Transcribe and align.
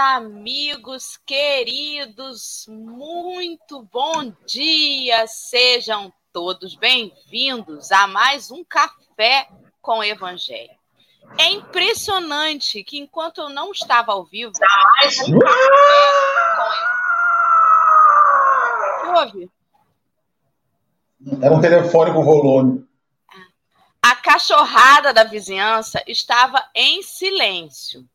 amigos 0.00 1.18
queridos, 1.26 2.64
muito 2.66 3.82
bom 3.92 4.32
dia, 4.46 5.26
sejam 5.26 6.10
todos 6.32 6.74
bem-vindos 6.74 7.92
a 7.92 8.06
mais 8.06 8.50
um 8.50 8.64
Café 8.64 9.46
com 9.82 9.98
o 9.98 10.04
Evangelho. 10.04 10.70
É 11.38 11.50
impressionante 11.50 12.82
que 12.82 12.98
enquanto 12.98 13.42
eu 13.42 13.50
não 13.50 13.72
estava 13.72 14.12
ao 14.12 14.24
vivo. 14.24 14.52
Mais 15.02 15.18
um 15.20 15.38
que 19.00 19.06
houve? 19.06 19.50
Era 21.42 21.54
um 21.54 21.60
telefone 21.60 22.12
com 22.14 22.24
volume 22.24 22.88
a 24.02 24.16
cachorrada 24.16 25.12
da 25.12 25.24
vizinhança 25.24 26.02
estava 26.06 26.64
em 26.74 27.02
silêncio. 27.02 28.08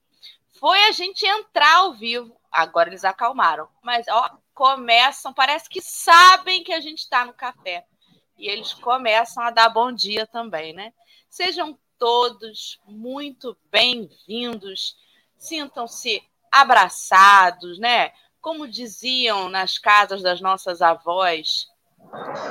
Foi 0.59 0.83
a 0.85 0.91
gente 0.91 1.25
entrar 1.25 1.77
ao 1.77 1.93
vivo. 1.93 2.35
Agora 2.51 2.89
eles 2.89 3.03
acalmaram. 3.03 3.67
Mas, 3.83 4.07
ó, 4.07 4.37
começam, 4.53 5.33
parece 5.33 5.69
que 5.69 5.81
sabem 5.81 6.63
que 6.63 6.73
a 6.73 6.79
gente 6.79 6.99
está 6.99 7.25
no 7.25 7.33
café. 7.33 7.85
E 8.37 8.47
eles 8.47 8.73
começam 8.73 9.43
a 9.43 9.49
dar 9.49 9.69
bom 9.69 9.91
dia 9.91 10.25
também, 10.27 10.73
né? 10.73 10.93
Sejam 11.29 11.77
todos 11.97 12.79
muito 12.85 13.57
bem-vindos. 13.71 14.95
Sintam-se 15.37 16.23
abraçados, 16.51 17.77
né? 17.79 18.11
Como 18.41 18.67
diziam 18.67 19.49
nas 19.49 19.77
casas 19.77 20.21
das 20.21 20.39
nossas 20.39 20.81
avós, 20.81 21.67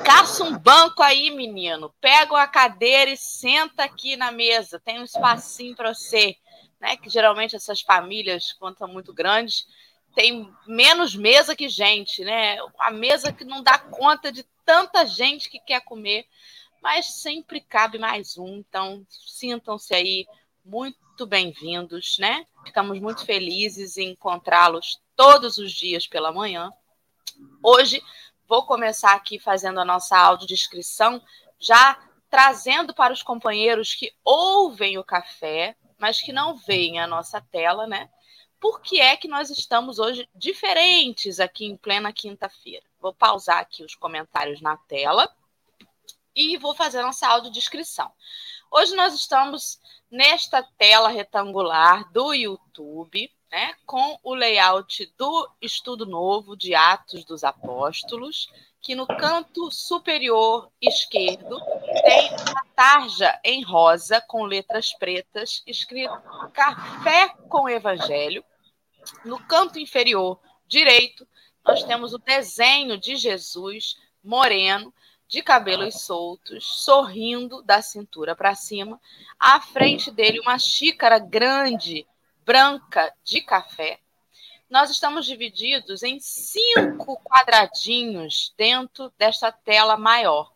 Caça 0.04 0.44
um 0.44 0.58
banco 0.58 1.02
aí, 1.02 1.30
menino. 1.30 1.94
Pega 2.00 2.42
a 2.42 2.46
cadeira 2.46 3.10
e 3.10 3.16
senta 3.16 3.84
aqui 3.84 4.16
na 4.16 4.30
mesa. 4.30 4.80
Tem 4.80 5.00
um 5.00 5.04
espacinho 5.04 5.74
para 5.74 5.94
você. 5.94 6.36
Né? 6.84 6.96
Que 6.96 7.08
geralmente 7.08 7.56
essas 7.56 7.80
famílias, 7.80 8.52
quando 8.52 8.76
são 8.76 8.86
muito 8.86 9.12
grandes, 9.12 9.66
tem 10.14 10.52
menos 10.66 11.16
mesa 11.16 11.56
que 11.56 11.68
gente, 11.68 12.22
né? 12.22 12.58
A 12.78 12.90
mesa 12.90 13.32
que 13.32 13.44
não 13.44 13.62
dá 13.62 13.78
conta 13.78 14.30
de 14.30 14.44
tanta 14.64 15.06
gente 15.06 15.48
que 15.48 15.58
quer 15.58 15.80
comer, 15.80 16.26
mas 16.82 17.06
sempre 17.06 17.60
cabe 17.60 17.98
mais 17.98 18.36
um. 18.36 18.58
Então, 18.58 19.04
sintam-se 19.08 19.94
aí 19.94 20.26
muito 20.62 21.26
bem-vindos, 21.26 22.18
né? 22.18 22.46
Ficamos 22.64 23.00
muito 23.00 23.24
felizes 23.24 23.96
em 23.96 24.10
encontrá-los 24.10 25.00
todos 25.16 25.56
os 25.56 25.72
dias 25.72 26.06
pela 26.06 26.32
manhã. 26.32 26.70
Hoje 27.62 28.02
Vou 28.46 28.66
começar 28.66 29.14
aqui 29.14 29.38
fazendo 29.38 29.80
a 29.80 29.84
nossa 29.84 30.16
audiodescrição, 30.18 31.20
já 31.58 31.98
trazendo 32.28 32.92
para 32.92 33.12
os 33.12 33.22
companheiros 33.22 33.94
que 33.94 34.12
ouvem 34.22 34.98
o 34.98 35.04
café, 35.04 35.74
mas 36.04 36.20
que 36.20 36.34
não 36.34 36.54
veem 36.54 37.00
a 37.00 37.06
nossa 37.06 37.40
tela, 37.40 37.86
né? 37.86 38.10
Por 38.60 38.82
que 38.82 39.00
é 39.00 39.16
que 39.16 39.26
nós 39.26 39.48
estamos 39.48 39.98
hoje 39.98 40.28
diferentes 40.34 41.40
aqui 41.40 41.64
em 41.64 41.78
plena 41.78 42.12
quinta-feira? 42.12 42.84
Vou 43.00 43.14
pausar 43.14 43.56
aqui 43.56 43.82
os 43.82 43.94
comentários 43.94 44.60
na 44.60 44.76
tela 44.76 45.34
e 46.36 46.58
vou 46.58 46.74
fazer 46.74 47.00
nossa 47.00 47.26
audiodescrição. 47.26 48.12
Hoje 48.70 48.94
nós 48.94 49.14
estamos 49.14 49.80
nesta 50.10 50.62
tela 50.76 51.08
retangular 51.08 52.12
do 52.12 52.34
YouTube, 52.34 53.32
né, 53.50 53.74
com 53.86 54.18
o 54.22 54.34
layout 54.34 55.10
do 55.16 55.50
estudo 55.58 56.04
novo 56.04 56.54
de 56.54 56.74
Atos 56.74 57.24
dos 57.24 57.42
Apóstolos, 57.42 58.52
que 58.84 58.94
no 58.94 59.06
canto 59.06 59.70
superior 59.70 60.70
esquerdo 60.78 61.58
tem 62.04 62.28
uma 62.28 62.66
tarja 62.76 63.40
em 63.42 63.64
rosa 63.64 64.20
com 64.20 64.44
letras 64.44 64.92
pretas 64.92 65.62
escrito 65.66 66.12
Café 66.52 67.30
com 67.48 67.66
Evangelho. 67.66 68.44
No 69.24 69.38
canto 69.46 69.78
inferior 69.78 70.38
direito, 70.66 71.26
nós 71.66 71.82
temos 71.82 72.12
o 72.12 72.18
desenho 72.18 72.98
de 72.98 73.16
Jesus 73.16 73.96
moreno, 74.22 74.92
de 75.26 75.42
cabelos 75.42 76.02
soltos, 76.02 76.84
sorrindo 76.84 77.62
da 77.62 77.80
cintura 77.80 78.36
para 78.36 78.54
cima. 78.54 79.00
À 79.40 79.62
frente 79.62 80.10
dele, 80.10 80.40
uma 80.40 80.58
xícara 80.58 81.18
grande 81.18 82.06
branca 82.44 83.10
de 83.24 83.40
café, 83.40 83.98
nós 84.74 84.90
estamos 84.90 85.24
divididos 85.24 86.02
em 86.02 86.18
cinco 86.18 87.16
quadradinhos 87.22 88.52
dentro 88.58 89.08
desta 89.16 89.52
tela 89.52 89.96
maior. 89.96 90.52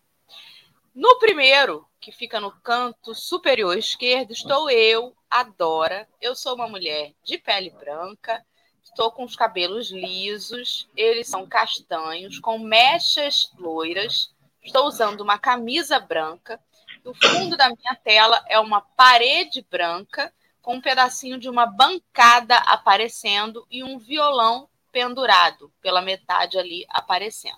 No 0.92 1.20
primeiro, 1.20 1.86
que 2.00 2.10
fica 2.10 2.40
no 2.40 2.50
canto 2.50 3.14
superior 3.14 3.78
esquerdo, 3.78 4.32
estou 4.32 4.68
eu, 4.68 5.14
a 5.30 5.44
Dora. 5.44 6.08
Eu 6.20 6.34
sou 6.34 6.56
uma 6.56 6.66
mulher 6.66 7.14
de 7.22 7.38
pele 7.38 7.70
branca, 7.70 8.44
estou 8.82 9.12
com 9.12 9.22
os 9.22 9.36
cabelos 9.36 9.92
lisos, 9.92 10.88
eles 10.96 11.28
são 11.28 11.46
castanhos, 11.46 12.40
com 12.40 12.58
mechas 12.58 13.52
loiras. 13.56 14.34
Estou 14.60 14.88
usando 14.88 15.20
uma 15.20 15.38
camisa 15.38 16.00
branca. 16.00 16.60
O 17.04 17.14
fundo 17.14 17.56
da 17.56 17.68
minha 17.68 17.94
tela 17.94 18.44
é 18.48 18.58
uma 18.58 18.80
parede 18.80 19.64
branca 19.70 20.34
com 20.68 20.74
um 20.74 20.80
pedacinho 20.82 21.38
de 21.38 21.48
uma 21.48 21.64
bancada 21.64 22.54
aparecendo 22.58 23.66
e 23.70 23.82
um 23.82 23.98
violão 23.98 24.68
pendurado 24.92 25.72
pela 25.80 26.02
metade 26.02 26.58
ali 26.58 26.84
aparecendo. 26.90 27.56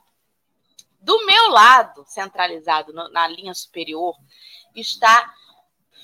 Do 1.01 1.27
meu 1.27 1.51
lado, 1.51 2.05
centralizado 2.07 2.93
no, 2.93 3.09
na 3.09 3.27
linha 3.27 3.53
superior, 3.53 4.15
está 4.77 5.29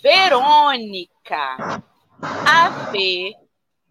Verônica. 0.02 1.80
A 2.20 2.90
V 2.90 3.36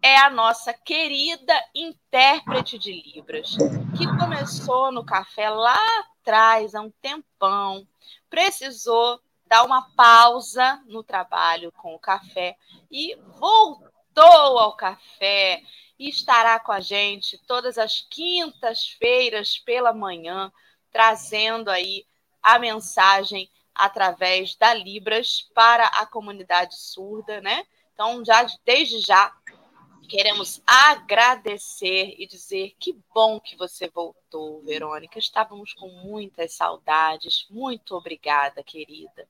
é 0.02 0.18
a 0.18 0.28
nossa 0.28 0.74
querida 0.74 1.54
intérprete 1.74 2.78
de 2.78 2.92
Libras, 2.92 3.56
que 3.96 4.06
começou 4.18 4.92
no 4.92 5.02
café 5.02 5.48
lá 5.48 5.78
atrás, 6.20 6.74
há 6.74 6.82
um 6.82 6.90
tempão, 7.00 7.88
precisou 8.28 9.18
dar 9.46 9.64
uma 9.64 9.90
pausa 9.94 10.82
no 10.86 11.02
trabalho 11.02 11.72
com 11.72 11.94
o 11.94 11.98
café 11.98 12.56
e 12.90 13.16
voltou 13.38 14.58
ao 14.58 14.76
café 14.76 15.62
e 15.98 16.08
estará 16.08 16.58
com 16.60 16.72
a 16.72 16.80
gente 16.80 17.38
todas 17.46 17.78
as 17.78 18.00
quintas-feiras 18.10 19.58
pela 19.58 19.92
manhã, 19.92 20.52
trazendo 20.90 21.70
aí 21.70 22.04
a 22.42 22.58
mensagem 22.58 23.50
através 23.74 24.56
da 24.56 24.72
Libras 24.74 25.48
para 25.54 25.86
a 25.86 26.06
comunidade 26.06 26.76
surda, 26.76 27.40
né? 27.40 27.64
Então, 27.92 28.22
já 28.24 28.46
desde 28.64 29.00
já 29.00 29.32
Queremos 30.08 30.62
agradecer 30.64 32.14
e 32.16 32.26
dizer 32.28 32.74
que 32.78 32.96
bom 33.12 33.40
que 33.40 33.56
você 33.56 33.88
voltou, 33.88 34.62
Verônica. 34.62 35.18
Estávamos 35.18 35.72
com 35.72 35.88
muitas 35.88 36.54
saudades. 36.54 37.46
Muito 37.50 37.96
obrigada, 37.96 38.62
querida. 38.62 39.26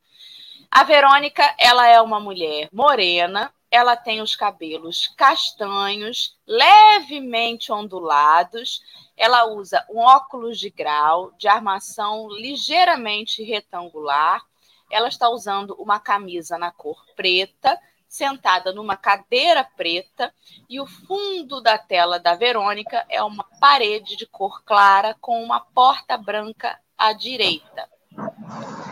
A 0.70 0.84
Verônica, 0.84 1.42
ela 1.59 1.88
é 1.88 1.98
uma 2.00 2.20
mulher 2.20 2.69
morena, 2.70 3.54
ela 3.71 3.97
tem 3.97 4.21
os 4.21 4.36
cabelos 4.36 5.09
castanhos, 5.16 6.36
levemente 6.47 7.72
ondulados. 7.72 8.83
Ela 9.16 9.47
usa 9.47 9.83
um 9.89 9.98
óculos 9.98 10.59
de 10.60 10.68
grau 10.68 11.33
de 11.39 11.48
armação 11.48 12.28
ligeiramente 12.28 13.42
retangular. 13.42 14.45
Ela 14.91 15.09
está 15.09 15.30
usando 15.30 15.74
uma 15.78 15.98
camisa 15.98 16.59
na 16.59 16.71
cor 16.71 17.03
preta 17.16 17.80
sentada 18.16 18.72
numa 18.72 18.97
cadeira 18.97 19.63
preta 19.77 20.33
e 20.71 20.80
o 20.80 20.86
fundo 20.86 21.60
da 21.60 21.77
tela 21.77 22.18
da 22.18 22.34
Verônica 22.34 23.04
é 23.10 23.22
uma 23.22 23.45
parede 23.60 24.16
de 24.16 24.24
cor 24.27 24.65
clara 24.65 25.15
com 25.21 25.42
uma 25.45 25.60
porta 25.60 26.16
branca 26.16 26.80
à 26.97 27.13
direita. 27.13 27.89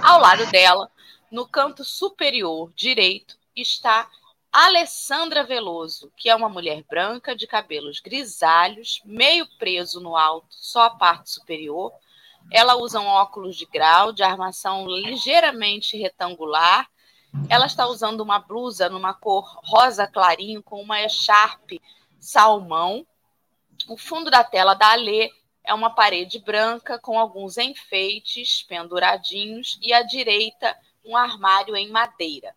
Ao 0.03 0.21
lado 0.21 0.45
dela, 0.51 0.91
no 1.31 1.49
canto 1.49 1.83
superior 1.85 2.71
direito, 2.77 3.39
está 3.57 4.09
Alessandra 4.53 5.43
Veloso, 5.43 6.13
que 6.17 6.29
é 6.29 6.37
uma 6.37 6.51
mulher 6.51 6.85
branca 6.89 7.35
de 7.35 7.47
cabelos 7.47 8.01
grisalhos, 8.01 9.01
meio 9.07 9.49
preso 9.59 10.01
no 10.01 10.17
alto, 10.17 10.49
só 10.51 10.83
a 10.83 10.91
parte 10.91 11.31
superior. 11.31 11.93
Ela 12.53 12.77
usa 12.77 13.01
um 13.01 13.07
óculos 13.07 13.57
de 13.57 13.65
grau 13.65 14.13
de 14.13 14.23
armação 14.23 14.87
ligeiramente 14.87 15.97
retangular 15.97 16.87
ela 17.49 17.67
está 17.67 17.87
usando 17.87 18.21
uma 18.21 18.39
blusa 18.39 18.89
numa 18.89 19.15
cor 19.15 19.61
rosa 19.65 20.07
clarinho 20.07 20.63
com 20.63 20.81
uma 20.81 21.01
echarpe 21.03 21.81
salmão. 22.19 23.07
O 23.89 23.97
fundo 23.97 24.31
da 24.31 24.43
tela 24.43 24.75
da 24.75 24.93
Alê 24.93 25.31
é 25.63 25.73
uma 25.73 25.91
parede 25.91 26.39
branca 26.39 26.99
com 26.99 27.19
alguns 27.19 27.59
enfeites 27.59 28.63
penduradinhos 28.63 29.79
e 29.83 29.93
à 29.93 30.03
direita 30.03 30.77
um 31.05 31.17
armário 31.17 31.77
em 31.77 31.91
madeira. 31.91 32.55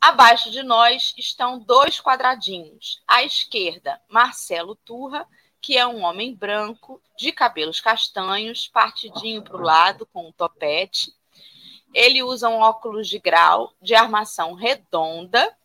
Abaixo 0.00 0.50
de 0.50 0.62
nós 0.62 1.14
estão 1.16 1.58
dois 1.58 2.00
quadradinhos. 2.00 3.02
À 3.08 3.22
esquerda, 3.22 4.00
Marcelo 4.08 4.74
Turra, 4.76 5.26
que 5.60 5.78
é 5.78 5.86
um 5.86 6.02
homem 6.02 6.34
branco, 6.34 7.00
de 7.16 7.32
cabelos 7.32 7.80
castanhos, 7.80 8.68
partidinho 8.68 9.42
para 9.42 9.56
o 9.56 9.62
lado, 9.62 10.06
com 10.12 10.28
um 10.28 10.32
topete. 10.32 11.14
Ele 11.94 12.22
usa 12.22 12.48
um 12.48 12.58
óculos 12.58 13.08
de 13.08 13.18
grau 13.18 13.72
de 13.80 13.94
armação 13.94 14.52
redonda, 14.54 15.56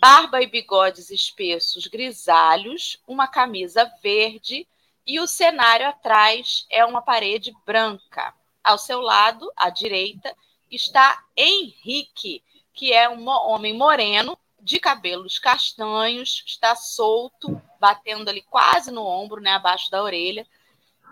barba 0.00 0.42
e 0.42 0.46
bigodes 0.46 1.10
espessos 1.10 1.86
grisalhos, 1.86 2.98
uma 3.06 3.28
camisa 3.28 3.90
verde 4.02 4.66
e 5.06 5.20
o 5.20 5.26
cenário 5.26 5.86
atrás 5.86 6.66
é 6.70 6.84
uma 6.84 7.02
parede 7.02 7.54
branca. 7.66 8.34
Ao 8.62 8.78
seu 8.78 9.00
lado, 9.00 9.52
à 9.54 9.68
direita, 9.68 10.34
está 10.70 11.22
Henrique, 11.36 12.42
que 12.72 12.92
é 12.92 13.08
um 13.08 13.28
homem 13.28 13.74
moreno, 13.74 14.38
de 14.64 14.80
cabelos 14.80 15.38
castanhos, 15.38 16.42
está 16.46 16.74
solto, 16.74 17.60
batendo 17.78 18.30
ali 18.30 18.40
quase 18.40 18.90
no 18.90 19.04
ombro, 19.04 19.40
né, 19.42 19.50
abaixo 19.50 19.90
da 19.90 20.02
orelha. 20.02 20.46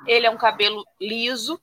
Ele 0.06 0.26
é 0.26 0.30
um 0.30 0.38
cabelo 0.38 0.86
liso, 0.98 1.60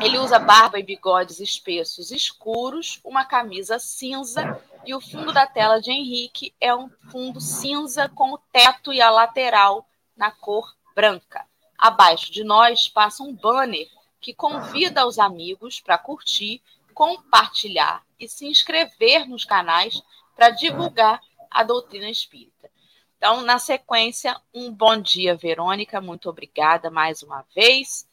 ele 0.00 0.18
usa 0.18 0.38
barba 0.38 0.78
e 0.78 0.82
bigodes 0.82 1.40
espessos 1.40 2.10
escuros, 2.10 3.00
uma 3.04 3.24
camisa 3.24 3.78
cinza 3.78 4.60
e 4.84 4.94
o 4.94 5.00
fundo 5.00 5.32
da 5.32 5.46
tela 5.46 5.80
de 5.80 5.90
Henrique 5.90 6.54
é 6.60 6.74
um 6.74 6.90
fundo 7.10 7.40
cinza 7.40 8.08
com 8.08 8.32
o 8.32 8.38
teto 8.52 8.92
e 8.92 9.00
a 9.00 9.10
lateral 9.10 9.86
na 10.16 10.30
cor 10.30 10.74
branca. 10.94 11.46
Abaixo 11.78 12.32
de 12.32 12.42
nós 12.42 12.88
passa 12.88 13.22
um 13.22 13.34
banner 13.34 13.88
que 14.20 14.34
convida 14.34 15.06
os 15.06 15.18
amigos 15.18 15.80
para 15.80 15.98
curtir, 15.98 16.62
compartilhar 16.92 18.02
e 18.18 18.28
se 18.28 18.46
inscrever 18.46 19.28
nos 19.28 19.44
canais 19.44 20.02
para 20.34 20.50
divulgar 20.50 21.20
a 21.50 21.62
doutrina 21.62 22.10
espírita. 22.10 22.70
Então, 23.16 23.42
na 23.42 23.58
sequência, 23.58 24.38
um 24.52 24.70
bom 24.70 25.00
dia, 25.00 25.34
Verônica. 25.34 26.00
Muito 26.00 26.28
obrigada 26.28 26.90
mais 26.90 27.22
uma 27.22 27.44
vez. 27.54 28.05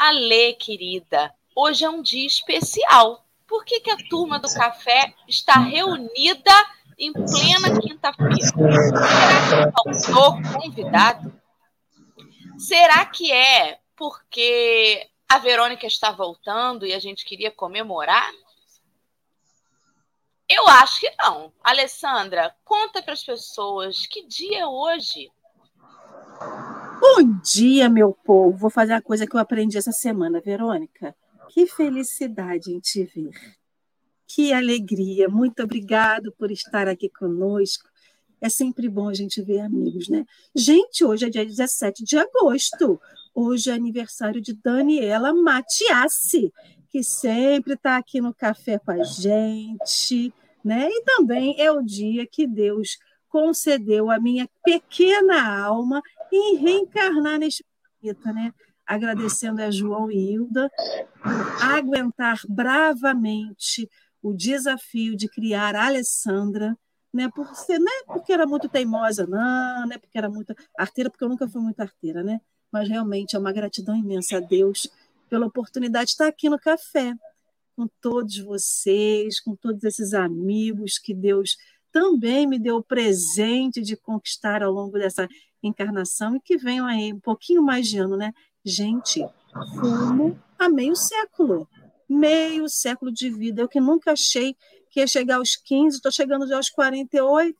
Alê, 0.00 0.54
querida, 0.54 1.30
hoje 1.54 1.84
é 1.84 1.90
um 1.90 2.00
dia 2.00 2.26
especial. 2.26 3.22
Por 3.46 3.66
que, 3.66 3.80
que 3.80 3.90
a 3.90 3.98
turma 4.08 4.38
do 4.38 4.48
café 4.48 5.12
está 5.28 5.58
reunida 5.58 6.50
em 6.98 7.12
plena 7.12 7.78
quinta-feira? 7.78 8.34
Será 8.40 9.70
que 9.70 10.02
faltou 10.02 10.40
convidado? 10.54 11.30
Será 12.56 13.04
que 13.04 13.30
é 13.30 13.78
porque 13.94 15.06
a 15.28 15.36
Verônica 15.36 15.86
está 15.86 16.10
voltando 16.10 16.86
e 16.86 16.94
a 16.94 16.98
gente 16.98 17.22
queria 17.22 17.50
comemorar? 17.50 18.32
Eu 20.48 20.66
acho 20.66 21.00
que 21.00 21.14
não. 21.18 21.52
Alessandra, 21.62 22.56
conta 22.64 23.02
para 23.02 23.12
as 23.12 23.22
pessoas 23.22 24.06
que 24.06 24.26
dia 24.26 24.60
é 24.60 24.66
hoje. 24.66 25.30
Bom 27.00 27.40
dia, 27.42 27.88
meu 27.88 28.12
povo. 28.12 28.58
Vou 28.58 28.68
fazer 28.68 28.92
a 28.92 29.00
coisa 29.00 29.26
que 29.26 29.34
eu 29.34 29.40
aprendi 29.40 29.78
essa 29.78 29.90
semana, 29.90 30.38
Verônica. 30.38 31.16
Que 31.48 31.66
felicidade 31.66 32.70
em 32.70 32.78
te 32.78 33.04
ver. 33.04 33.30
Que 34.26 34.52
alegria. 34.52 35.26
Muito 35.26 35.62
obrigado 35.62 36.30
por 36.32 36.50
estar 36.50 36.88
aqui 36.88 37.08
conosco. 37.08 37.88
É 38.38 38.50
sempre 38.50 38.86
bom 38.86 39.08
a 39.08 39.14
gente 39.14 39.40
ver 39.40 39.60
amigos, 39.60 40.10
né? 40.10 40.26
Gente, 40.54 41.02
hoje 41.02 41.24
é 41.24 41.30
dia 41.30 41.44
17 41.44 42.04
de 42.04 42.18
agosto. 42.18 43.00
Hoje 43.34 43.70
é 43.70 43.72
aniversário 43.72 44.40
de 44.40 44.52
Daniela 44.52 45.32
Matiassi, 45.32 46.52
que 46.90 47.02
sempre 47.02 47.74
está 47.74 47.96
aqui 47.96 48.20
no 48.20 48.34
café 48.34 48.78
com 48.78 48.90
a 48.90 49.02
gente, 49.02 50.34
né? 50.62 50.86
E 50.90 51.02
também 51.04 51.58
é 51.58 51.72
o 51.72 51.80
dia 51.80 52.26
que 52.26 52.46
Deus 52.46 52.98
concedeu 53.30 54.10
a 54.10 54.20
minha 54.20 54.48
pequena 54.62 55.62
alma 55.64 56.02
em 56.32 56.56
reencarnar 56.56 57.38
neste 57.38 57.64
planeta, 58.00 58.32
né? 58.32 58.52
Agradecendo 58.84 59.62
a 59.62 59.70
João 59.70 60.10
e 60.10 60.32
Hilda 60.32 60.70
por 61.22 61.64
aguentar 61.64 62.40
bravamente 62.48 63.88
o 64.22 64.34
desafio 64.34 65.16
de 65.16 65.28
criar 65.28 65.74
a 65.74 65.86
Alessandra, 65.86 66.76
né? 67.12 67.30
Por 67.34 67.54
ser, 67.54 67.78
não 67.78 67.92
é 67.92 68.04
porque 68.04 68.32
era 68.32 68.46
muito 68.46 68.68
teimosa, 68.68 69.26
não, 69.26 69.86
não 69.86 69.92
é 69.92 69.98
porque 69.98 70.18
era 70.18 70.28
muito 70.28 70.54
arteira, 70.76 71.08
porque 71.08 71.24
eu 71.24 71.28
nunca 71.28 71.48
fui 71.48 71.62
muito 71.62 71.80
arteira, 71.80 72.22
né? 72.22 72.40
Mas 72.70 72.88
realmente 72.88 73.34
é 73.34 73.38
uma 73.38 73.52
gratidão 73.52 73.96
imensa 73.96 74.36
a 74.36 74.40
Deus 74.40 74.88
pela 75.28 75.46
oportunidade 75.46 76.06
de 76.06 76.10
estar 76.12 76.26
aqui 76.26 76.48
no 76.48 76.58
café 76.58 77.14
com 77.76 77.88
todos 78.00 78.38
vocês, 78.38 79.40
com 79.40 79.56
todos 79.56 79.82
esses 79.84 80.12
amigos 80.12 80.98
que 80.98 81.14
Deus 81.14 81.56
também 81.92 82.46
me 82.46 82.58
deu 82.58 82.76
o 82.76 82.82
presente 82.82 83.80
de 83.82 83.96
conquistar 83.96 84.62
ao 84.62 84.72
longo 84.72 84.98
dessa 84.98 85.28
encarnação 85.62 86.36
e 86.36 86.40
que 86.40 86.56
venham 86.56 86.86
aí 86.86 87.12
um 87.12 87.20
pouquinho 87.20 87.62
mais 87.62 87.86
de 87.88 87.98
ano, 87.98 88.16
né? 88.16 88.32
Gente, 88.64 89.24
fumo 89.78 90.38
há 90.58 90.68
meio 90.68 90.94
século, 90.94 91.68
meio 92.08 92.68
século 92.68 93.12
de 93.12 93.30
vida. 93.30 93.62
Eu 93.62 93.68
que 93.68 93.80
nunca 93.80 94.12
achei 94.12 94.56
que 94.90 95.00
ia 95.00 95.06
chegar 95.06 95.36
aos 95.36 95.56
15, 95.56 95.96
estou 95.96 96.12
chegando 96.12 96.46
já 96.46 96.56
aos 96.56 96.70
48. 96.70 97.56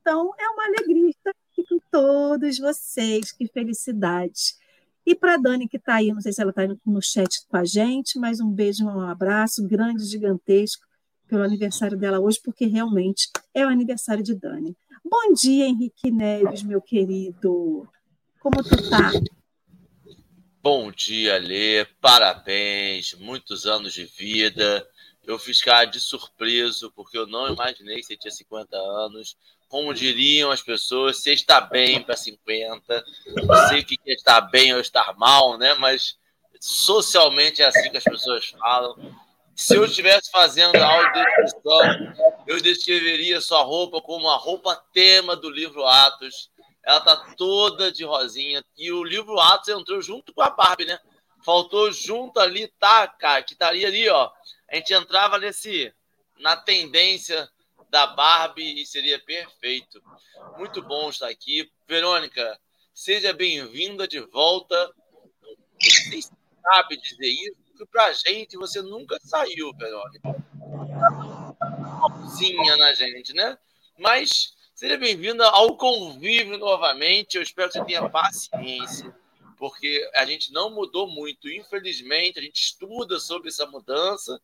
Então, 0.00 0.32
é 0.38 0.48
uma 0.48 0.64
alegria 0.64 1.10
estar 1.10 1.30
aqui 1.30 1.64
com 1.68 1.78
todos 1.90 2.58
vocês. 2.58 3.32
Que 3.32 3.46
felicidade. 3.46 4.54
E 5.04 5.14
para 5.14 5.34
a 5.34 5.36
Dani, 5.36 5.68
que 5.68 5.76
está 5.76 5.96
aí, 5.96 6.12
não 6.12 6.20
sei 6.20 6.32
se 6.32 6.40
ela 6.40 6.50
está 6.50 6.62
no 6.86 7.02
chat 7.02 7.44
com 7.48 7.56
a 7.56 7.64
gente, 7.64 8.18
mas 8.18 8.40
um 8.40 8.50
beijo, 8.50 8.84
um 8.84 9.00
abraço 9.00 9.66
grande, 9.66 10.04
gigantesco, 10.04 10.86
pelo 11.32 11.44
aniversário 11.44 11.96
dela 11.96 12.20
hoje, 12.20 12.38
porque 12.44 12.66
realmente 12.66 13.30
é 13.54 13.64
o 13.64 13.68
aniversário 13.70 14.22
de 14.22 14.34
Dani. 14.34 14.76
Bom 15.02 15.32
dia, 15.32 15.64
Henrique 15.64 16.10
Neves, 16.10 16.62
meu 16.62 16.82
querido. 16.82 17.88
Como 18.38 18.62
tu 18.62 18.90
tá? 18.90 19.10
Bom 20.62 20.92
dia, 20.92 21.38
Lê. 21.38 21.86
Parabéns, 22.02 23.14
muitos 23.14 23.64
anos 23.64 23.94
de 23.94 24.04
vida. 24.04 24.86
Eu 25.24 25.38
fiz 25.38 25.62
cara 25.62 25.86
de 25.86 25.98
surpreso, 26.00 26.92
porque 26.94 27.16
eu 27.16 27.26
não 27.26 27.50
imaginei 27.50 27.96
que 27.96 28.02
você 28.02 28.14
tinha 28.14 28.30
50 28.30 28.76
anos. 28.76 29.34
Como 29.70 29.94
diriam 29.94 30.50
as 30.50 30.60
pessoas, 30.60 31.16
você 31.16 31.32
está 31.32 31.62
bem 31.62 32.02
para 32.02 32.14
50. 32.14 33.04
Não 33.46 33.68
sei 33.68 33.80
o 33.80 33.86
que 33.86 33.96
é 34.06 34.12
estar 34.12 34.42
bem 34.42 34.74
ou 34.74 34.80
estar 34.80 35.16
mal, 35.16 35.56
né? 35.56 35.72
Mas 35.76 36.18
socialmente 36.60 37.62
é 37.62 37.64
assim 37.64 37.90
que 37.90 37.96
as 37.96 38.04
pessoas 38.04 38.50
falam. 38.50 38.98
Se 39.54 39.76
eu 39.76 39.84
estivesse 39.84 40.30
fazendo 40.30 40.76
a 40.76 40.86
audiodescrição, 40.86 42.44
eu 42.46 42.60
descreveria 42.60 43.40
sua 43.40 43.62
roupa 43.62 44.00
como 44.00 44.28
a 44.28 44.36
roupa 44.36 44.76
tema 44.92 45.36
do 45.36 45.50
livro 45.50 45.84
Atos. 45.86 46.50
Ela 46.84 47.00
tá 47.00 47.34
toda 47.36 47.92
de 47.92 48.04
rosinha. 48.04 48.64
E 48.76 48.90
o 48.90 49.04
livro 49.04 49.38
Atos 49.38 49.68
entrou 49.68 50.00
junto 50.00 50.32
com 50.32 50.42
a 50.42 50.50
Barbie, 50.50 50.86
né? 50.86 50.98
Faltou 51.44 51.92
junto 51.92 52.40
ali, 52.40 52.68
tá, 52.78 53.06
cara, 53.06 53.42
que 53.42 53.52
estaria 53.52 53.86
ali, 53.86 54.08
ó. 54.08 54.30
A 54.70 54.76
gente 54.76 54.92
entrava 54.94 55.38
nesse 55.38 55.92
na 56.38 56.56
tendência 56.56 57.48
da 57.90 58.06
Barbie 58.06 58.80
e 58.80 58.86
seria 58.86 59.18
perfeito. 59.18 60.02
Muito 60.56 60.82
bom 60.82 61.10
estar 61.10 61.28
aqui. 61.28 61.70
Verônica, 61.86 62.58
seja 62.94 63.32
bem-vinda 63.32 64.08
de 64.08 64.20
volta. 64.20 64.90
Se 65.78 66.22
sabe 66.62 66.96
dizer 66.96 67.28
isso, 67.28 67.56
porque 67.82 67.86
pra 67.86 68.12
gente 68.12 68.56
você 68.56 68.80
nunca 68.80 69.18
saiu, 69.20 69.72
Verônica. 69.74 70.36
Uma 71.58 72.76
na 72.76 72.94
gente, 72.94 73.32
né? 73.34 73.58
Mas 73.98 74.54
seja 74.74 74.96
bem-vinda 74.96 75.48
ao 75.48 75.76
convívio 75.76 76.58
novamente. 76.58 77.36
Eu 77.36 77.42
espero 77.42 77.68
que 77.70 77.78
você 77.78 77.84
tenha 77.84 78.08
paciência 78.08 79.14
porque 79.58 80.08
a 80.14 80.24
gente 80.24 80.52
não 80.52 80.70
mudou 80.70 81.08
muito. 81.08 81.48
Infelizmente, 81.48 82.38
a 82.38 82.42
gente 82.42 82.60
estuda 82.60 83.18
sobre 83.18 83.48
essa 83.48 83.66
mudança, 83.66 84.40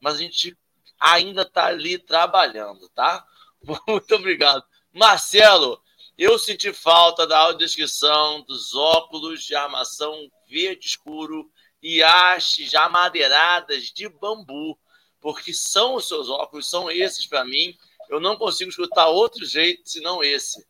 mas 0.00 0.16
a 0.16 0.18
gente 0.18 0.56
ainda 0.98 1.42
está 1.42 1.66
ali 1.66 1.98
trabalhando, 1.98 2.88
tá? 2.90 3.24
Muito 3.86 4.14
obrigado. 4.14 4.64
Marcelo, 4.92 5.80
eu 6.18 6.38
senti 6.38 6.72
falta 6.72 7.26
da 7.26 7.38
audiodescrição 7.38 8.42
dos 8.42 8.74
óculos 8.74 9.44
de 9.44 9.54
armação 9.54 10.28
verde 10.48 10.86
escuro 10.86 11.50
e 11.82 12.02
hastes 12.02 12.70
já 12.70 12.88
madeiradas 12.88 13.84
de 13.84 14.08
bambu, 14.08 14.78
porque 15.20 15.52
são 15.52 15.96
os 15.96 16.08
seus 16.08 16.28
óculos, 16.28 16.68
são 16.68 16.90
esses 16.90 17.26
para 17.26 17.44
mim. 17.44 17.74
Eu 18.08 18.20
não 18.20 18.36
consigo 18.36 18.70
escutar 18.70 19.08
outro 19.08 19.44
jeito 19.44 19.82
senão 19.84 20.22
esse. 20.22 20.64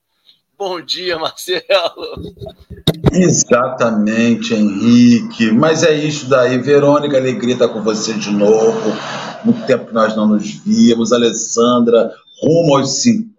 Bom 0.58 0.80
dia, 0.80 1.18
Marcelo. 1.18 1.64
Exatamente, 3.12 4.54
Henrique. 4.54 5.50
Mas 5.50 5.82
é 5.82 5.94
isso 5.94 6.28
daí. 6.28 6.58
Verônica, 6.58 7.16
alegria 7.16 7.54
estar 7.54 7.68
com 7.68 7.82
você 7.82 8.12
de 8.12 8.30
novo. 8.30 8.92
Muito 9.42 9.66
tempo 9.66 9.86
que 9.86 9.94
nós 9.94 10.14
não 10.14 10.26
nos 10.26 10.50
víamos. 10.50 11.12
Alessandra, 11.12 12.14
rumo 12.42 12.76
aos 12.76 13.02
50. 13.02 13.29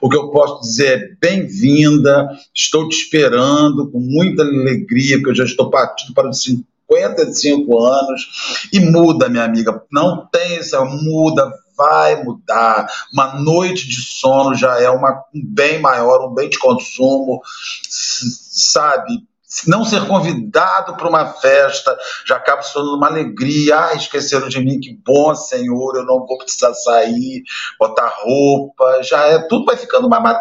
O 0.00 0.08
que 0.08 0.16
eu 0.16 0.30
posso 0.30 0.60
dizer 0.62 0.98
é 0.98 1.08
bem-vinda. 1.20 2.28
Estou 2.54 2.88
te 2.88 2.96
esperando 2.96 3.90
com 3.90 4.00
muita 4.00 4.42
alegria, 4.42 5.16
porque 5.16 5.30
eu 5.30 5.34
já 5.34 5.44
estou 5.44 5.70
partindo 5.70 6.14
para 6.14 6.28
os 6.28 6.42
55 6.42 7.78
anos. 7.78 8.68
E 8.72 8.80
muda, 8.80 9.28
minha 9.28 9.44
amiga. 9.44 9.82
Não 9.90 10.26
tem 10.26 10.56
essa 10.56 10.84
muda, 10.84 11.52
vai 11.76 12.22
mudar. 12.22 12.86
Uma 13.12 13.34
noite 13.40 13.88
de 13.88 14.00
sono 14.02 14.54
já 14.54 14.80
é 14.80 14.90
uma, 14.90 15.24
um 15.34 15.42
bem 15.44 15.80
maior, 15.80 16.28
um 16.28 16.34
bem 16.34 16.48
de 16.48 16.58
consumo, 16.58 17.40
sabe? 17.88 19.29
Não 19.66 19.84
ser 19.84 20.06
convidado 20.06 20.96
para 20.96 21.08
uma 21.08 21.26
festa 21.26 21.96
já 22.24 22.36
acaba 22.36 22.62
se 22.62 22.72
tornando 22.72 22.96
uma 22.96 23.08
alegria. 23.08 23.86
Ah, 23.86 23.94
esqueceram 23.94 24.48
de 24.48 24.60
mim, 24.60 24.78
que 24.78 24.96
bom, 25.04 25.34
Senhor, 25.34 25.96
eu 25.96 26.04
não 26.04 26.26
vou 26.26 26.38
precisar 26.38 26.72
sair, 26.74 27.42
botar 27.78 28.12
roupa, 28.22 29.02
já 29.02 29.26
é, 29.26 29.38
tudo 29.38 29.64
vai 29.64 29.76
ficando 29.76 30.06
uma. 30.06 30.38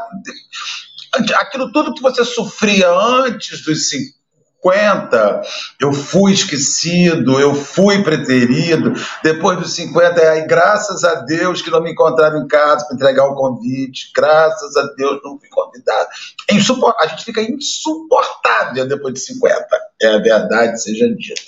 Aquilo 1.36 1.72
tudo 1.72 1.94
que 1.94 2.02
você 2.02 2.24
sofria 2.24 2.90
antes 2.92 3.64
dos 3.64 3.90
50 3.90 4.19
50, 4.62 5.42
eu 5.80 5.94
fui 5.94 6.34
esquecido, 6.34 7.40
eu 7.40 7.56
fui 7.56 8.04
preterido. 8.04 8.94
Depois 9.24 9.58
dos 9.58 9.74
50, 9.74 10.20
é 10.20 10.30
aí, 10.30 10.48
graças 10.48 11.04
a 11.04 11.16
Deus 11.22 11.62
que 11.62 11.72
não 11.72 11.82
me 11.82 11.92
encontraram 11.92 12.44
em 12.44 12.48
casa 12.48 12.86
para 12.86 12.96
entregar 12.96 13.26
o 13.28 13.36
convite. 13.36 14.12
Graças 14.14 14.76
a 14.76 14.84
Deus 14.96 15.22
não 15.24 15.40
fui 15.40 15.50
convidado. 15.50 16.10
É 16.50 16.56
a 16.56 17.08
gente 17.08 17.26
fica 17.26 17.42
insuportável 17.42 18.88
depois 18.88 19.14
de 19.14 19.22
50. 19.22 19.66
É 20.02 20.16
a 20.16 20.20
verdade, 20.20 20.82
seja 20.82 21.08
dita. 21.16 21.42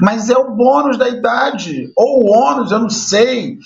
Mas 0.00 0.28
é 0.28 0.36
o 0.36 0.50
bônus 0.50 0.98
da 0.98 1.08
idade, 1.08 1.92
ou 1.96 2.24
o 2.24 2.30
ônus, 2.30 2.72
eu 2.72 2.80
não 2.80 2.90
sei. 2.90 3.58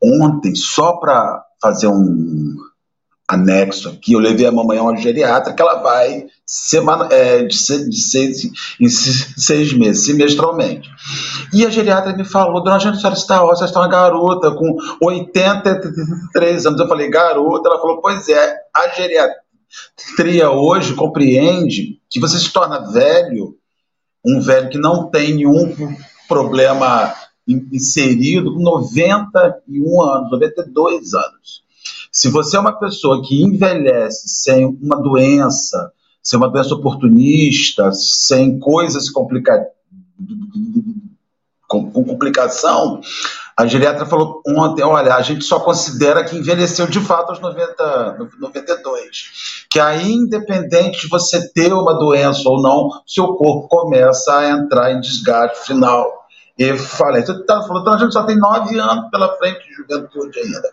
Ontem, 0.00 0.54
só 0.54 0.92
para 0.98 1.42
fazer 1.60 1.88
um 1.88 2.54
anexo 3.28 3.88
aqui, 3.88 4.12
eu 4.12 4.20
levei 4.20 4.46
a 4.46 4.52
mamãe 4.52 4.78
a 4.78 4.82
uma 4.82 4.96
geriatra 4.96 5.52
que 5.52 5.60
ela 5.60 5.82
vai 5.82 6.26
semana, 6.46 7.08
é, 7.12 7.42
de, 7.42 7.56
seis, 7.56 7.90
de 7.90 8.00
seis, 8.00 8.50
em 8.80 8.88
seis 8.88 9.72
meses, 9.72 10.04
semestralmente. 10.04 10.88
E 11.52 11.66
a 11.66 11.70
geriatra 11.70 12.16
me 12.16 12.24
falou, 12.24 12.62
dona 12.62 12.78
Jane, 12.78 12.96
a 12.96 13.00
senhora 13.00 13.16
está 13.16 13.44
ótima, 13.44 13.66
está 13.66 13.80
uma 13.80 13.88
garota 13.88 14.52
com 14.52 14.76
83 15.02 16.66
anos. 16.66 16.80
Eu 16.80 16.86
falei, 16.86 17.10
garota? 17.10 17.68
Ela 17.68 17.80
falou, 17.80 18.00
pois 18.00 18.28
é, 18.28 18.54
a 18.74 18.88
geriatria 18.90 20.50
hoje 20.50 20.94
compreende 20.94 22.00
que 22.08 22.20
você 22.20 22.38
se 22.38 22.52
torna 22.52 22.92
velho, 22.92 23.56
um 24.24 24.40
velho 24.40 24.70
que 24.70 24.78
não 24.78 25.10
tem 25.10 25.34
nenhum 25.34 25.74
problema 26.28 27.12
inserido 27.46 28.54
com 28.54 28.60
91 28.60 30.02
anos, 30.02 30.30
92 30.30 31.14
anos. 31.14 31.65
Se 32.16 32.30
você 32.30 32.56
é 32.56 32.60
uma 32.60 32.72
pessoa 32.72 33.20
que 33.22 33.42
envelhece 33.42 34.26
sem 34.26 34.64
uma 34.64 34.96
doença, 34.96 35.92
sem 36.22 36.38
uma 36.38 36.48
doença 36.48 36.74
oportunista, 36.74 37.92
sem 37.92 38.58
coisas 38.58 39.10
complicadas, 39.10 39.66
com, 41.68 41.90
com, 41.90 42.02
complicação, 42.02 43.02
a 43.54 43.66
geriatra 43.66 44.06
falou 44.06 44.40
ontem, 44.48 44.82
olha, 44.82 45.14
a 45.14 45.20
gente 45.20 45.44
só 45.44 45.60
considera 45.60 46.24
que 46.24 46.38
envelheceu 46.38 46.86
de 46.86 47.00
fato 47.00 47.32
aos 47.32 47.40
90, 47.40 48.30
92. 48.40 49.66
Que 49.68 49.78
aí, 49.78 50.10
independente 50.10 51.02
de 51.02 51.08
você 51.08 51.52
ter 51.52 51.70
uma 51.70 51.92
doença 51.98 52.48
ou 52.48 52.62
não, 52.62 52.88
seu 53.06 53.34
corpo 53.34 53.68
começa 53.68 54.38
a 54.38 54.48
entrar 54.52 54.90
em 54.90 55.02
desgaste 55.02 55.66
final. 55.66 56.25
E 56.58 56.76
falei, 56.78 57.22
você 57.22 57.32
está 57.32 57.62
falando, 57.62 57.82
então 57.82 57.92
a 57.94 57.98
gente 57.98 58.12
só 58.12 58.24
tem 58.24 58.36
nove 58.36 58.78
anos 58.78 59.10
pela 59.10 59.36
frente 59.36 59.66
de 59.66 59.74
juventude 59.74 60.38
ainda 60.38 60.72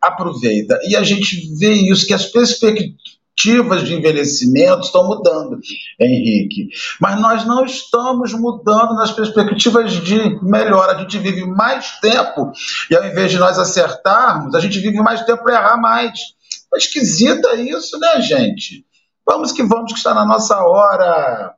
aproveita. 0.00 0.78
E 0.86 0.94
a 0.94 1.02
gente 1.02 1.54
vê 1.58 1.72
isso, 1.72 2.06
que 2.06 2.12
as 2.12 2.26
perspectivas 2.26 3.84
de 3.84 3.94
envelhecimento 3.94 4.82
estão 4.82 5.06
mudando, 5.06 5.58
Henrique. 5.98 6.68
Mas 7.00 7.18
nós 7.20 7.46
não 7.46 7.64
estamos 7.64 8.34
mudando 8.34 8.94
nas 8.94 9.12
perspectivas 9.12 9.92
de 9.92 10.38
melhora. 10.42 10.92
A 10.92 11.00
gente 11.00 11.18
vive 11.18 11.46
mais 11.46 11.98
tempo 12.00 12.52
e 12.90 12.96
ao 12.96 13.04
invés 13.06 13.30
de 13.30 13.38
nós 13.38 13.58
acertarmos, 13.58 14.54
a 14.54 14.60
gente 14.60 14.78
vive 14.78 14.98
mais 14.98 15.24
tempo 15.24 15.42
para 15.42 15.54
errar 15.54 15.76
mais. 15.78 16.34
É 16.74 16.76
esquisita 16.76 17.54
isso, 17.54 17.98
né, 17.98 18.20
gente? 18.20 18.84
Vamos 19.26 19.52
que 19.52 19.62
vamos, 19.62 19.92
que 19.92 19.98
está 19.98 20.12
na 20.12 20.26
nossa 20.26 20.58
hora. 20.58 21.54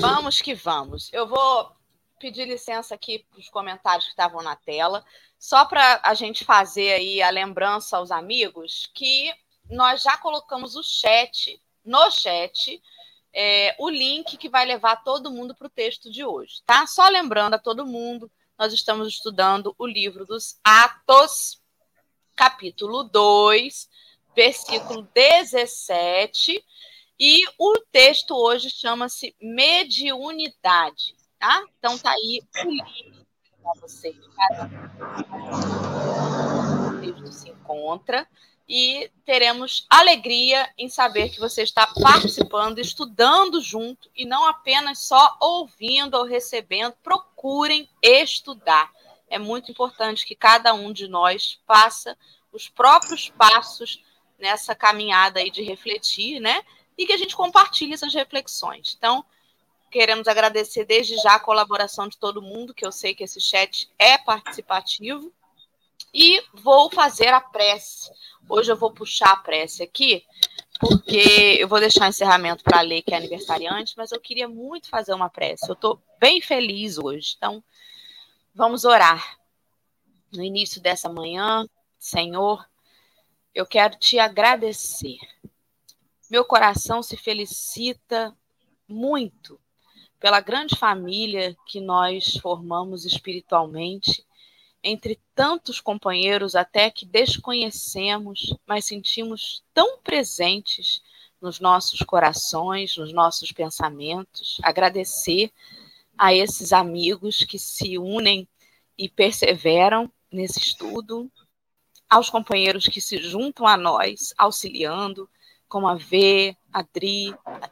Vamos 0.00 0.40
que 0.40 0.54
vamos. 0.54 1.10
Eu 1.12 1.26
vou 1.26 1.73
pedir 2.24 2.46
licença 2.46 2.94
aqui 2.94 3.18
para 3.18 3.38
os 3.38 3.50
comentários 3.50 4.06
que 4.06 4.12
estavam 4.12 4.42
na 4.42 4.56
tela, 4.56 5.04
só 5.38 5.66
para 5.66 6.00
a 6.02 6.14
gente 6.14 6.42
fazer 6.42 6.94
aí 6.94 7.20
a 7.20 7.28
lembrança 7.28 7.98
aos 7.98 8.10
amigos 8.10 8.90
que 8.94 9.30
nós 9.68 10.00
já 10.00 10.16
colocamos 10.16 10.74
o 10.74 10.82
chat, 10.82 11.60
no 11.84 12.10
chat, 12.10 12.82
é, 13.30 13.76
o 13.78 13.90
link 13.90 14.38
que 14.38 14.48
vai 14.48 14.64
levar 14.64 15.04
todo 15.04 15.30
mundo 15.30 15.54
para 15.54 15.66
o 15.66 15.70
texto 15.70 16.10
de 16.10 16.24
hoje, 16.24 16.62
tá? 16.64 16.86
Só 16.86 17.06
lembrando 17.08 17.54
a 17.54 17.58
todo 17.58 17.84
mundo, 17.84 18.32
nós 18.58 18.72
estamos 18.72 19.06
estudando 19.06 19.74
o 19.76 19.86
livro 19.86 20.24
dos 20.24 20.58
Atos, 20.64 21.60
capítulo 22.34 23.04
2, 23.04 23.86
versículo 24.34 25.02
17, 25.12 26.64
e 27.20 27.40
o 27.58 27.80
texto 27.92 28.34
hoje 28.34 28.70
chama-se 28.70 29.36
Mediunidade 29.38 31.22
tá? 31.44 31.62
Então 31.78 31.98
tá 31.98 32.10
aí 32.10 32.40
o 32.64 32.70
link 32.70 33.26
para 33.62 33.72
você. 33.80 34.16
Cada 34.36 34.70
livro 37.00 37.30
se 37.30 37.50
encontra 37.50 38.26
e 38.66 39.10
teremos 39.26 39.86
alegria 39.90 40.72
em 40.78 40.88
saber 40.88 41.28
que 41.28 41.38
você 41.38 41.62
está 41.62 41.86
participando, 41.86 42.78
estudando 42.78 43.60
junto 43.60 44.10
e 44.16 44.24
não 44.24 44.46
apenas 44.46 45.00
só 45.00 45.36
ouvindo 45.38 46.14
ou 46.14 46.24
recebendo. 46.24 46.94
Procurem 47.02 47.90
estudar. 48.02 48.90
É 49.28 49.38
muito 49.38 49.70
importante 49.70 50.24
que 50.24 50.34
cada 50.34 50.72
um 50.72 50.92
de 50.92 51.06
nós 51.08 51.60
faça 51.66 52.16
os 52.50 52.68
próprios 52.68 53.28
passos 53.28 54.02
nessa 54.38 54.74
caminhada 54.74 55.40
aí 55.40 55.50
de 55.50 55.62
refletir, 55.62 56.40
né? 56.40 56.62
E 56.96 57.04
que 57.04 57.12
a 57.12 57.18
gente 57.18 57.36
compartilhe 57.36 57.92
essas 57.92 58.14
reflexões. 58.14 58.94
Então, 58.96 59.24
Queremos 59.94 60.26
agradecer 60.26 60.84
desde 60.84 61.14
já 61.18 61.36
a 61.36 61.38
colaboração 61.38 62.08
de 62.08 62.18
todo 62.18 62.42
mundo, 62.42 62.74
que 62.74 62.84
eu 62.84 62.90
sei 62.90 63.14
que 63.14 63.22
esse 63.22 63.40
chat 63.40 63.88
é 63.96 64.18
participativo. 64.18 65.32
E 66.12 66.42
vou 66.52 66.90
fazer 66.90 67.28
a 67.28 67.40
prece. 67.40 68.10
Hoje 68.48 68.72
eu 68.72 68.76
vou 68.76 68.90
puxar 68.90 69.30
a 69.30 69.36
prece 69.36 69.84
aqui, 69.84 70.24
porque 70.80 71.58
eu 71.60 71.68
vou 71.68 71.78
deixar 71.78 72.06
o 72.06 72.08
encerramento 72.08 72.64
para 72.64 72.80
a 72.80 72.82
Lei, 72.82 73.02
que 73.02 73.14
é 73.14 73.16
aniversariante, 73.16 73.94
mas 73.96 74.10
eu 74.10 74.20
queria 74.20 74.48
muito 74.48 74.88
fazer 74.88 75.14
uma 75.14 75.30
prece. 75.30 75.68
Eu 75.68 75.74
estou 75.74 76.02
bem 76.18 76.40
feliz 76.40 76.98
hoje. 76.98 77.34
Então, 77.36 77.62
vamos 78.52 78.84
orar. 78.84 79.38
No 80.32 80.42
início 80.42 80.80
dessa 80.82 81.08
manhã, 81.08 81.68
Senhor, 82.00 82.68
eu 83.54 83.64
quero 83.64 83.96
te 83.96 84.18
agradecer. 84.18 85.18
Meu 86.28 86.44
coração 86.44 87.00
se 87.00 87.16
felicita 87.16 88.36
muito 88.88 89.62
pela 90.24 90.40
grande 90.40 90.74
família 90.74 91.54
que 91.66 91.82
nós 91.82 92.38
formamos 92.38 93.04
espiritualmente, 93.04 94.24
entre 94.82 95.20
tantos 95.34 95.82
companheiros 95.82 96.56
até 96.56 96.90
que 96.90 97.04
desconhecemos, 97.04 98.56
mas 98.66 98.86
sentimos 98.86 99.62
tão 99.74 99.98
presentes 99.98 101.02
nos 101.42 101.60
nossos 101.60 102.00
corações, 102.00 102.96
nos 102.96 103.12
nossos 103.12 103.52
pensamentos. 103.52 104.56
Agradecer 104.62 105.52
a 106.16 106.32
esses 106.32 106.72
amigos 106.72 107.40
que 107.40 107.58
se 107.58 107.98
unem 107.98 108.48
e 108.96 109.10
perseveram 109.10 110.10
nesse 110.32 110.58
estudo, 110.58 111.30
aos 112.08 112.30
companheiros 112.30 112.86
que 112.86 113.02
se 113.02 113.18
juntam 113.18 113.66
a 113.66 113.76
nós, 113.76 114.32
auxiliando, 114.38 115.28
como 115.68 115.86
a 115.86 115.96
V, 115.96 116.56
a 116.72 116.80
Dri, 116.80 117.34
a 117.44 117.68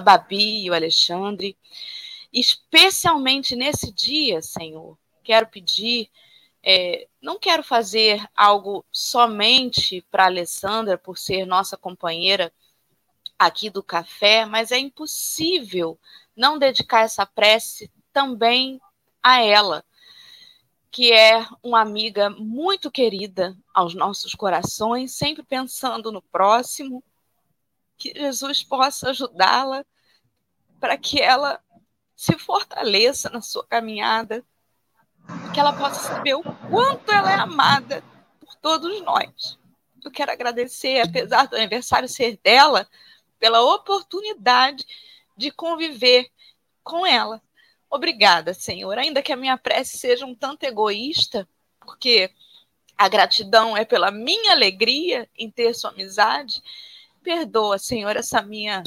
Babi 0.00 0.64
e 0.64 0.70
o 0.70 0.74
Alexandre. 0.74 1.56
Especialmente 2.32 3.56
nesse 3.56 3.92
dia, 3.92 4.42
Senhor, 4.42 4.98
quero 5.22 5.46
pedir, 5.46 6.10
é, 6.62 7.08
não 7.20 7.38
quero 7.38 7.62
fazer 7.62 8.24
algo 8.36 8.84
somente 8.90 10.02
para 10.10 10.24
a 10.24 10.26
Alessandra, 10.26 10.98
por 10.98 11.16
ser 11.16 11.46
nossa 11.46 11.76
companheira 11.76 12.52
aqui 13.38 13.70
do 13.70 13.82
café, 13.82 14.44
mas 14.44 14.72
é 14.72 14.78
impossível 14.78 15.98
não 16.34 16.58
dedicar 16.58 17.02
essa 17.02 17.24
prece 17.26 17.90
também 18.12 18.80
a 19.22 19.42
ela, 19.42 19.84
que 20.90 21.12
é 21.12 21.46
uma 21.62 21.80
amiga 21.80 22.30
muito 22.30 22.90
querida 22.90 23.56
aos 23.74 23.94
nossos 23.94 24.34
corações, 24.34 25.12
sempre 25.12 25.42
pensando 25.42 26.10
no 26.10 26.22
próximo, 26.22 27.02
que 27.96 28.12
Jesus 28.14 28.62
possa 28.62 29.10
ajudá-la 29.10 29.84
para 30.80 30.96
que 30.96 31.20
ela 31.20 31.60
se 32.14 32.38
fortaleça 32.38 33.28
na 33.30 33.40
sua 33.40 33.66
caminhada, 33.66 34.44
que 35.52 35.60
ela 35.60 35.72
possa 35.72 36.00
saber 36.08 36.34
o 36.34 36.42
quanto 36.42 37.10
ela 37.12 37.30
é 37.30 37.34
amada 37.34 38.02
por 38.40 38.54
todos 38.56 39.00
nós. 39.02 39.58
Eu 40.04 40.10
quero 40.10 40.30
agradecer, 40.30 41.00
apesar 41.00 41.46
do 41.48 41.56
aniversário 41.56 42.08
ser 42.08 42.38
dela, 42.42 42.88
pela 43.38 43.62
oportunidade 43.62 44.84
de 45.36 45.50
conviver 45.50 46.30
com 46.82 47.04
ela. 47.04 47.42
Obrigada, 47.90 48.54
Senhor. 48.54 48.96
Ainda 48.98 49.22
que 49.22 49.32
a 49.32 49.36
minha 49.36 49.58
prece 49.58 49.98
seja 49.98 50.24
um 50.24 50.34
tanto 50.34 50.64
egoísta, 50.64 51.48
porque 51.80 52.30
a 52.96 53.08
gratidão 53.08 53.76
é 53.76 53.84
pela 53.84 54.10
minha 54.10 54.52
alegria 54.52 55.28
em 55.36 55.50
ter 55.50 55.74
sua 55.74 55.90
amizade, 55.90 56.62
Perdoa, 57.26 57.76
Senhor, 57.76 58.16
essa 58.16 58.40
minha 58.40 58.84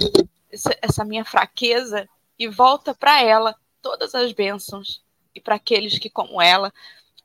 essa 0.82 1.04
minha 1.04 1.26
fraqueza 1.26 2.08
e 2.40 2.48
volta 2.48 2.96
para 2.96 3.22
ela 3.22 3.54
todas 3.82 4.16
as 4.16 4.32
bênçãos 4.32 5.04
e 5.36 5.42
para 5.42 5.56
aqueles 5.56 6.00
que, 6.00 6.10
como 6.10 6.42
ela, 6.42 6.74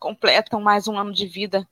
completam 0.01 0.61
mais 0.61 0.89
um 0.89 0.99
ano 0.99 1.13
de 1.13 1.25
vida 1.29 1.69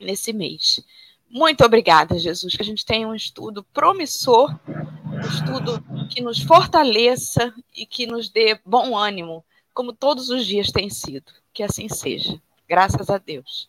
nesse 0.00 0.32
mês. 0.32 0.82
Muito 1.28 1.62
obrigada, 1.62 2.18
Jesus, 2.18 2.56
que 2.56 2.62
a 2.62 2.64
gente 2.64 2.82
tenha 2.86 3.06
um 3.06 3.14
estudo 3.14 3.62
promissor, 3.74 4.58
um 4.66 5.20
estudo 5.20 6.08
que 6.08 6.22
nos 6.22 6.40
fortaleça 6.42 7.54
e 7.76 7.84
que 7.84 8.06
nos 8.06 8.30
dê 8.30 8.58
bom 8.64 8.96
ânimo, 8.96 9.44
como 9.74 9.92
todos 9.92 10.30
os 10.30 10.46
dias 10.46 10.72
tem 10.72 10.88
sido. 10.88 11.30
Que 11.52 11.62
assim 11.62 11.90
seja. 11.90 12.40
Graças 12.66 13.10
a 13.10 13.18
Deus. 13.18 13.68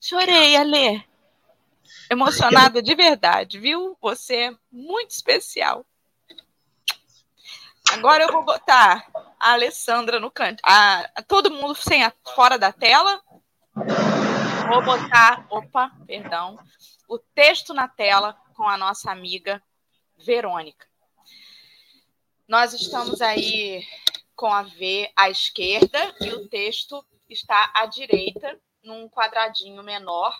Chorei, 0.00 0.56
Alê. 0.56 1.09
Emocionada 2.10 2.82
de 2.82 2.94
verdade, 2.94 3.58
viu? 3.58 3.96
Você 4.00 4.36
é 4.36 4.56
muito 4.70 5.10
especial. 5.10 5.86
Agora 7.92 8.24
eu 8.24 8.32
vou 8.32 8.44
botar 8.44 9.06
a 9.38 9.52
Alessandra 9.52 10.20
no 10.20 10.30
canto. 10.30 10.60
A, 10.64 11.00
a 11.16 11.22
todo 11.22 11.50
mundo 11.50 11.74
sem 11.74 12.04
a, 12.04 12.12
fora 12.34 12.58
da 12.58 12.72
tela. 12.72 13.20
Vou 14.68 14.84
botar, 14.84 15.46
opa, 15.50 15.90
perdão, 16.06 16.58
o 17.08 17.18
texto 17.18 17.74
na 17.74 17.88
tela 17.88 18.36
com 18.54 18.68
a 18.68 18.76
nossa 18.76 19.10
amiga 19.10 19.60
Verônica. 20.16 20.86
Nós 22.46 22.72
estamos 22.72 23.20
aí 23.20 23.84
com 24.36 24.52
a 24.52 24.62
V 24.62 25.10
à 25.16 25.28
esquerda 25.28 26.14
e 26.20 26.30
o 26.30 26.48
texto 26.48 27.04
está 27.28 27.72
à 27.74 27.86
direita, 27.86 28.60
num 28.82 29.08
quadradinho 29.08 29.82
menor, 29.82 30.34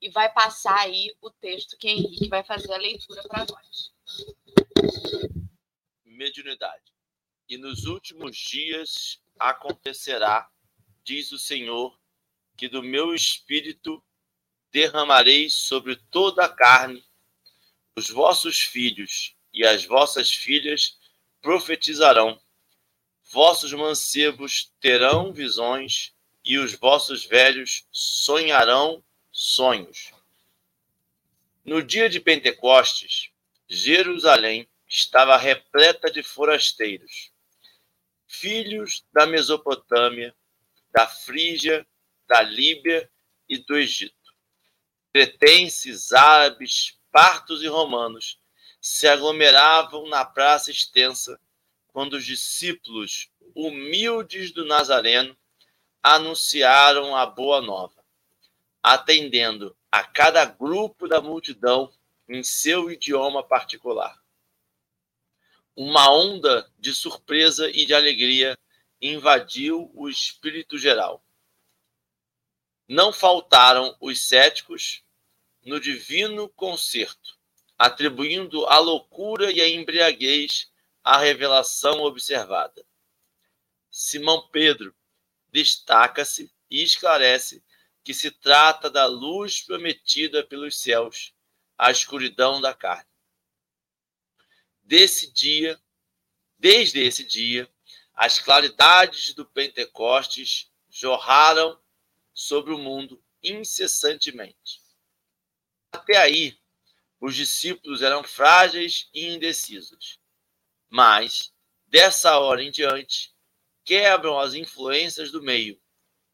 e 0.00 0.08
vai 0.10 0.32
passar 0.32 0.78
aí 0.78 1.14
o 1.20 1.30
texto 1.30 1.76
que 1.76 1.88
Henrique 1.88 2.28
vai 2.28 2.44
fazer 2.44 2.72
a 2.72 2.78
leitura 2.78 3.22
para 3.24 3.46
nós 3.46 3.92
mediunidade. 6.18 6.92
E 7.48 7.56
nos 7.56 7.86
últimos 7.86 8.36
dias 8.36 9.22
acontecerá, 9.38 10.50
diz 11.04 11.30
o 11.30 11.38
Senhor, 11.38 11.96
que 12.56 12.68
do 12.68 12.82
meu 12.82 13.14
espírito 13.14 14.02
derramarei 14.72 15.48
sobre 15.48 15.96
toda 16.10 16.44
a 16.44 16.48
carne. 16.48 17.02
Os 17.96 18.10
vossos 18.10 18.60
filhos 18.60 19.34
e 19.52 19.64
as 19.64 19.84
vossas 19.84 20.30
filhas 20.30 20.98
profetizarão. 21.40 22.40
Vossos 23.30 23.72
mancebos 23.72 24.72
terão 24.80 25.32
visões 25.32 26.12
e 26.44 26.58
os 26.58 26.74
vossos 26.74 27.24
velhos 27.24 27.86
sonharão 27.92 29.02
sonhos. 29.38 30.12
No 31.64 31.80
dia 31.80 32.08
de 32.08 32.18
Pentecostes, 32.18 33.30
Jerusalém 33.68 34.68
estava 34.84 35.36
repleta 35.36 36.10
de 36.10 36.24
forasteiros, 36.24 37.30
filhos 38.26 39.04
da 39.12 39.26
Mesopotâmia, 39.26 40.34
da 40.90 41.06
Frígia, 41.06 41.86
da 42.26 42.42
Líbia 42.42 43.08
e 43.48 43.58
do 43.58 43.76
Egito. 43.76 44.34
Cretenses, 45.12 46.12
árabes, 46.12 46.98
partos 47.12 47.62
e 47.62 47.68
romanos 47.68 48.40
se 48.80 49.06
aglomeravam 49.06 50.08
na 50.08 50.24
praça 50.24 50.72
extensa 50.72 51.40
quando 51.86 52.14
os 52.14 52.26
discípulos 52.26 53.30
humildes 53.54 54.50
do 54.50 54.64
Nazareno 54.64 55.38
anunciaram 56.02 57.14
a 57.14 57.24
boa 57.24 57.60
nova, 57.60 57.97
atendendo 58.92 59.76
a 59.90 60.04
cada 60.04 60.44
grupo 60.44 61.08
da 61.08 61.20
multidão 61.20 61.92
em 62.28 62.42
seu 62.42 62.90
idioma 62.90 63.42
particular 63.42 64.18
uma 65.80 66.10
onda 66.10 66.68
de 66.76 66.92
surpresa 66.92 67.70
e 67.70 67.86
de 67.86 67.94
alegria 67.94 68.58
invadiu 69.00 69.92
o 69.94 70.08
espírito 70.08 70.76
geral. 70.76 71.24
Não 72.88 73.12
faltaram 73.12 73.96
os 74.00 74.26
céticos 74.26 75.04
no 75.64 75.78
divino 75.78 76.48
concerto, 76.48 77.38
atribuindo 77.78 78.66
a 78.66 78.80
loucura 78.80 79.52
e 79.52 79.60
a 79.60 79.68
embriaguez 79.68 80.68
à 81.04 81.16
revelação 81.18 82.02
observada. 82.02 82.84
Simão 83.88 84.48
Pedro 84.48 84.92
destaca-se 85.52 86.52
e 86.68 86.82
esclarece 86.82 87.62
que 88.08 88.14
se 88.14 88.30
trata 88.30 88.88
da 88.88 89.04
luz 89.04 89.60
prometida 89.60 90.42
pelos 90.42 90.80
céus 90.80 91.34
à 91.76 91.90
escuridão 91.90 92.58
da 92.58 92.72
carne 92.72 93.06
desse 94.82 95.30
dia, 95.30 95.78
desde 96.58 97.00
esse 97.00 97.22
dia, 97.22 97.70
as 98.14 98.38
claridades 98.38 99.34
do 99.34 99.44
Pentecostes 99.44 100.72
jorraram 100.88 101.78
sobre 102.32 102.72
o 102.72 102.78
mundo 102.78 103.22
incessantemente. 103.42 104.80
Até 105.92 106.16
aí, 106.16 106.58
os 107.20 107.36
discípulos 107.36 108.00
eram 108.00 108.24
frágeis 108.24 109.10
e 109.12 109.26
indecisos. 109.26 110.18
Mas, 110.88 111.52
dessa 111.86 112.38
hora 112.38 112.62
em 112.62 112.70
diante, 112.70 113.36
quebram 113.84 114.38
as 114.38 114.54
influências 114.54 115.30
do 115.30 115.42
meio, 115.42 115.78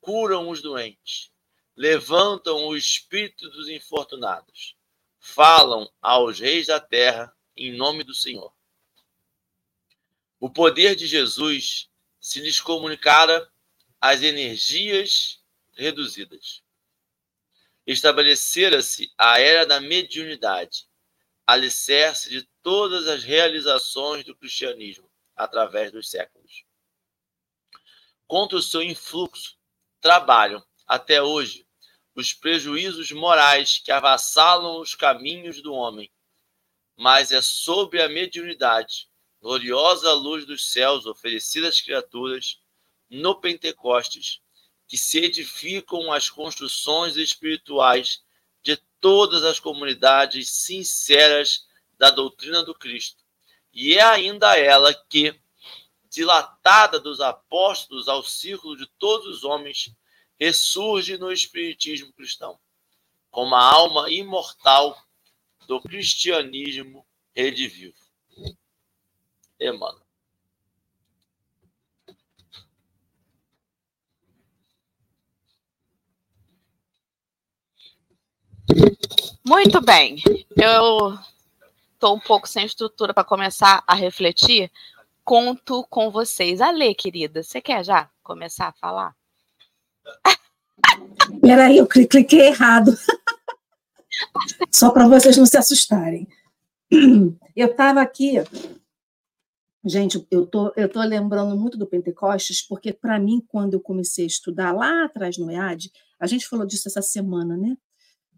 curam 0.00 0.48
os 0.48 0.62
doentes, 0.62 1.33
levantam 1.76 2.66
o 2.66 2.76
espírito 2.76 3.48
dos 3.50 3.68
infortunados, 3.68 4.76
falam 5.18 5.90
aos 6.00 6.38
reis 6.38 6.66
da 6.66 6.78
terra 6.78 7.34
em 7.56 7.72
nome 7.72 8.04
do 8.04 8.14
Senhor. 8.14 8.52
O 10.38 10.50
poder 10.50 10.94
de 10.94 11.06
Jesus 11.06 11.88
se 12.20 12.40
lhes 12.40 12.60
comunicara 12.60 13.50
as 14.00 14.22
energias 14.22 15.42
reduzidas. 15.72 16.62
Estabelecera-se 17.86 19.12
a 19.16 19.40
era 19.40 19.66
da 19.66 19.80
mediunidade, 19.80 20.86
alicerce 21.46 22.30
de 22.30 22.42
todas 22.62 23.06
as 23.08 23.22
realizações 23.22 24.24
do 24.24 24.34
cristianismo 24.34 25.10
através 25.36 25.92
dos 25.92 26.08
séculos. 26.10 26.64
Contra 28.26 28.56
o 28.56 28.62
seu 28.62 28.82
influxo, 28.82 29.58
trabalham 30.00 30.64
até 30.86 31.22
hoje 31.22 31.63
os 32.14 32.32
prejuízos 32.32 33.10
morais 33.12 33.78
que 33.84 33.90
avassalam 33.90 34.80
os 34.80 34.94
caminhos 34.94 35.60
do 35.60 35.72
homem 35.72 36.10
mas 36.96 37.32
é 37.32 37.42
sobre 37.42 38.00
a 38.00 38.08
mediunidade, 38.08 39.08
gloriosa 39.40 40.12
luz 40.12 40.46
dos 40.46 40.70
céus 40.70 41.06
oferecida 41.06 41.68
às 41.68 41.80
criaturas 41.80 42.60
no 43.10 43.34
Pentecostes, 43.34 44.40
que 44.86 44.96
se 44.96 45.18
edificam 45.18 46.12
as 46.12 46.30
construções 46.30 47.16
espirituais 47.16 48.22
de 48.62 48.76
todas 49.00 49.42
as 49.42 49.58
comunidades 49.58 50.50
sinceras 50.50 51.66
da 51.98 52.10
doutrina 52.10 52.62
do 52.62 52.74
Cristo. 52.74 53.22
E 53.72 53.94
é 53.94 54.02
ainda 54.02 54.56
ela 54.56 54.94
que, 54.94 55.34
dilatada 56.08 57.00
dos 57.00 57.20
apóstolos 57.20 58.08
ao 58.08 58.22
círculo 58.22 58.76
de 58.76 58.86
todos 58.98 59.26
os 59.26 59.44
homens, 59.44 59.92
ressurge 60.38 61.16
no 61.18 61.32
Espiritismo 61.32 62.12
cristão, 62.12 62.58
como 63.30 63.54
a 63.54 63.62
alma 63.62 64.10
imortal 64.10 64.96
do 65.66 65.80
cristianismo 65.80 67.06
redivivo. 67.34 67.96
Emmanuel. 69.60 70.04
Muito 79.46 79.80
bem. 79.80 80.16
Eu 80.56 81.18
estou 81.92 82.16
um 82.16 82.20
pouco 82.20 82.48
sem 82.48 82.64
estrutura 82.64 83.14
para 83.14 83.24
começar 83.24 83.82
a 83.86 83.94
refletir. 83.94 84.70
Conto 85.24 85.86
com 85.88 86.10
vocês. 86.10 86.60
Ale, 86.60 86.94
querida, 86.94 87.42
você 87.42 87.60
quer 87.60 87.84
já 87.84 88.10
começar 88.22 88.68
a 88.68 88.72
falar? 88.72 89.14
Peraí, 91.40 91.78
eu 91.78 91.86
cliquei 91.86 92.48
errado. 92.48 92.96
Só 94.70 94.90
para 94.90 95.08
vocês 95.08 95.36
não 95.36 95.46
se 95.46 95.56
assustarem. 95.56 96.28
Eu 97.56 97.68
estava 97.68 98.00
aqui. 98.00 98.34
Gente, 99.84 100.26
eu 100.30 100.46
tô, 100.46 100.72
eu 100.76 100.88
tô 100.88 101.00
lembrando 101.02 101.56
muito 101.56 101.76
do 101.76 101.86
Pentecostes, 101.86 102.66
porque 102.66 102.92
para 102.92 103.20
mim, 103.20 103.44
quando 103.46 103.74
eu 103.74 103.80
comecei 103.80 104.24
a 104.24 104.26
estudar 104.26 104.72
lá 104.72 105.04
atrás 105.04 105.36
no 105.36 105.50
EAD, 105.50 105.92
a 106.18 106.26
gente 106.26 106.48
falou 106.48 106.66
disso 106.66 106.88
essa 106.88 107.02
semana, 107.02 107.54
né? 107.54 107.76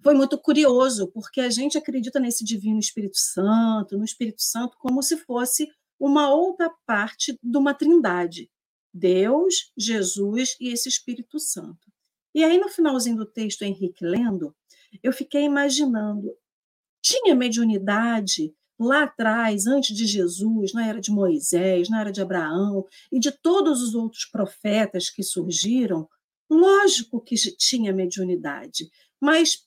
Foi 0.03 0.13
muito 0.13 0.37
curioso, 0.37 1.07
porque 1.09 1.41
a 1.41 1.49
gente 1.49 1.79
acredita 1.79 2.19
nesse 2.19 2.45
divino 2.45 2.81
Espírito 2.81 3.17
Santo, 3.17 3.97
no 3.97 4.05
Espírito 4.05 4.43
Santo, 4.43 4.77
como 4.79 5.03
se 5.03 5.17
fosse 5.17 5.69
uma 5.99 6.31
outra 6.31 6.71
parte 6.85 7.39
de 7.41 7.57
uma 7.57 7.73
trindade: 7.73 8.51
Deus, 8.97 9.73
Jesus 9.77 10.57
e 10.61 10.69
esse 10.71 10.89
Espírito 10.89 11.39
Santo. 11.39 11.93
E 12.35 12.43
aí, 12.43 12.59
no 12.59 12.69
finalzinho 12.69 13.17
do 13.17 13.27
texto, 13.27 13.63
Henrique 13.63 14.05
lendo, 14.05 14.55
eu 15.03 15.13
fiquei 15.13 15.43
imaginando, 15.43 16.35
tinha 17.03 17.35
mediunidade 17.35 18.55
lá 18.79 19.05
atrás, 19.05 19.67
antes 19.67 19.97
de 19.97 20.07
Jesus, 20.07 20.73
na 20.73 20.87
era 20.87 21.01
de 21.01 21.11
Moisés, 21.11 21.89
na 21.89 22.01
era 22.01 22.13
de 22.13 22.21
Abraão 22.21 22.87
e 23.11 23.19
de 23.19 23.31
todos 23.31 23.83
os 23.83 23.95
outros 23.95 24.25
profetas 24.25 25.09
que 25.09 25.23
surgiram, 25.23 26.09
lógico 26.49 27.21
que 27.21 27.37
tinha 27.57 27.93
mediunidade, 27.93 28.91
mas 29.21 29.67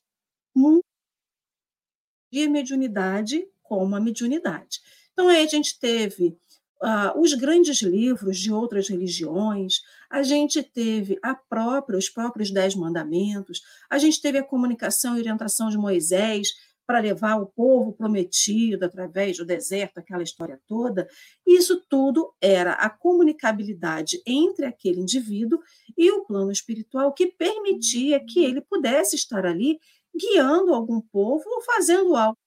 de 2.32 2.48
mediunidade 2.48 3.48
como 3.64 3.96
a 3.96 4.00
mediunidade. 4.00 4.80
Então, 5.12 5.28
aí 5.28 5.44
a 5.44 5.48
gente 5.48 5.80
teve 5.80 6.38
uh, 6.82 7.20
os 7.20 7.34
grandes 7.34 7.82
livros 7.82 8.40
de 8.40 8.52
outras 8.52 8.88
religiões, 8.88 9.82
a 10.10 10.24
gente 10.24 10.64
teve 10.64 11.18
a 11.22 11.36
própria, 11.36 11.98
os 11.98 12.10
próprios 12.10 12.52
Dez 12.52 12.76
Mandamentos, 12.76 13.62
a 13.90 13.98
gente 13.98 14.22
teve 14.22 14.38
a 14.38 14.44
comunicação 14.44 15.16
e 15.16 15.20
orientação 15.20 15.70
de 15.70 15.78
Moisés, 15.78 16.54
para 16.90 17.02
levar 17.02 17.36
o 17.36 17.46
povo 17.46 17.94
prometido 17.94 18.84
através 18.84 19.38
do 19.38 19.46
deserto, 19.46 20.00
aquela 20.00 20.24
história 20.24 20.60
toda. 20.66 21.08
Isso 21.46 21.86
tudo 21.88 22.34
era 22.42 22.74
a 22.74 22.90
comunicabilidade 22.90 24.20
entre 24.26 24.66
aquele 24.66 25.00
indivíduo 25.00 25.60
e 25.96 26.10
o 26.10 26.26
plano 26.26 26.52
espiritual 26.52 27.14
que 27.14 27.28
permitia 27.28 28.20
que 28.20 28.44
ele 28.44 28.60
pudesse 28.60 29.16
estar 29.16 29.46
ali 29.46 29.80
guiando 30.20 30.74
algum 30.74 31.00
povo 31.00 31.44
ou 31.46 31.62
fazendo 31.62 32.16
algo 32.16 32.40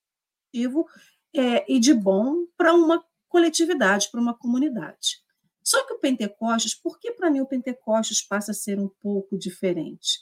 é, 1.33 1.73
e 1.73 1.79
de 1.79 1.95
bom 1.95 2.45
para 2.57 2.75
uma 2.75 3.01
coletividade, 3.33 4.11
para 4.11 4.21
uma 4.21 4.37
comunidade. 4.37 5.23
Só 5.65 5.83
que 5.87 5.95
o 5.95 5.99
Pentecostes, 5.99 6.75
por 6.75 7.01
que 7.01 7.13
para 7.13 7.31
mim 7.31 7.41
o 7.41 7.47
Pentecostes 7.47 8.21
passa 8.21 8.51
a 8.51 8.55
ser 8.55 8.79
um 8.79 8.91
pouco 9.01 9.39
diferente? 9.39 10.21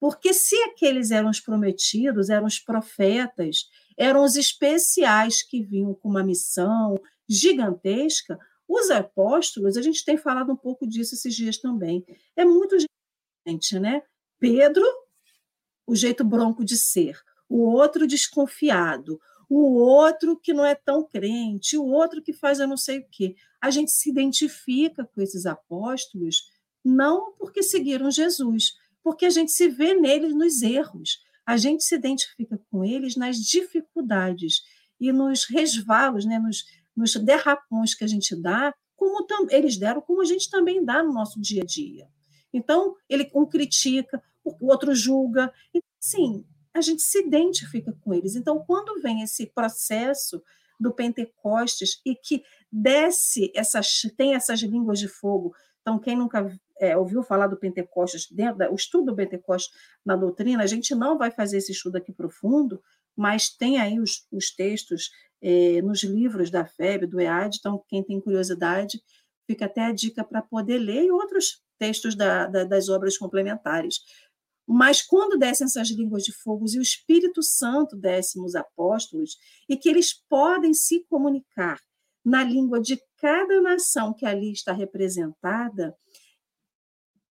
Porque 0.00 0.32
se 0.32 0.56
aqueles 0.62 1.10
eram 1.10 1.28
os 1.28 1.40
prometidos, 1.40 2.30
eram 2.30 2.46
os 2.46 2.58
profetas, 2.58 3.68
eram 3.98 4.24
os 4.24 4.34
especiais 4.36 5.42
que 5.42 5.62
vinham 5.62 5.92
com 5.92 6.08
uma 6.08 6.24
missão 6.24 6.98
gigantesca, 7.28 8.38
os 8.66 8.90
apóstolos, 8.90 9.76
a 9.76 9.82
gente 9.82 10.04
tem 10.04 10.16
falado 10.16 10.50
um 10.50 10.56
pouco 10.56 10.86
disso 10.86 11.14
esses 11.14 11.34
dias 11.34 11.58
também, 11.58 12.04
é 12.34 12.44
muito 12.44 12.76
diferente, 12.78 13.78
né? 13.78 14.02
Pedro, 14.38 14.84
o 15.86 15.94
jeito 15.94 16.24
bronco 16.24 16.64
de 16.64 16.78
ser, 16.78 17.18
o 17.48 17.58
outro 17.62 18.06
desconfiado, 18.06 19.20
o 19.48 19.76
outro 19.76 20.38
que 20.38 20.52
não 20.52 20.64
é 20.64 20.74
tão 20.74 21.02
crente, 21.02 21.76
o 21.76 21.86
outro 21.86 22.22
que 22.22 22.32
faz 22.32 22.60
eu 22.60 22.68
não 22.68 22.76
sei 22.76 22.98
o 22.98 23.06
quê. 23.10 23.34
A 23.60 23.70
gente 23.70 23.90
se 23.90 24.10
identifica 24.10 25.04
com 25.04 25.20
esses 25.20 25.46
apóstolos 25.46 26.50
não 26.84 27.32
porque 27.32 27.62
seguiram 27.62 28.10
Jesus, 28.10 28.74
porque 29.02 29.26
a 29.26 29.30
gente 29.30 29.52
se 29.52 29.68
vê 29.68 29.94
neles 29.94 30.34
nos 30.34 30.62
erros, 30.62 31.20
a 31.46 31.56
gente 31.56 31.82
se 31.82 31.94
identifica 31.94 32.60
com 32.70 32.84
eles 32.84 33.16
nas 33.16 33.36
dificuldades 33.38 34.62
e 35.00 35.12
nos 35.12 35.44
resvalos, 35.44 36.24
né, 36.24 36.38
nos, 36.38 36.64
nos 36.94 37.14
derrapões 37.16 37.94
que 37.94 38.04
a 38.04 38.06
gente 38.06 38.36
dá, 38.36 38.74
como 38.96 39.26
eles 39.50 39.76
deram, 39.76 40.00
como 40.00 40.20
a 40.20 40.24
gente 40.24 40.50
também 40.50 40.84
dá 40.84 41.02
no 41.02 41.12
nosso 41.12 41.40
dia 41.40 41.62
a 41.62 41.64
dia. 41.64 42.08
Então, 42.52 42.96
ele 43.08 43.30
um 43.34 43.46
critica, 43.46 44.22
o 44.44 44.66
outro 44.66 44.94
julga. 44.94 45.52
Então, 45.72 45.90
assim, 46.02 46.44
a 46.78 46.82
gente 46.82 47.02
se 47.02 47.26
identifica 47.26 47.92
com 48.00 48.14
eles. 48.14 48.34
Então, 48.36 48.64
quando 48.66 49.00
vem 49.00 49.22
esse 49.22 49.46
processo 49.46 50.42
do 50.78 50.92
Pentecostes 50.92 52.00
e 52.06 52.14
que 52.14 52.42
desce 52.70 53.52
essas, 53.54 54.02
tem 54.16 54.34
essas 54.34 54.60
línguas 54.60 54.98
de 54.98 55.08
fogo. 55.08 55.54
Então, 55.80 55.98
quem 55.98 56.16
nunca 56.16 56.50
é, 56.80 56.96
ouviu 56.96 57.22
falar 57.22 57.46
do 57.46 57.56
Pentecostes, 57.56 58.30
dentro 58.30 58.58
da, 58.58 58.70
o 58.70 58.74
estudo 58.74 59.06
do 59.06 59.16
Pentecostes 59.16 59.72
na 60.04 60.14
doutrina, 60.16 60.62
a 60.62 60.66
gente 60.66 60.94
não 60.94 61.18
vai 61.18 61.30
fazer 61.30 61.58
esse 61.58 61.72
estudo 61.72 61.96
aqui 61.96 62.12
profundo, 62.12 62.80
mas 63.16 63.48
tem 63.48 63.78
aí 63.78 63.98
os, 63.98 64.26
os 64.30 64.54
textos 64.54 65.10
é, 65.42 65.82
nos 65.82 66.02
livros 66.04 66.50
da 66.50 66.64
FEB, 66.64 67.06
do 67.06 67.20
EAD, 67.20 67.56
então 67.58 67.82
quem 67.88 68.04
tem 68.04 68.20
curiosidade, 68.20 69.00
fica 69.46 69.64
até 69.64 69.86
a 69.86 69.92
dica 69.92 70.22
para 70.22 70.42
poder 70.42 70.78
ler 70.78 71.04
e 71.04 71.10
outros 71.10 71.62
textos 71.78 72.14
da, 72.14 72.46
da, 72.46 72.64
das 72.64 72.88
obras 72.88 73.16
complementares. 73.16 74.00
Mas 74.70 75.00
quando 75.00 75.38
descem 75.38 75.64
essas 75.64 75.88
línguas 75.88 76.22
de 76.22 76.32
fogo 76.32 76.66
e 76.68 76.78
o 76.78 76.82
Espírito 76.82 77.42
Santo 77.42 77.96
desce 77.96 78.38
nos 78.38 78.54
apóstolos, 78.54 79.38
e 79.66 79.78
que 79.78 79.88
eles 79.88 80.12
podem 80.12 80.74
se 80.74 81.06
comunicar 81.08 81.80
na 82.22 82.44
língua 82.44 82.78
de 82.78 83.00
cada 83.16 83.62
nação 83.62 84.12
que 84.12 84.26
ali 84.26 84.52
está 84.52 84.74
representada, 84.74 85.96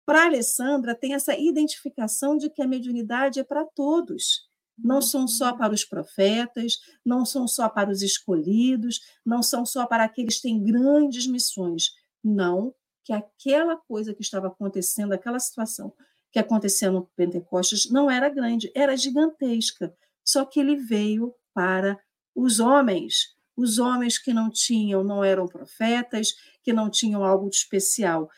para 0.07 0.25
Alessandra 0.25 0.95
tem 0.95 1.13
essa 1.13 1.37
identificação 1.37 2.39
de 2.39 2.49
que 2.49 2.63
a 2.63 2.67
mediunidade 2.67 3.39
é 3.39 3.45
para 3.45 3.67
todos. 3.67 4.49
Não 4.79 5.03
são 5.03 5.29
só 5.29 5.55
para 5.55 5.75
os 5.75 5.85
profetas, 5.85 6.79
não 7.05 7.27
são 7.27 7.47
só 7.47 7.69
para 7.69 7.91
os 7.91 8.01
escolhidos, 8.01 9.01
não 9.25 9.43
são 9.43 9.67
só 9.67 9.85
para 9.85 10.05
aqueles 10.05 10.37
que 10.37 10.43
têm 10.43 10.65
grandes 10.65 11.27
missões. 11.27 11.91
Não, 12.25 12.75
que 13.05 13.13
aquela 13.13 13.77
coisa 13.77 14.15
que 14.15 14.23
estava 14.23 14.47
acontecendo, 14.47 15.13
aquela 15.13 15.39
situação 15.39 15.93
que 16.37 16.41
acontecia 16.41 16.91
no 16.91 17.07
Pentecostes 17.17 17.91
não 17.91 18.11
era 18.11 18.29
grande, 18.29 18.71
era 18.75 18.95
gigantesca. 18.95 19.97
Só 20.23 20.45
que 20.45 20.61
ele 20.61 20.77
veio 20.77 21.35
para 21.55 21.99
os 22.35 22.61
homens, 22.61 23.35
os 23.57 23.79
homens 23.79 24.19
que 24.19 24.35
não 24.35 24.51
tinham, 24.51 25.03
não 25.03 25.25
eram 25.25 25.47
profetas, 25.47 26.35
que 26.63 26.75
não 26.75 26.91
tinham 26.91 27.25
algo 27.25 27.49
de 27.49 27.57
especial. 27.57 28.29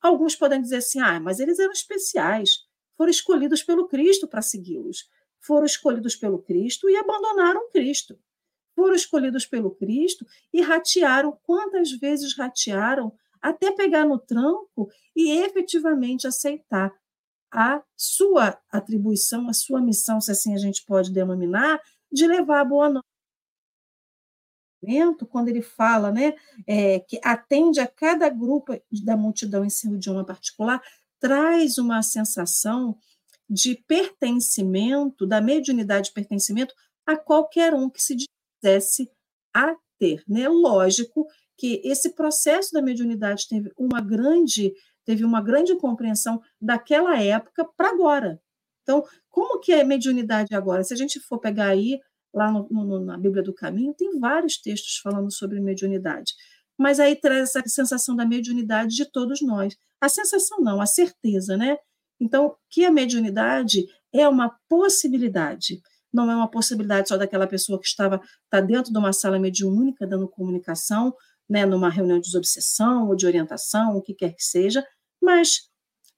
Alguns 0.00 0.36
podem 0.36 0.62
dizer 0.62 0.76
assim: 0.76 1.00
ah, 1.00 1.18
mas 1.18 1.40
eles 1.40 1.58
eram 1.58 1.72
especiais, 1.72 2.68
foram 2.96 3.10
escolhidos 3.10 3.64
pelo 3.64 3.88
Cristo 3.88 4.28
para 4.28 4.42
segui-los. 4.42 5.08
Foram 5.40 5.66
escolhidos 5.66 6.14
pelo 6.14 6.40
Cristo 6.40 6.88
e 6.88 6.94
abandonaram 6.94 7.68
Cristo. 7.72 8.16
Foram 8.76 8.94
escolhidos 8.94 9.44
pelo 9.44 9.72
Cristo 9.72 10.24
e 10.52 10.62
ratearam 10.62 11.36
quantas 11.42 11.90
vezes 11.90 12.36
ratearam 12.36 13.12
até 13.42 13.72
pegar 13.72 14.06
no 14.06 14.20
tranco 14.20 14.88
e 15.16 15.32
efetivamente 15.32 16.28
aceitar 16.28 16.94
a 17.52 17.82
sua 17.96 18.58
atribuição, 18.70 19.48
a 19.48 19.52
sua 19.52 19.80
missão, 19.80 20.20
se 20.20 20.30
assim 20.30 20.54
a 20.54 20.58
gente 20.58 20.84
pode 20.84 21.12
denominar, 21.12 21.80
de 22.10 22.26
levar 22.26 22.60
a 22.60 22.64
boa 22.64 22.88
nova 22.88 23.04
quando 25.28 25.48
ele 25.48 25.62
fala 25.62 26.10
né, 26.10 26.34
é, 26.66 27.00
que 27.00 27.20
atende 27.22 27.80
a 27.80 27.86
cada 27.86 28.28
grupo 28.28 28.80
da 29.04 29.16
multidão 29.16 29.64
em 29.64 29.70
seu 29.70 29.94
idioma 29.94 30.24
particular, 30.24 30.82
traz 31.18 31.76
uma 31.76 32.02
sensação 32.02 32.96
de 33.48 33.74
pertencimento, 33.86 35.26
da 35.26 35.40
mediunidade 35.40 36.08
de 36.08 36.14
pertencimento 36.14 36.74
a 37.04 37.16
qualquer 37.16 37.74
um 37.74 37.90
que 37.90 38.02
se 38.02 38.16
dissesse 38.16 39.10
a 39.54 39.74
ter. 39.98 40.22
Né? 40.26 40.48
Lógico 40.48 41.26
que 41.58 41.82
esse 41.84 42.14
processo 42.14 42.72
da 42.72 42.80
mediunidade 42.80 43.48
teve 43.48 43.70
uma 43.76 44.00
grande, 44.00 44.72
teve 45.10 45.24
uma 45.24 45.42
grande 45.42 45.74
compreensão 45.74 46.40
daquela 46.60 47.20
época 47.20 47.68
para 47.76 47.88
agora. 47.88 48.40
Então, 48.84 49.04
como 49.28 49.58
que 49.58 49.72
é 49.72 49.82
mediunidade 49.82 50.54
agora? 50.54 50.84
Se 50.84 50.94
a 50.94 50.96
gente 50.96 51.18
for 51.18 51.40
pegar 51.40 51.66
aí 51.66 51.98
lá 52.32 52.48
no, 52.48 52.68
no, 52.70 53.00
na 53.00 53.18
Bíblia 53.18 53.42
do 53.42 53.52
Caminho, 53.52 53.92
tem 53.92 54.20
vários 54.20 54.56
textos 54.56 54.98
falando 54.98 55.32
sobre 55.32 55.58
mediunidade. 55.58 56.32
Mas 56.78 57.00
aí 57.00 57.16
traz 57.16 57.48
essa 57.56 57.60
sensação 57.66 58.14
da 58.14 58.24
mediunidade 58.24 58.94
de 58.94 59.04
todos 59.04 59.42
nós. 59.42 59.76
A 60.00 60.08
sensação 60.08 60.60
não, 60.60 60.80
a 60.80 60.86
certeza, 60.86 61.56
né? 61.56 61.76
Então, 62.20 62.54
que 62.70 62.84
a 62.84 62.90
mediunidade 62.92 63.84
é 64.14 64.28
uma 64.28 64.56
possibilidade, 64.68 65.80
não 66.12 66.30
é 66.30 66.36
uma 66.36 66.48
possibilidade 66.48 67.08
só 67.08 67.16
daquela 67.16 67.48
pessoa 67.48 67.80
que 67.80 67.86
estava 67.86 68.20
tá 68.48 68.60
dentro 68.60 68.92
de 68.92 68.98
uma 68.98 69.12
sala 69.12 69.40
mediúnica 69.40 70.06
dando 70.06 70.28
comunicação, 70.28 71.12
né, 71.50 71.66
numa 71.66 71.90
reunião 71.90 72.20
de 72.20 72.26
desobsessão 72.26 73.08
ou 73.08 73.16
de 73.16 73.26
orientação, 73.26 73.96
o 73.96 74.02
que 74.02 74.14
quer 74.14 74.32
que 74.32 74.44
seja, 74.44 74.86
mas 75.20 75.68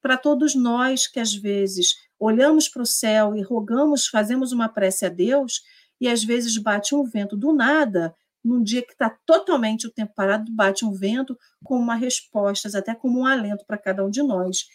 para 0.01 0.17
todos 0.17 0.53
nós 0.55 1.07
que 1.07 1.19
às 1.19 1.33
vezes 1.33 1.95
olhamos 2.19 2.67
para 2.67 2.81
o 2.81 2.85
céu 2.85 3.35
e 3.35 3.41
rogamos, 3.41 4.07
fazemos 4.07 4.51
uma 4.51 4.69
prece 4.69 5.05
a 5.05 5.09
Deus, 5.09 5.61
e 5.99 6.07
às 6.07 6.23
vezes 6.23 6.57
bate 6.57 6.93
um 6.93 7.03
vento 7.03 7.37
do 7.37 7.53
nada, 7.53 8.13
num 8.43 8.61
dia 8.61 8.81
que 8.81 8.91
está 8.91 9.09
totalmente 9.25 9.87
o 9.87 9.91
tempo 9.91 10.13
parado, 10.13 10.51
bate 10.51 10.83
um 10.83 10.91
vento 10.91 11.37
com 11.63 11.75
uma 11.77 11.95
resposta, 11.95 12.77
até 12.77 12.93
como 12.93 13.21
um 13.21 13.25
alento 13.25 13.65
para 13.65 13.77
cada 13.77 14.05
um 14.05 14.09
de 14.09 14.21
nós. 14.21 14.67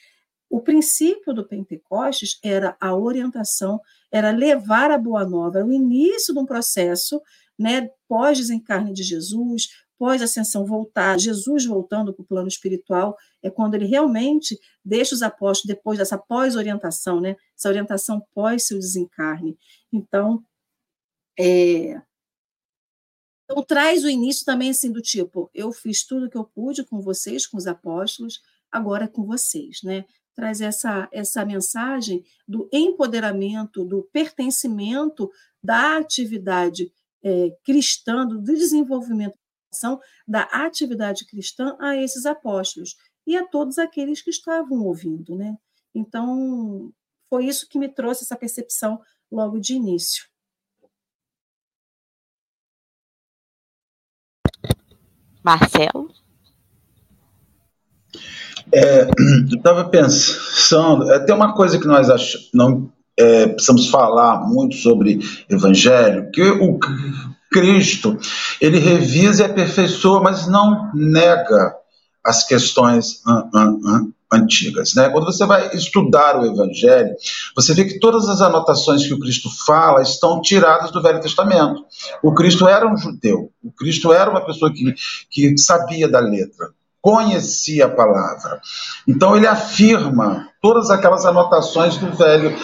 O 0.49 0.63
princípio 0.63 1.35
do 1.35 1.47
Pentecostes 1.47 2.39
era 2.43 2.75
a 2.81 2.95
orientação, 2.95 3.79
era 4.11 4.31
levar 4.31 4.91
a 4.91 4.97
boa 4.97 5.27
nova, 5.27 5.59
era 5.59 5.67
o 5.67 5.73
início 5.73 6.33
de 6.33 6.41
um 6.41 6.47
processo, 6.47 7.21
né, 7.59 7.91
pós-desencarne 8.09 8.95
de 8.95 9.03
Jesus, 9.03 9.69
pós-ascensão 9.99 10.65
voltar, 10.65 11.19
Jesus 11.19 11.67
voltando 11.67 12.15
para 12.15 12.23
o 12.23 12.27
plano 12.27 12.49
espiritual, 12.49 13.17
é 13.43 13.51
quando 13.51 13.75
ele 13.75 13.85
realmente 13.85 14.59
deixa 14.85 15.15
os 15.15 15.23
apóstolos 15.23 15.75
depois 15.75 15.99
dessa 15.99 16.17
pós-orientação, 16.17 17.21
né, 17.21 17.37
essa 17.57 17.69
orientação 17.69 18.23
pós 18.35 18.67
seu 18.67 18.79
desencarne. 18.79 19.59
Então, 19.93 20.43
é... 21.39 22.01
Então, 23.45 23.65
traz 23.65 24.05
o 24.05 24.11
início 24.11 24.45
também 24.45 24.71
assim 24.71 24.93
do 24.93 25.01
tipo, 25.01 25.51
eu 25.55 25.73
fiz 25.73 26.05
tudo 26.05 26.27
o 26.27 26.31
que 26.31 26.37
eu 26.37 26.45
pude 26.45 26.85
com 26.85 27.01
vocês, 27.01 27.47
com 27.47 27.57
os 27.57 27.67
apóstolos, 27.67 28.41
agora 28.71 29.05
é 29.05 29.09
com 29.09 29.25
vocês, 29.25 29.79
né? 29.83 30.05
Traz 30.35 30.61
essa, 30.61 31.09
essa 31.11 31.45
mensagem 31.47 32.23
do 32.47 32.69
empoderamento, 32.71 33.85
do 33.85 34.03
pertencimento 34.13 35.31
da 35.63 35.97
atividade 35.97 36.93
é, 37.23 37.57
cristã, 37.65 38.27
do 38.27 38.41
desenvolvimento 38.43 39.37
da 40.27 40.43
atividade 40.43 41.27
cristã 41.27 41.77
a 41.81 41.97
esses 41.97 42.27
apóstolos 42.27 42.97
e 43.27 43.37
a 43.37 43.47
todos 43.47 43.79
aqueles 43.79 44.23
que 44.23 44.31
estavam 44.31 44.83
ouvindo, 44.85 45.37
né? 45.37 45.57
Então, 45.95 46.93
foi 47.29 47.47
isso 47.47 47.69
que 47.69 47.79
me 47.79 47.89
trouxe 47.89 48.25
essa 48.25 48.37
percepção 48.37 49.01
logo 49.31 49.61
de 49.61 49.75
início. 49.75 50.25
Marcelo? 55.45 56.11
É, 58.73 59.03
eu 59.51 59.57
estava 59.57 59.89
pensando, 59.89 61.11
é, 61.11 61.19
tem 61.21 61.35
uma 61.35 61.55
coisa 61.55 61.79
que 61.79 61.87
nós 61.87 62.11
ach, 62.11 62.51
não 62.53 62.93
é, 63.17 63.49
precisamos 63.49 63.89
falar 63.89 64.47
muito 64.47 64.77
sobre 64.77 65.19
evangelho, 65.49 66.31
que 66.31 66.43
o 66.43 66.79
Cristo, 67.51 68.19
ele 68.61 68.79
revisa 68.79 69.43
e 69.43 69.47
aperfeiçoa, 69.47 70.21
mas 70.21 70.47
não 70.47 70.91
nega 70.95 71.75
as 72.25 72.45
questões 72.45 73.23
an, 73.27 73.49
an, 73.55 73.79
an, 73.85 74.13
antigas. 74.33 74.95
Né? 74.95 75.09
Quando 75.09 75.25
você 75.25 75.47
vai 75.47 75.75
estudar 75.75 76.39
o 76.39 76.45
Evangelho, 76.45 77.15
você 77.57 77.75
vê 77.75 77.85
que 77.85 77.99
todas 77.99 78.29
as 78.29 78.41
anotações 78.41 79.07
que 79.07 79.15
o 79.15 79.19
Cristo 79.19 79.49
fala 79.65 80.03
estão 80.03 80.41
tiradas 80.41 80.91
do 80.91 81.03
Velho 81.03 81.21
Testamento. 81.21 81.85
O 82.23 82.35
Cristo 82.35 82.69
era 82.69 82.87
um 82.87 82.97
judeu, 82.97 83.51
o 83.63 83.73
Cristo 83.73 84.13
era 84.13 84.31
uma 84.31 84.45
pessoa 84.45 84.73
que, 84.73 84.95
que 85.31 85.57
sabia 85.57 86.07
da 86.07 86.21
letra, 86.21 86.71
conhecia 87.01 87.87
a 87.87 87.91
palavra. 87.91 88.61
Então 89.07 89.37
ele 89.37 89.47
afirma 89.47 90.49
todas 90.61 90.91
aquelas 90.91 91.25
anotações 91.25 91.97
do 91.97 92.15
Velho 92.15 92.55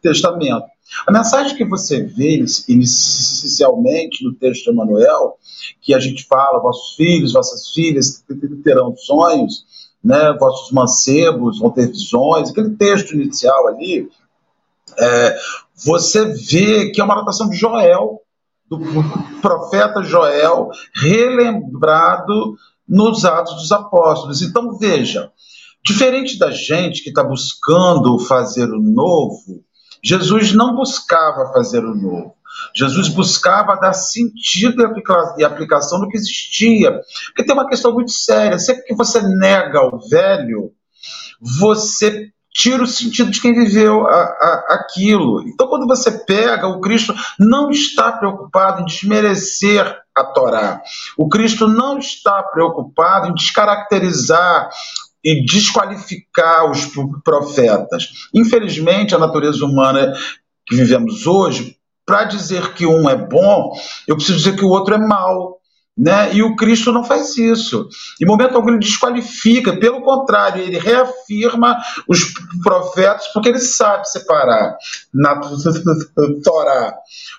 Testamento. 0.00 0.73
A 1.06 1.12
mensagem 1.12 1.56
que 1.56 1.64
você 1.64 2.02
vê 2.02 2.44
inicialmente 2.68 4.24
no 4.24 4.34
texto 4.34 4.64
de 4.64 4.70
Emanuel, 4.70 5.38
que 5.80 5.94
a 5.94 5.98
gente 5.98 6.24
fala, 6.24 6.60
vossos 6.60 6.94
filhos, 6.94 7.32
vossas 7.32 7.70
filhas 7.70 8.24
terão 8.62 8.96
sonhos, 8.96 9.64
né, 10.02 10.32
vossos 10.38 10.70
mancebos 10.70 11.58
vão 11.58 11.70
ter 11.70 11.88
visões, 11.88 12.50
aquele 12.50 12.76
texto 12.76 13.14
inicial 13.14 13.68
ali, 13.68 14.08
é, 14.98 15.36
você 15.74 16.26
vê 16.26 16.90
que 16.90 17.00
é 17.00 17.04
uma 17.04 17.14
anotação 17.14 17.48
de 17.48 17.56
Joel, 17.56 18.20
do 18.68 18.78
profeta 19.40 20.02
Joel, 20.02 20.68
relembrado 20.94 22.56
nos 22.88 23.24
Atos 23.24 23.54
dos 23.54 23.72
Apóstolos. 23.72 24.42
Então, 24.42 24.76
veja, 24.78 25.30
diferente 25.84 26.38
da 26.38 26.50
gente 26.50 27.02
que 27.02 27.10
está 27.10 27.22
buscando 27.22 28.18
fazer 28.18 28.70
o 28.70 28.80
novo, 28.80 29.62
Jesus 30.04 30.52
não 30.52 30.74
buscava 30.74 31.52
fazer 31.52 31.84
o 31.84 31.94
novo. 31.94 32.34
Jesus 32.74 33.08
buscava 33.08 33.74
dar 33.76 33.94
sentido 33.94 34.82
e 35.38 35.44
aplicação 35.44 35.98
no 35.98 36.08
que 36.08 36.16
existia. 36.16 37.00
Porque 37.26 37.44
tem 37.44 37.54
uma 37.54 37.68
questão 37.68 37.92
muito 37.92 38.12
séria: 38.12 38.58
sempre 38.58 38.84
que 38.84 38.94
você 38.94 39.20
nega 39.22 39.80
o 39.80 39.98
velho, 40.08 40.70
você 41.40 42.30
tira 42.54 42.84
o 42.84 42.86
sentido 42.86 43.32
de 43.32 43.40
quem 43.40 43.52
viveu 43.52 44.06
a, 44.06 44.14
a, 44.14 44.66
aquilo. 44.70 45.42
Então, 45.48 45.66
quando 45.66 45.88
você 45.88 46.12
pega, 46.12 46.68
o 46.68 46.80
Cristo 46.80 47.12
não 47.38 47.70
está 47.70 48.12
preocupado 48.12 48.82
em 48.82 48.84
desmerecer 48.84 49.84
a 50.14 50.22
Torá. 50.22 50.80
O 51.18 51.28
Cristo 51.28 51.66
não 51.66 51.98
está 51.98 52.40
preocupado 52.44 53.28
em 53.28 53.34
descaracterizar 53.34 54.70
e 55.24 55.44
desqualificar 55.44 56.70
os 56.70 56.86
profetas. 57.24 58.08
Infelizmente, 58.34 59.14
a 59.14 59.18
natureza 59.18 59.64
humana 59.64 60.12
que 60.66 60.76
vivemos 60.76 61.26
hoje 61.26 61.76
para 62.06 62.24
dizer 62.24 62.74
que 62.74 62.86
um 62.86 63.08
é 63.08 63.16
bom, 63.16 63.72
eu 64.06 64.16
preciso 64.16 64.38
dizer 64.38 64.56
que 64.56 64.64
o 64.64 64.68
outro 64.68 64.94
é 64.94 64.98
mau. 64.98 65.53
Né? 65.96 66.34
E 66.34 66.42
o 66.42 66.56
Cristo 66.56 66.90
não 66.90 67.04
faz 67.04 67.38
isso. 67.38 67.88
Em 68.20 68.26
momento 68.26 68.56
algum 68.56 68.70
ele 68.70 68.80
desqualifica, 68.80 69.78
pelo 69.78 70.02
contrário, 70.02 70.60
ele 70.60 70.76
reafirma 70.76 71.76
os 72.08 72.34
profetas, 72.64 73.28
porque 73.28 73.48
ele 73.48 73.60
sabe 73.60 74.08
separar 74.08 74.76
na 75.12 75.40
Torá 76.42 76.94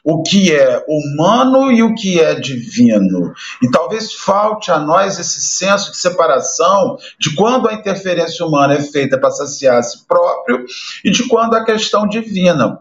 o 0.06 0.24
que 0.24 0.54
é 0.54 0.86
humano 0.88 1.70
e 1.70 1.84
o 1.84 1.94
que 1.96 2.22
é 2.22 2.34
divino. 2.36 3.34
E 3.62 3.70
talvez 3.70 4.14
falte 4.14 4.72
a 4.72 4.80
nós 4.80 5.20
esse 5.20 5.42
senso 5.42 5.92
de 5.92 5.98
separação 5.98 6.98
de 7.20 7.36
quando 7.36 7.68
a 7.68 7.74
interferência 7.74 8.46
humana 8.46 8.76
é 8.76 8.82
feita 8.82 9.20
para 9.20 9.32
saciar 9.32 9.80
a 9.80 9.84
si 9.84 10.06
próprio 10.08 10.64
e 11.04 11.12
de 11.12 11.28
quando 11.28 11.56
a 11.56 11.66
questão 11.66 12.08
divina. 12.08 12.80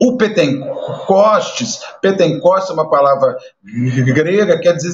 O 0.00 0.16
Pentecostes, 0.16 1.80
Pentecostes 2.02 2.70
é 2.70 2.72
uma 2.72 2.90
palavra 2.90 3.36
grega, 3.62 4.58
quer 4.58 4.74
dizer 4.74 4.92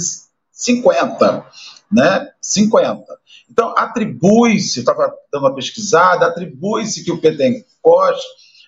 50, 0.53 1.45
né? 1.91 2.29
50. 2.41 3.05
Então, 3.51 3.75
atribui-se, 3.77 4.81
estava 4.81 5.13
dando 5.33 5.47
uma 5.47 5.55
pesquisada, 5.55 6.27
atribui-se 6.27 7.05
que 7.05 7.11
o 7.11 7.21
Pentecostes 7.21 8.25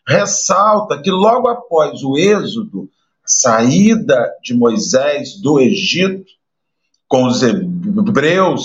ressalta 0.06 1.00
que 1.00 1.10
logo 1.10 1.48
após 1.48 2.02
o 2.02 2.16
êxodo, 2.16 2.88
saída 3.24 4.32
de 4.42 4.54
Moisés 4.54 5.40
do 5.40 5.60
Egito, 5.60 6.24
com 7.06 7.26
os 7.26 7.42
hebreus 7.42 7.71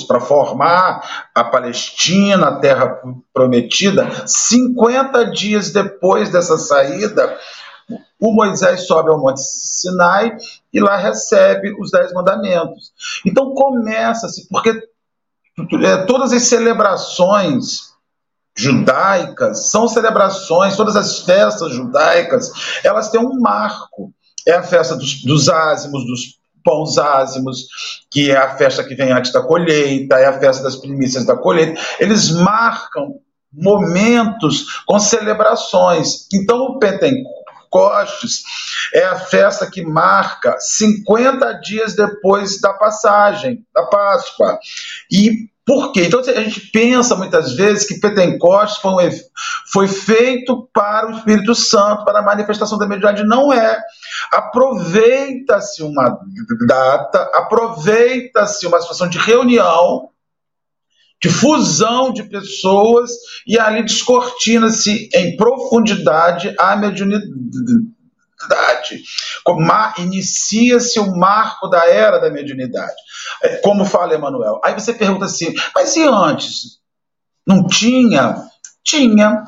para 0.08 0.20
formar 0.20 1.30
a 1.34 1.44
Palestina, 1.44 2.48
a 2.48 2.60
terra 2.60 3.02
prometida, 3.34 4.26
50 4.26 5.32
dias 5.32 5.72
depois 5.72 6.30
dessa 6.30 6.58
saída, 6.58 7.38
o 8.20 8.32
Moisés 8.34 8.88
sobe 8.88 9.10
ao 9.10 9.20
Monte 9.20 9.42
Sinai 9.42 10.36
e 10.74 10.80
lá 10.80 10.98
recebe 10.98 11.76
os 11.80 11.92
Dez 11.92 12.12
Mandamentos. 12.14 12.92
Então 13.26 13.54
começa-se, 13.54 14.48
porque 14.50 14.72
é, 15.84 15.98
todas 16.06 16.34
as 16.34 16.44
celebrações 16.44 17.88
judaicas 18.56 19.70
são 19.70 19.88
celebrações, 19.88 20.76
todas 20.76 20.96
as 20.96 21.20
festas 21.20 21.72
judaicas, 21.74 22.52
elas 22.84 23.10
têm 23.10 23.22
um 23.22 23.40
marco. 23.40 24.12
É 24.48 24.54
a 24.54 24.64
festa 24.64 24.96
dos, 24.96 25.24
dos 25.24 25.50
ázimos, 25.50 26.06
dos 26.06 26.38
pães 26.68 26.98
ázimos, 26.98 27.68
que 28.12 28.30
é 28.30 28.36
a 28.36 28.58
festa 28.58 28.84
que 28.84 28.94
vem 28.94 29.14
antes 29.14 29.32
da 29.32 29.42
colheita, 29.42 30.18
é 30.18 30.26
a 30.26 30.38
festa 30.38 30.64
das 30.64 30.76
primícias 30.76 31.26
da 31.26 31.38
colheita. 31.38 31.80
Eles 31.98 32.30
marcam 32.30 33.16
momentos 33.54 34.84
com 34.86 35.00
celebrações. 35.00 36.28
Então, 36.34 36.58
o 36.58 36.80
Pentecostes 36.80 37.37
Pentecostes 37.72 38.44
é 38.94 39.04
a 39.06 39.20
festa 39.20 39.70
que 39.70 39.84
marca 39.84 40.56
50 40.60 41.54
dias 41.54 41.96
depois 41.96 42.60
da 42.60 42.74
passagem, 42.74 43.66
da 43.74 43.84
Páscoa. 43.84 44.60
E 45.12 45.50
por 45.66 45.92
quê? 45.92 46.06
Então 46.06 46.22
a 46.22 46.24
gente 46.24 46.72
pensa 46.72 47.16
muitas 47.16 47.54
vezes 47.54 47.86
que 47.86 48.00
Pentecostes 48.00 48.82
foi, 48.82 49.10
foi 49.72 49.88
feito 49.88 50.70
para 50.74 51.08
o 51.08 51.12
Espírito 51.12 51.54
Santo, 51.54 52.06
para 52.06 52.20
a 52.20 52.24
manifestação 52.24 52.78
da 52.78 52.88
mediunidade. 52.88 53.28
Não 53.28 53.52
é. 53.52 53.78
Aproveita-se 54.32 55.84
uma 55.84 56.18
data, 56.66 57.30
aproveita-se 57.34 58.66
uma 58.66 58.80
situação 58.80 59.10
de 59.10 59.18
reunião 59.18 60.10
de 61.22 61.30
fusão 61.30 62.12
de 62.12 62.24
pessoas 62.24 63.12
e 63.46 63.58
ali 63.60 63.84
descortina-se 63.84 65.10
em 65.14 65.36
profundidade 65.36 66.54
a 66.60 66.76
mediunidade. 66.76 67.98
Inicia-se 69.98 71.00
o 71.00 71.16
marco 71.16 71.68
da 71.68 71.88
era 71.88 72.20
da 72.20 72.30
mediunidade, 72.30 72.94
é, 73.44 73.58
como 73.58 73.84
fala 73.84 74.16
Emmanuel. 74.16 74.62
Aí 74.64 74.74
você 74.74 74.94
pergunta 74.94 75.26
assim, 75.26 75.54
mas 75.74 75.96
e 75.96 76.04
antes? 76.04 76.78
Não 77.46 77.66
tinha? 77.66 78.36
Tinha, 78.84 79.44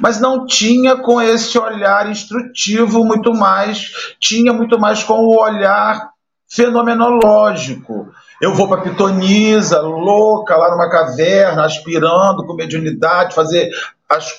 mas 0.00 0.20
não 0.20 0.46
tinha 0.46 0.96
com 0.96 1.20
esse 1.20 1.58
olhar 1.58 2.10
instrutivo 2.10 3.04
muito 3.04 3.34
mais, 3.34 4.14
tinha 4.18 4.52
muito 4.52 4.78
mais 4.78 5.02
com 5.02 5.14
o 5.14 5.40
olhar 5.40 6.10
fenomenológico. 6.48 8.12
Eu 8.42 8.52
vou 8.52 8.66
para 8.66 8.82
Pitonisa, 8.82 9.80
louca, 9.80 10.56
lá 10.56 10.72
numa 10.72 10.90
caverna, 10.90 11.64
aspirando 11.64 12.44
com 12.44 12.54
mediunidade, 12.54 13.36
fazer 13.36 13.70
as 14.08 14.32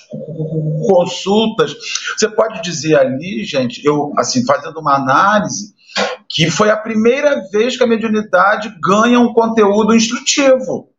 consultas. 0.86 1.74
Você 2.18 2.28
pode 2.28 2.62
dizer 2.62 2.98
ali, 3.00 3.46
gente, 3.46 3.82
eu, 3.86 4.12
assim, 4.18 4.46
fazendo 4.46 4.78
uma 4.82 4.96
análise, 4.96 5.74
que 6.28 6.52
foi 6.52 6.70
a 6.70 6.76
primeira 6.76 7.50
vez 7.50 7.78
que 7.78 7.84
a 7.86 7.88
mediunidade 7.88 8.76
ganha 8.84 9.22
um 9.22 9.32
conteúdo 9.32 9.96
instrutivo. 9.96 10.90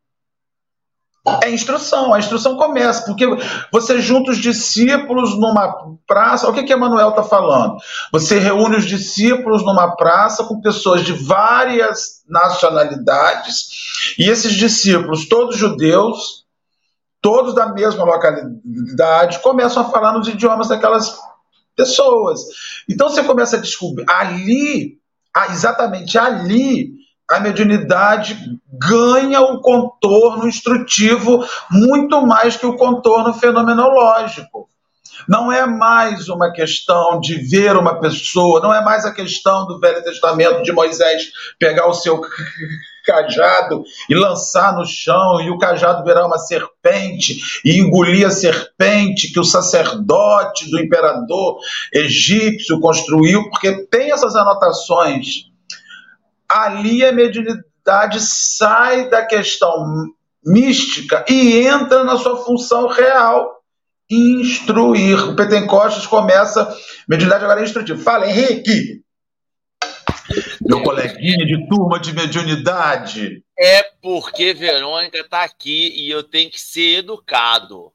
É 1.43 1.51
instrução, 1.51 2.13
a 2.13 2.19
instrução 2.19 2.57
começa, 2.57 3.07
porque 3.07 3.27
você 3.73 3.99
junta 3.99 4.31
os 4.31 4.37
discípulos 4.37 5.35
numa 5.39 5.97
praça, 6.07 6.49
o 6.49 6.53
que, 6.53 6.65
que 6.65 6.73
Emanuel 6.73 7.11
está 7.11 7.23
falando? 7.23 7.79
Você 8.13 8.39
reúne 8.39 8.77
os 8.77 8.85
discípulos 8.85 9.65
numa 9.65 9.97
praça 9.97 10.45
com 10.45 10.61
pessoas 10.61 11.03
de 11.03 11.15
várias 11.15 12.23
nacionalidades, 12.29 14.15
e 14.19 14.29
esses 14.29 14.53
discípulos, 14.53 15.27
todos 15.27 15.57
judeus, 15.57 16.45
todos 17.23 17.55
da 17.55 17.73
mesma 17.73 18.05
localidade, 18.05 19.39
começam 19.39 19.83
a 19.83 19.91
falar 19.91 20.13
nos 20.13 20.29
idiomas 20.29 20.69
daquelas 20.69 21.19
pessoas. 21.75 22.41
Então 22.87 23.09
você 23.09 23.25
começa 23.25 23.57
a 23.57 23.61
descobrir, 23.61 24.05
ali 24.11 24.99
exatamente 25.51 26.19
ali 26.19 27.04
a 27.31 27.41
mediunidade 27.41 28.37
ganha 28.73 29.41
o 29.41 29.61
contorno 29.61 30.47
instrutivo 30.47 31.45
muito 31.71 32.27
mais 32.27 32.57
que 32.57 32.67
o 32.67 32.77
contorno 32.77 33.33
fenomenológico. 33.33 34.69
Não 35.29 35.51
é 35.51 35.65
mais 35.65 36.29
uma 36.29 36.53
questão 36.53 37.21
de 37.21 37.37
ver 37.37 37.77
uma 37.77 38.01
pessoa, 38.01 38.61
não 38.61 38.75
é 38.75 38.83
mais 38.83 39.05
a 39.05 39.13
questão 39.13 39.67
do 39.67 39.79
Velho 39.79 40.03
Testamento 40.03 40.63
de 40.63 40.73
Moisés 40.73 41.23
pegar 41.59 41.87
o 41.87 41.95
seu 41.95 42.21
cajado 43.07 43.85
e 44.09 44.15
lançar 44.15 44.75
no 44.75 44.85
chão, 44.85 45.41
e 45.41 45.51
o 45.51 45.59
cajado 45.59 46.05
virar 46.05 46.27
uma 46.27 46.39
serpente 46.39 47.61
e 47.65 47.79
engolir 47.79 48.27
a 48.27 48.31
serpente 48.31 49.33
que 49.33 49.39
o 49.41 49.45
sacerdote 49.45 50.71
do 50.71 50.81
imperador 50.81 51.59
egípcio 51.93 52.81
construiu, 52.81 53.49
porque 53.51 53.87
tem 53.87 54.11
essas 54.11 54.35
anotações. 54.35 55.54
Ali 56.55 57.05
a 57.05 57.11
mediunidade 57.11 58.21
sai 58.21 59.09
da 59.11 59.27
questão 59.27 60.13
mística 60.45 61.25
e 61.29 61.67
entra 61.67 62.05
na 62.05 62.17
sua 62.17 62.45
função 62.45 62.87
real 62.87 63.61
instruir. 64.09 65.31
O 65.31 65.35
Pentecostes 65.35 66.07
começa, 66.07 66.77
mediunidade 67.09 67.45
agora 67.45 67.61
é 67.61 67.65
instrutivo. 67.65 68.03
Fala, 68.03 68.29
Henrique! 68.29 69.03
Meu 70.63 70.83
coleguinha 70.83 71.45
de 71.45 71.69
turma 71.69 71.99
de 71.99 72.13
mediunidade. 72.13 73.43
É 73.59 73.83
porque 74.01 74.55
Verônica 74.55 75.19
está 75.19 75.43
aqui 75.43 75.93
e 75.97 76.11
eu 76.11 76.23
tenho 76.23 76.51
que 76.51 76.61
ser 76.61 76.99
educado. 76.99 77.93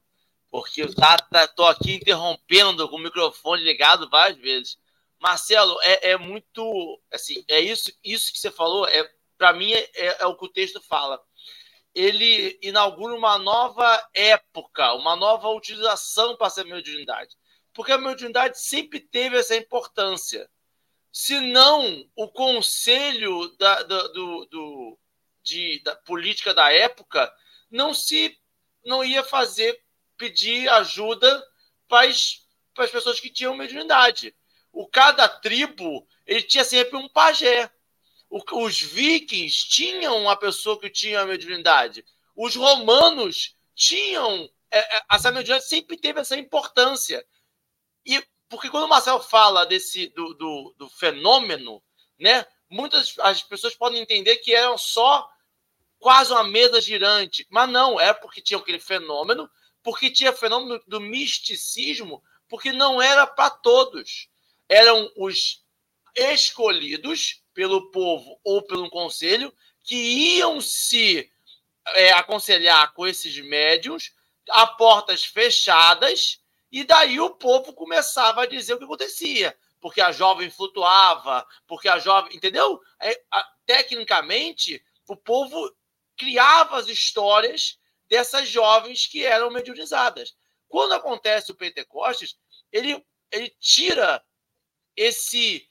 Porque 0.50 0.82
eu 0.82 0.94
tá, 0.94 1.16
tá, 1.16 1.48
tô 1.48 1.64
aqui 1.64 1.94
interrompendo 1.94 2.88
com 2.88 2.96
o 2.96 3.02
microfone 3.02 3.62
ligado 3.62 4.08
várias 4.10 4.38
vezes. 4.38 4.76
Marcelo, 5.20 5.78
é, 5.82 6.10
é 6.12 6.16
muito. 6.16 7.00
Assim, 7.12 7.44
é 7.48 7.60
isso, 7.60 7.92
isso 8.02 8.32
que 8.32 8.38
você 8.38 8.50
falou, 8.50 8.86
é, 8.88 9.08
para 9.36 9.52
mim, 9.52 9.72
é, 9.72 9.90
é 9.94 10.26
o 10.26 10.36
que 10.36 10.46
o 10.46 10.52
texto 10.52 10.80
fala 10.80 11.20
ele 11.94 12.58
inaugura 12.62 13.14
uma 13.14 13.38
nova 13.38 14.08
época, 14.14 14.94
uma 14.94 15.16
nova 15.16 15.48
utilização 15.48 16.36
para 16.36 16.46
essa 16.46 16.64
mediunidade. 16.64 17.36
Porque 17.72 17.92
a 17.92 17.98
mediunidade 17.98 18.60
sempre 18.60 19.00
teve 19.00 19.36
essa 19.36 19.56
importância. 19.56 20.48
Se 21.12 21.40
não, 21.40 22.08
o 22.14 22.28
conselho 22.28 23.48
da, 23.56 23.82
da, 23.82 24.06
do, 24.08 24.46
do, 24.46 24.98
de, 25.42 25.80
da 25.82 25.96
política 25.96 26.54
da 26.54 26.72
época 26.72 27.32
não 27.70 27.92
se 27.92 28.38
não 28.84 29.04
ia 29.04 29.24
fazer 29.24 29.80
pedir 30.16 30.68
ajuda 30.68 31.44
para 31.88 32.08
as, 32.08 32.46
para 32.72 32.84
as 32.84 32.90
pessoas 32.90 33.18
que 33.18 33.30
tinham 33.30 33.56
mediunidade. 33.56 34.34
O 34.72 34.86
cada 34.86 35.28
tribo 35.28 36.06
ele 36.26 36.42
tinha 36.42 36.64
sempre 36.64 36.96
um 36.96 37.08
pajé 37.08 37.70
os 38.30 38.80
vikings 38.80 39.68
tinham 39.68 40.16
uma 40.18 40.36
pessoa 40.36 40.78
que 40.78 40.88
tinha 40.88 41.20
a 41.20 41.26
mediunidade. 41.26 42.04
Os 42.36 42.54
romanos 42.54 43.56
tinham. 43.74 44.48
É, 44.70 44.78
é, 44.78 45.02
essa 45.10 45.32
mediunidade 45.32 45.68
sempre 45.68 45.96
teve 45.96 46.20
essa 46.20 46.36
importância. 46.36 47.26
E 48.06 48.22
porque 48.48 48.70
quando 48.70 48.84
o 48.84 48.88
Marcel 48.88 49.20
fala 49.20 49.66
desse 49.66 50.08
do, 50.08 50.34
do, 50.34 50.74
do 50.78 50.88
fenômeno, 50.88 51.82
né, 52.18 52.46
muitas 52.68 53.16
as 53.18 53.42
pessoas 53.42 53.74
podem 53.74 54.00
entender 54.00 54.36
que 54.36 54.54
eram 54.54 54.78
só 54.78 55.28
quase 55.98 56.32
uma 56.32 56.44
mesa 56.44 56.80
girante. 56.80 57.46
Mas 57.50 57.68
não, 57.68 57.98
é 57.98 58.14
porque 58.14 58.40
tinha 58.40 58.58
aquele 58.58 58.78
fenômeno, 58.78 59.50
porque 59.82 60.08
tinha 60.08 60.32
fenômeno 60.32 60.80
do 60.86 61.00
misticismo, 61.00 62.22
porque 62.48 62.72
não 62.72 63.02
era 63.02 63.26
para 63.26 63.50
todos. 63.50 64.29
Eram 64.70 65.10
os 65.16 65.64
escolhidos 66.14 67.42
pelo 67.52 67.90
povo 67.90 68.40
ou 68.44 68.62
pelo 68.62 68.88
conselho 68.88 69.52
que 69.82 69.96
iam 70.36 70.60
se 70.60 71.30
é, 71.88 72.12
aconselhar 72.12 72.92
com 72.94 73.06
esses 73.06 73.36
médiums 73.40 74.14
a 74.48 74.66
portas 74.66 75.24
fechadas 75.24 76.40
e 76.70 76.84
daí 76.84 77.20
o 77.20 77.30
povo 77.30 77.72
começava 77.72 78.42
a 78.42 78.46
dizer 78.46 78.74
o 78.74 78.78
que 78.78 78.84
acontecia 78.84 79.56
porque 79.80 80.00
a 80.00 80.12
jovem 80.12 80.48
flutuava 80.50 81.46
porque 81.66 81.88
a 81.88 81.98
jovem 81.98 82.36
entendeu? 82.36 82.80
É, 83.00 83.20
a, 83.30 83.52
tecnicamente 83.66 84.82
o 85.08 85.16
povo 85.16 85.74
criava 86.16 86.78
as 86.78 86.86
histórias 86.86 87.78
dessas 88.08 88.48
jovens 88.48 89.06
que 89.06 89.24
eram 89.24 89.50
mediunizadas. 89.50 90.36
Quando 90.68 90.92
acontece 90.92 91.50
o 91.50 91.56
Pentecostes 91.56 92.38
ele 92.72 93.04
ele 93.32 93.50
tira 93.60 94.22
esse 94.96 95.66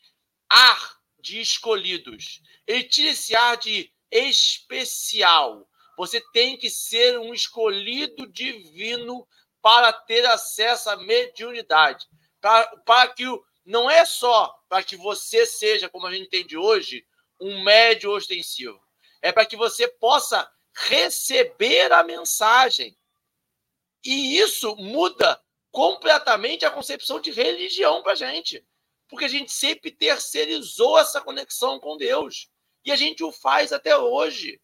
ar 0.49 0.99
de 1.19 1.39
escolhidos. 1.39 2.41
Ele 2.65 2.83
tira 2.83 3.11
esse 3.11 3.35
ar 3.35 3.57
de 3.57 3.91
especial. 4.11 5.69
Você 5.97 6.21
tem 6.31 6.57
que 6.57 6.69
ser 6.69 7.19
um 7.19 7.33
escolhido 7.33 8.27
divino 8.27 9.27
para 9.61 9.91
ter 9.91 10.25
acesso 10.25 10.89
à 10.89 10.95
mediunidade. 10.95 12.07
Para, 12.39 12.77
para 12.77 13.07
que 13.09 13.27
o, 13.27 13.43
não 13.65 13.89
é 13.89 14.05
só 14.05 14.57
para 14.67 14.83
que 14.83 14.95
você 14.95 15.45
seja, 15.45 15.89
como 15.89 16.07
a 16.07 16.11
gente 16.11 16.25
entende 16.25 16.57
hoje, 16.57 17.05
um 17.39 17.63
médio 17.63 18.11
ostensivo. 18.11 18.81
É 19.21 19.31
para 19.31 19.45
que 19.45 19.57
você 19.57 19.87
possa 19.87 20.49
receber 20.73 21.91
a 21.91 22.03
mensagem. 22.03 22.97
E 24.03 24.37
isso 24.37 24.75
muda 24.77 25.41
completamente 25.71 26.65
a 26.65 26.71
concepção 26.71 27.19
de 27.19 27.31
religião 27.31 28.01
para 28.01 28.13
a 28.13 28.15
gente 28.15 28.65
porque 29.09 29.25
a 29.25 29.29
gente 29.29 29.51
sempre 29.51 29.91
terceirizou 29.91 30.97
essa 30.99 31.19
conexão 31.19 31.79
com 31.79 31.97
Deus. 31.97 32.47
E 32.85 32.91
a 32.91 32.95
gente 32.95 33.23
o 33.23 33.31
faz 33.31 33.73
até 33.73 33.97
hoje. 33.97 34.61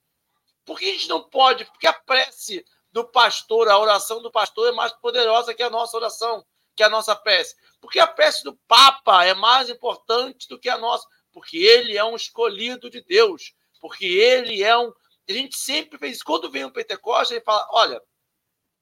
Por 0.64 0.80
que 0.80 0.86
a 0.86 0.94
gente 0.94 1.10
não 1.10 1.28
pode? 1.28 1.66
Porque 1.66 1.88
a 1.88 1.94
prece 1.94 2.64
do 2.92 3.04
pastor, 3.04 3.68
a 3.68 3.78
oração 3.78 4.22
do 4.22 4.32
pastor 4.32 4.70
é 4.70 4.72
mais 4.72 4.94
poderosa 4.94 5.54
que 5.54 5.64
a 5.64 5.70
nossa 5.70 5.98
oração, 5.98 6.46
que 6.76 6.84
a 6.84 6.90
nossa 6.90 7.16
prece. 7.16 7.56
Porque 7.82 8.00
a 8.00 8.08
prece 8.08 8.44
do 8.44 8.56
Papa 8.68 9.26
é 9.26 9.34
mais 9.34 9.68
importante 9.68 10.48
do 10.48 10.60
que 10.60 10.70
a 10.70 10.78
nossa, 10.78 11.08
porque 11.32 11.58
ele 11.58 11.98
é 11.98 12.04
um 12.04 12.16
escolhido 12.16 12.90
de 12.90 13.02
Deus, 13.02 13.54
porque 13.82 14.06
ele 14.06 14.64
é 14.64 14.78
um. 14.78 14.94
A 15.28 15.34
gente 15.34 15.58
sempre 15.58 15.98
fez 15.98 16.18
isso. 16.18 16.26
Quando 16.26 16.52
vem 16.52 16.66
um 16.66 16.72
Pentecostes, 16.72 17.32
ele 17.32 17.44
fala: 17.44 17.68
olha, 17.72 18.02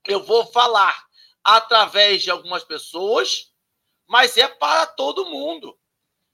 eu 0.06 0.22
vou 0.22 0.46
falar 0.46 1.06
através 1.44 2.22
de 2.22 2.30
algumas 2.30 2.64
pessoas 2.64 3.53
mas 4.08 4.38
é 4.38 4.48
para 4.48 4.86
todo 4.86 5.26
mundo. 5.26 5.78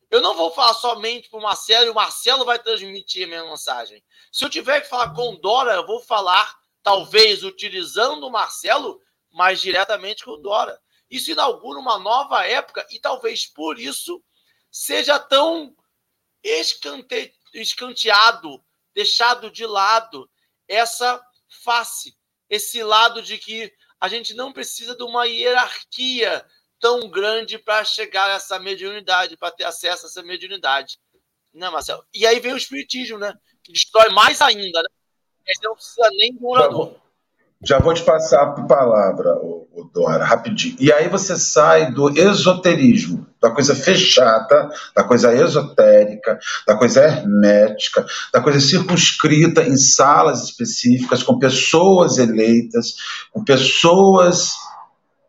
Eu 0.10 0.22
não 0.22 0.36
vou 0.36 0.52
falar 0.52 0.74
somente 0.74 1.30
para 1.30 1.40
o 1.40 1.44
Marcelo 1.44 1.86
e 1.86 1.90
o 1.90 1.96
Marcelo 1.96 2.44
vai 2.44 2.58
transmitir 2.58 3.26
a 3.26 3.28
minha 3.28 3.46
mensagem. 3.46 4.04
Se 4.32 4.44
eu 4.44 4.50
tiver 4.50 4.82
que 4.82 4.90
falar 4.90 5.14
com 5.14 5.36
Dora, 5.36 5.74
eu 5.74 5.86
vou 5.86 6.02
falar, 6.02 6.58
talvez 6.82 7.44
utilizando 7.44 8.26
o 8.26 8.32
Marcelo, 8.32 9.00
mas 9.32 9.62
diretamente 9.62 10.24
com 10.24 10.42
Dora. 10.42 10.82
Isso 11.10 11.32
inaugura 11.32 11.80
uma 11.80 12.00
nova 12.00 12.44
época 12.46 12.86
e 12.90 13.00
talvez 13.00 13.46
por 13.46 13.80
isso 13.80 14.24
seja 14.72 15.20
tão 15.20 15.76
escante... 16.44 17.34
escanteado, 17.54 18.64
deixado 18.94 19.52
de 19.52 19.66
lado 19.66 20.30
essa 20.68 21.24
face, 21.64 22.18
esse 22.50 22.84
lado 22.84 23.22
de 23.22 23.38
que 23.38 23.72
a 24.00 24.08
gente 24.08 24.34
não 24.34 24.54
precisa 24.54 24.96
de 24.96 25.04
uma 25.04 25.26
hierarquia 25.26 26.46
tão 26.80 27.10
grande 27.10 27.58
para 27.58 27.84
chegar 27.84 28.30
a 28.30 28.36
essa 28.36 28.60
mediunidade, 28.60 29.38
para 29.38 29.52
ter 29.52 29.66
acesso 29.66 30.06
a 30.06 30.10
essa 30.10 30.24
mediunidade. 30.24 30.98
Né, 31.54 31.70
Marcelo? 31.70 32.04
E 32.14 32.26
aí 32.26 32.40
vem 32.40 32.54
o 32.54 32.58
espiritismo, 32.58 33.18
né? 33.18 33.34
Que 33.64 33.74
destrói 33.74 34.10
mais 34.10 34.42
ainda, 34.42 34.82
né? 34.82 34.90
Ele 35.48 35.60
não 35.64 35.76
precisa 35.76 36.08
nem 36.12 36.36
do 36.36 36.48
orador. 36.48 36.96
Já 37.62 37.78
vou 37.80 37.94
te 37.94 38.04
passar 38.04 38.44
a 38.44 38.52
palavra, 38.66 39.36
o 39.42 39.90
Dora, 39.94 40.24
rapidinho. 40.24 40.78
E 40.80 40.94
aí 40.94 41.10
você 41.10 41.38
sai 41.38 41.92
do 41.92 42.10
esoterismo, 42.18 43.28
da 43.42 43.52
coisa 43.52 43.76
fechada, 43.76 44.70
da 44.96 45.04
coisa 45.04 45.34
esotérica, 45.34 46.40
da 46.66 46.78
coisa 46.78 47.04
hermética, 47.04 48.06
da 48.32 48.42
coisa 48.42 48.60
circunscrita 48.60 49.64
em 49.64 49.76
salas 49.76 50.44
específicas, 50.44 51.24
com 51.24 51.40
pessoas 51.40 52.18
eleitas, 52.18 52.96
com 53.32 53.44
pessoas 53.44 54.54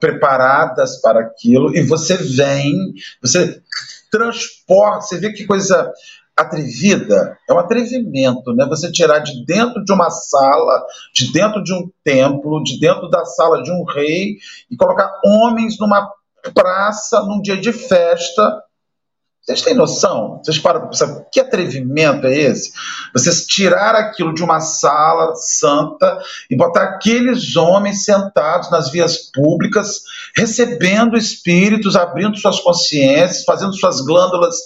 preparadas 0.01 1.01
para 1.01 1.21
aquilo 1.21 1.77
e 1.77 1.83
você 1.83 2.17
vem, 2.17 2.75
você 3.23 3.61
transporta, 4.11 5.03
você 5.03 5.19
vê 5.19 5.33
que 5.33 5.47
coisa 5.47 5.93
atrevida, 6.37 7.37
é 7.49 7.53
um 7.53 7.59
atrevimento, 7.59 8.55
né? 8.55 8.65
Você 8.67 8.91
tirar 8.91 9.19
de 9.19 9.45
dentro 9.45 9.85
de 9.85 9.93
uma 9.93 10.11
sala, 10.11 10.87
de 11.15 11.31
dentro 11.33 11.63
de 11.63 11.75
um 11.75 11.91
templo, 12.03 12.63
de 12.63 12.81
dentro 12.81 13.09
da 13.11 13.25
sala 13.27 13.63
de 13.63 13.71
um 13.71 13.85
rei 13.85 14.37
e 14.71 14.77
colocar 14.77 15.21
homens 15.23 15.79
numa 15.79 16.11
praça 16.55 17.21
num 17.23 17.43
dia 17.43 17.59
de 17.59 17.73
festa 17.73 18.63
vocês 19.43 19.63
têm 19.63 19.75
noção? 19.75 20.41
Vocês 20.43 20.59
param 20.59 20.81
para 20.81 20.91
pensar, 20.91 21.25
que 21.33 21.41
atrevimento 21.41 22.27
é 22.27 22.37
esse? 22.37 22.73
Você 23.13 23.31
tirar 23.47 23.95
aquilo 23.95 24.35
de 24.35 24.45
uma 24.45 24.61
sala 24.61 25.35
santa 25.35 26.21
e 26.51 26.57
botar 26.57 26.85
aqueles 26.85 27.57
homens 27.57 28.05
sentados 28.05 28.71
nas 28.71 28.91
vias 28.91 29.31
públicas, 29.33 30.03
recebendo 30.37 31.17
espíritos, 31.17 31.97
abrindo 31.97 32.37
suas 32.37 32.61
consciências, 32.61 33.45
fazendo 33.45 33.73
suas 33.75 34.01
glândulas 34.03 34.57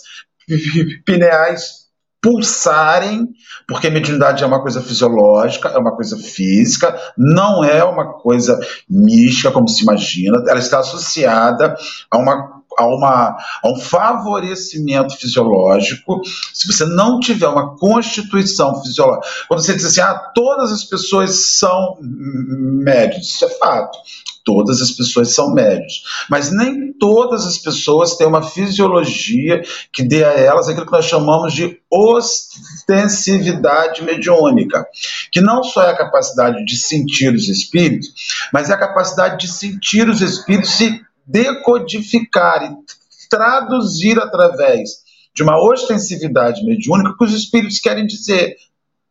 pineais 1.06 1.84
pulsarem, 2.20 3.28
porque 3.68 3.90
mediunidade 3.90 4.42
é 4.42 4.46
uma 4.46 4.62
coisa 4.62 4.80
fisiológica, 4.80 5.68
é 5.68 5.76
uma 5.76 5.94
coisa 5.94 6.16
física, 6.16 6.98
não 7.18 7.62
é 7.62 7.84
uma 7.84 8.14
coisa 8.14 8.58
mística, 8.88 9.50
como 9.50 9.68
se 9.68 9.82
imagina, 9.82 10.42
ela 10.48 10.58
está 10.58 10.78
associada 10.78 11.76
a 12.10 12.16
uma 12.16 12.53
a, 12.78 12.86
uma, 12.86 13.36
a 13.62 13.68
um 13.68 13.78
favorecimento 13.78 15.16
fisiológico, 15.16 16.20
se 16.52 16.66
você 16.66 16.84
não 16.84 17.20
tiver 17.20 17.48
uma 17.48 17.76
constituição 17.76 18.82
fisiológica, 18.82 19.26
quando 19.48 19.60
você 19.60 19.74
diz 19.74 19.84
assim, 19.84 20.00
ah, 20.00 20.14
todas 20.34 20.72
as 20.72 20.84
pessoas 20.84 21.56
são 21.56 21.98
médios, 22.00 23.28
isso 23.28 23.44
é 23.44 23.50
fato. 23.50 23.98
Todas 24.44 24.82
as 24.82 24.90
pessoas 24.90 25.34
são 25.34 25.54
médios, 25.54 26.02
mas 26.28 26.52
nem 26.52 26.92
todas 26.92 27.46
as 27.46 27.56
pessoas 27.56 28.18
têm 28.18 28.26
uma 28.26 28.42
fisiologia 28.42 29.62
que 29.90 30.02
dê 30.02 30.22
a 30.22 30.32
elas 30.32 30.68
aquilo 30.68 30.84
que 30.84 30.92
nós 30.92 31.06
chamamos 31.06 31.54
de 31.54 31.80
ostensividade 31.90 34.02
mediúnica, 34.02 34.86
que 35.32 35.40
não 35.40 35.64
só 35.64 35.84
é 35.84 35.92
a 35.92 35.96
capacidade 35.96 36.62
de 36.66 36.76
sentir 36.76 37.34
os 37.34 37.48
espíritos, 37.48 38.12
mas 38.52 38.68
é 38.68 38.74
a 38.74 38.78
capacidade 38.78 39.38
de 39.38 39.50
sentir 39.50 40.10
os 40.10 40.20
espíritos 40.20 40.72
se 40.72 41.00
decodificar 41.26 42.62
e 42.64 42.76
traduzir 43.28 44.18
através 44.18 45.04
de 45.34 45.42
uma 45.42 45.60
ostensividade 45.60 46.64
mediúnica 46.64 47.16
que 47.18 47.24
os 47.24 47.32
espíritos 47.32 47.78
querem 47.78 48.06
dizer. 48.06 48.56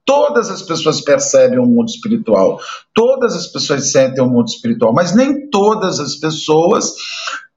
Todas 0.06 0.50
as 0.50 0.62
pessoas 0.62 1.02
percebem 1.02 1.60
o 1.60 1.66
mundo 1.66 1.90
espiritual, 1.90 2.60
todas 2.94 3.36
as 3.36 3.48
pessoas 3.48 3.92
sentem 3.92 4.22
o 4.22 4.28
mundo 4.28 4.50
espiritual, 4.50 4.94
mas 4.94 5.16
nem 5.16 5.50
todas 5.50 6.00
as 6.00 6.16
pessoas 6.16 6.94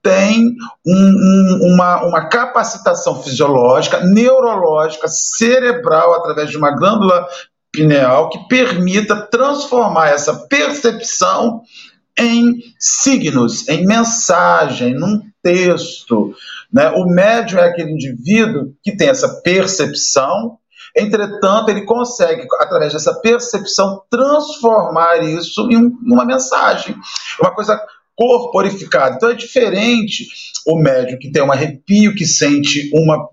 têm 0.01 0.55
um, 0.85 0.95
um, 0.95 1.73
uma, 1.73 2.05
uma 2.05 2.29
capacitação 2.29 3.21
fisiológica, 3.21 3.99
neurológica, 4.05 5.09
cerebral, 5.09 6.13
através 6.13 6.49
de 6.49 6.57
uma 6.57 6.71
glândula 6.71 7.27
pineal 7.71 8.29
que 8.29 8.39
permita 8.47 9.27
transformar 9.27 10.09
essa 10.09 10.33
percepção 10.47 11.61
em 12.17 12.55
signos, 12.79 13.67
em 13.67 13.85
mensagem, 13.85 14.93
num 14.93 15.21
texto. 15.41 16.35
Né? 16.71 16.89
O 16.89 17.05
médium 17.05 17.59
é 17.59 17.69
aquele 17.69 17.91
indivíduo 17.91 18.73
que 18.83 18.95
tem 18.95 19.09
essa 19.09 19.41
percepção, 19.41 20.57
entretanto, 20.95 21.69
ele 21.69 21.85
consegue, 21.85 22.47
através 22.59 22.93
dessa 22.93 23.13
percepção, 23.19 24.01
transformar 24.09 25.23
isso 25.23 25.69
em, 25.71 25.77
uma 26.03 26.25
mensagem, 26.25 26.95
uma 27.39 27.53
coisa 27.53 27.79
corporificada. 28.15 29.15
Então 29.15 29.29
é 29.29 29.35
diferente 29.35 30.27
o 30.65 30.75
médium 30.75 31.19
que 31.19 31.31
tem 31.31 31.43
um 31.43 31.51
arrepio, 31.51 32.15
que 32.15 32.25
sente 32.25 32.89
uma 32.93 33.29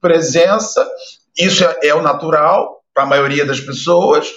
presença, 0.00 0.88
isso 1.36 1.64
é, 1.64 1.88
é 1.88 1.94
o 1.94 2.02
natural 2.02 2.78
para 2.94 3.02
a 3.02 3.06
maioria 3.06 3.44
das 3.44 3.60
pessoas, 3.60 4.28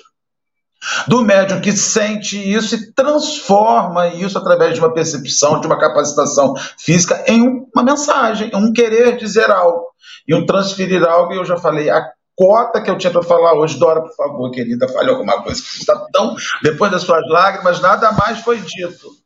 do 1.07 1.21
médium 1.23 1.61
que 1.61 1.71
sente 1.71 2.37
isso 2.37 2.75
e 2.75 2.91
transforma 2.93 4.07
isso 4.07 4.37
através 4.37 4.73
de 4.73 4.79
uma 4.79 4.93
percepção, 4.93 5.59
de 5.59 5.67
uma 5.67 5.79
capacitação 5.79 6.55
física 6.77 7.23
em 7.27 7.67
uma 7.73 7.83
mensagem, 7.83 8.51
um 8.53 8.73
querer 8.73 9.17
dizer 9.17 9.49
algo 9.51 9.85
e 10.27 10.33
um 10.33 10.45
transferir 10.45 11.03
algo. 11.03 11.33
E 11.33 11.37
eu 11.37 11.45
já 11.45 11.57
falei, 11.57 11.89
a 11.89 12.11
cota 12.35 12.81
que 12.81 12.89
eu 12.89 12.97
tinha 12.97 13.11
para 13.11 13.23
falar 13.23 13.53
hoje, 13.53 13.77
Dora, 13.77 14.01
por 14.01 14.15
favor, 14.15 14.51
querida, 14.51 14.87
fale 14.87 15.09
alguma 15.09 15.41
coisa. 15.43 15.61
Está 15.61 15.95
tão 16.11 16.35
depois 16.63 16.91
das 16.91 17.03
suas 17.03 17.27
lágrimas, 17.29 17.79
nada 17.79 18.11
mais 18.11 18.39
foi 18.39 18.59
dito. 18.59 19.21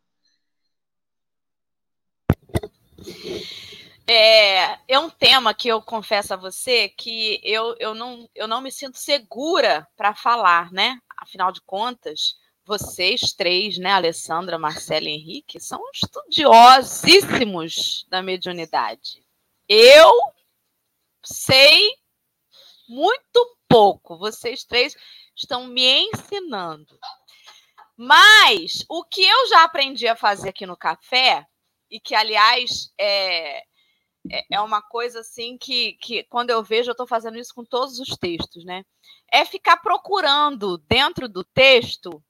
É, 4.08 4.78
é 4.88 5.00
um 5.00 5.10
tema 5.10 5.54
que 5.54 5.68
eu 5.68 5.82
confesso 5.82 6.34
a 6.34 6.38
você 6.38 6.90
que 6.90 7.42
eu, 7.44 7.76
eu, 7.80 7.96
não, 7.96 8.30
eu 8.36 8.48
não 8.48 8.62
me 8.62 8.72
sinto 8.72 9.00
segura 9.00 9.88
para 9.98 10.14
falar, 10.14 10.72
né? 10.72 11.00
Afinal 11.18 11.52
de 11.52 11.62
contas, 11.62 12.38
vocês 12.64 13.34
três, 13.34 13.78
né, 13.78 13.92
Alessandra, 13.92 14.58
Marcela 14.58 15.08
e 15.08 15.12
Henrique, 15.12 15.60
são 15.60 15.84
estudiosíssimos 15.94 18.06
da 18.10 18.22
mediunidade. 18.22 19.24
Eu 19.68 20.12
sei 21.24 21.96
muito 22.88 23.58
pouco. 23.68 24.18
Vocês 24.18 24.64
três 24.64 24.96
estão 25.36 25.68
me 25.68 26.10
ensinando. 26.10 26.98
Mas 27.98 28.84
o 28.90 29.04
que 29.04 29.24
eu 29.24 29.48
já 29.48 29.64
aprendi 29.64 30.08
a 30.08 30.16
fazer 30.16 30.50
aqui 30.50 30.66
no 30.66 30.76
café, 30.76 31.48
e 31.90 32.00
que, 32.00 32.16
aliás, 32.16 32.92
é, 33.00 33.64
é, 34.32 34.46
é 34.56 34.62
uma 34.62 34.82
coisa 34.82 35.20
assim 35.20 35.58
que, 35.58 35.94
que 35.94 36.24
quando 36.24 36.50
eu 36.50 36.64
vejo, 36.64 36.90
eu 36.90 36.94
estou 36.94 37.08
fazendo 37.08 37.38
isso 37.38 37.54
com 37.54 37.64
todos 37.64 38.00
os 38.00 38.18
textos, 38.18 38.64
né? 38.66 38.84
É 39.32 39.46
ficar 39.46 39.78
procurando 39.78 40.78
dentro 40.78 41.28
do 41.30 41.44
texto 41.44 42.24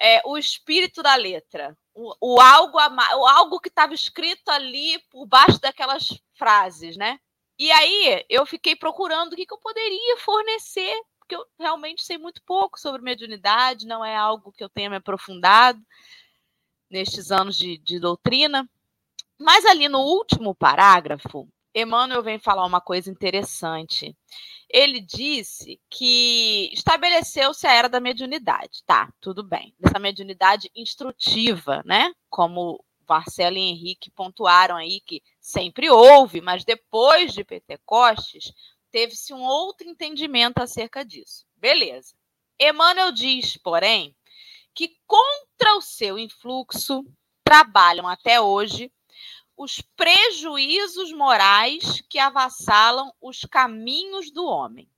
é, 0.00 0.20
o 0.24 0.36
espírito 0.36 1.02
da 1.02 1.14
letra, 1.14 1.76
o, 1.94 2.34
o 2.34 2.40
algo, 2.40 2.78
o 2.78 3.26
algo 3.26 3.60
que 3.60 3.68
estava 3.68 3.94
escrito 3.94 4.48
ali 4.50 4.98
por 5.10 5.26
baixo 5.26 5.60
daquelas 5.60 6.08
frases, 6.34 6.96
né? 6.96 7.18
E 7.58 7.70
aí 7.70 8.24
eu 8.28 8.44
fiquei 8.44 8.74
procurando 8.74 9.32
o 9.32 9.36
que, 9.36 9.46
que 9.46 9.54
eu 9.54 9.58
poderia 9.58 10.16
fornecer, 10.18 10.94
porque 11.18 11.36
eu 11.36 11.46
realmente 11.58 12.02
sei 12.02 12.18
muito 12.18 12.42
pouco 12.42 12.78
sobre 12.78 13.00
mediunidade, 13.00 13.86
não 13.86 14.04
é 14.04 14.16
algo 14.16 14.52
que 14.52 14.62
eu 14.62 14.68
tenha 14.68 14.90
me 14.90 14.96
aprofundado 14.96 15.80
nestes 16.90 17.30
anos 17.30 17.56
de, 17.56 17.78
de 17.78 18.00
doutrina. 18.00 18.68
Mas 19.38 19.64
ali 19.64 19.88
no 19.88 20.00
último 20.00 20.54
parágrafo, 20.54 21.48
Emmanuel 21.74 22.22
vem 22.22 22.38
falar 22.38 22.64
uma 22.64 22.80
coisa 22.80 23.10
interessante. 23.10 24.16
Ele 24.70 25.00
disse 25.00 25.80
que 25.90 26.70
estabeleceu-se 26.72 27.66
a 27.66 27.72
era 27.72 27.88
da 27.88 28.00
mediunidade. 28.00 28.82
Tá, 28.86 29.12
tudo 29.20 29.42
bem. 29.42 29.74
Dessa 29.78 29.98
mediunidade 29.98 30.70
instrutiva, 30.74 31.82
né? 31.84 32.12
Como 32.30 32.82
Marcelo 33.08 33.56
e 33.56 33.60
Henrique 33.60 34.10
pontuaram 34.10 34.76
aí 34.76 35.00
que 35.00 35.22
sempre 35.40 35.90
houve, 35.90 36.40
mas 36.40 36.64
depois 36.64 37.32
de 37.32 37.44
Pentecostes, 37.44 38.52
teve-se 38.90 39.34
um 39.34 39.42
outro 39.42 39.88
entendimento 39.88 40.58
acerca 40.58 41.04
disso. 41.04 41.44
Beleza. 41.56 42.14
Emmanuel 42.58 43.10
diz, 43.10 43.56
porém, 43.56 44.14
que 44.74 44.96
contra 45.06 45.76
o 45.76 45.80
seu 45.80 46.18
influxo 46.18 47.04
trabalham 47.42 48.08
até 48.08 48.40
hoje 48.40 48.90
os 49.56 49.80
prejuízos 49.96 51.12
morais 51.12 52.02
que 52.08 52.18
avassalam 52.18 53.12
os 53.20 53.40
caminhos 53.40 54.30
do 54.30 54.44
homem. 54.44 54.90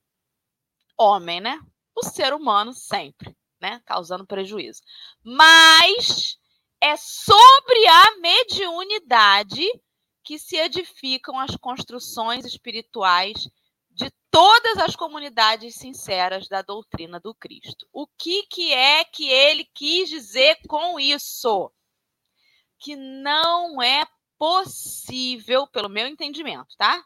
Homem, 0.97 1.39
né? 1.39 1.59
O 1.95 2.03
ser 2.03 2.33
humano 2.33 2.73
sempre, 2.73 3.35
né? 3.59 3.81
Causando 3.85 4.25
prejuízo. 4.25 4.81
Mas 5.23 6.37
é 6.81 6.95
sobre 6.95 7.87
a 7.87 8.17
mediunidade 8.17 9.67
que 10.23 10.37
se 10.37 10.57
edificam 10.57 11.39
as 11.39 11.55
construções 11.55 12.45
espirituais 12.45 13.47
de 13.91 14.11
todas 14.29 14.77
as 14.77 14.95
comunidades 14.95 15.75
sinceras 15.75 16.47
da 16.47 16.61
doutrina 16.61 17.19
do 17.19 17.33
Cristo. 17.33 17.87
O 17.91 18.05
que, 18.05 18.43
que 18.43 18.73
é 18.73 19.03
que 19.05 19.27
ele 19.27 19.65
quis 19.73 20.09
dizer 20.09 20.57
com 20.67 20.99
isso? 20.99 21.71
Que 22.77 22.95
não 22.95 23.81
é 23.81 24.05
possível, 24.37 25.67
pelo 25.67 25.89
meu 25.89 26.07
entendimento, 26.07 26.75
tá? 26.77 27.03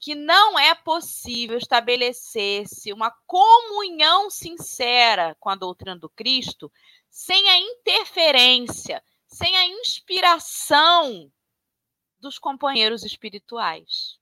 Que 0.00 0.14
não 0.14 0.58
é 0.58 0.74
possível 0.74 1.58
estabelecer-se 1.58 2.92
uma 2.92 3.10
comunhão 3.26 4.30
sincera 4.30 5.36
com 5.40 5.50
a 5.50 5.54
doutrina 5.54 5.96
do 5.96 6.08
Cristo 6.08 6.70
sem 7.10 7.48
a 7.48 7.58
interferência, 7.58 9.02
sem 9.26 9.56
a 9.56 9.66
inspiração 9.66 11.30
dos 12.20 12.38
companheiros 12.38 13.04
espirituais. 13.04 14.18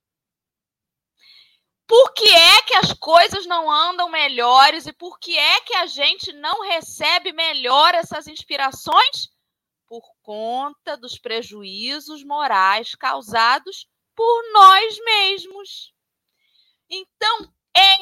Por 1.86 2.12
que 2.14 2.28
é 2.28 2.62
que 2.62 2.74
as 2.74 2.92
coisas 2.94 3.46
não 3.46 3.70
andam 3.70 4.08
melhores 4.08 4.86
e 4.86 4.92
por 4.92 5.20
que 5.20 5.38
é 5.38 5.60
que 5.60 5.74
a 5.74 5.86
gente 5.86 6.32
não 6.32 6.62
recebe 6.62 7.32
melhor 7.32 7.94
essas 7.94 8.26
inspirações? 8.26 9.30
Conta 10.26 10.96
dos 10.96 11.16
prejuízos 11.16 12.24
morais 12.24 12.96
causados 12.96 13.88
por 14.12 14.52
nós 14.52 14.98
mesmos. 15.04 15.94
Então, 16.90 17.48
é 17.72 17.96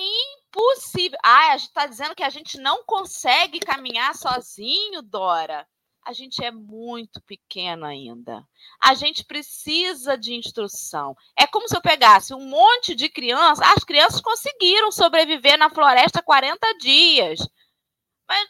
impossível. 0.47 1.19
Ah, 1.23 1.53
a 1.53 1.59
gente 1.59 1.69
está 1.69 1.87
dizendo 1.87 2.15
que 2.15 2.23
a 2.23 2.31
gente 2.31 2.57
não 2.57 2.83
consegue 2.85 3.61
caminhar 3.61 4.15
sozinho, 4.17 5.03
Dora. 5.03 5.69
A 6.03 6.15
gente 6.15 6.43
é 6.43 6.51
muito 6.51 7.21
pequeno 7.23 7.85
ainda. 7.85 8.43
A 8.81 8.95
gente 8.95 9.23
precisa 9.23 10.17
de 10.17 10.33
instrução. 10.33 11.15
É 11.39 11.47
como 11.47 11.69
se 11.69 11.77
eu 11.77 11.83
pegasse 11.83 12.33
um 12.33 12.49
monte 12.49 12.95
de 12.95 13.11
crianças. 13.11 13.67
As 13.77 13.85
crianças 13.85 14.23
conseguiram 14.23 14.91
sobreviver 14.91 15.59
na 15.59 15.69
floresta 15.69 16.23
40 16.23 16.79
dias. 16.79 17.39
Mas 18.27 18.49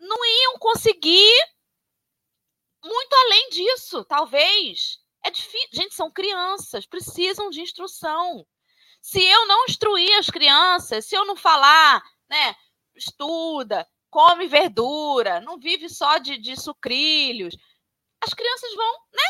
não 0.00 0.24
iam 0.24 0.58
conseguir 0.58 1.52
muito 2.82 3.14
além 3.14 3.50
disso, 3.50 4.04
talvez. 4.04 4.98
É 5.24 5.30
difícil. 5.30 5.68
Gente, 5.72 5.94
são 5.94 6.10
crianças, 6.10 6.86
precisam 6.86 7.50
de 7.50 7.60
instrução. 7.60 8.46
Se 9.00 9.22
eu 9.22 9.46
não 9.46 9.64
instruir 9.64 10.18
as 10.18 10.28
crianças, 10.28 11.06
se 11.06 11.14
eu 11.14 11.24
não 11.24 11.36
falar, 11.36 12.02
né, 12.28 12.54
estuda, 12.94 13.86
come 14.10 14.46
verdura, 14.46 15.40
não 15.40 15.58
vive 15.58 15.88
só 15.88 16.18
de, 16.18 16.38
de 16.38 16.60
sucrilhos, 16.60 17.56
as 18.20 18.32
crianças 18.32 18.74
vão, 18.74 18.92
né, 19.12 19.22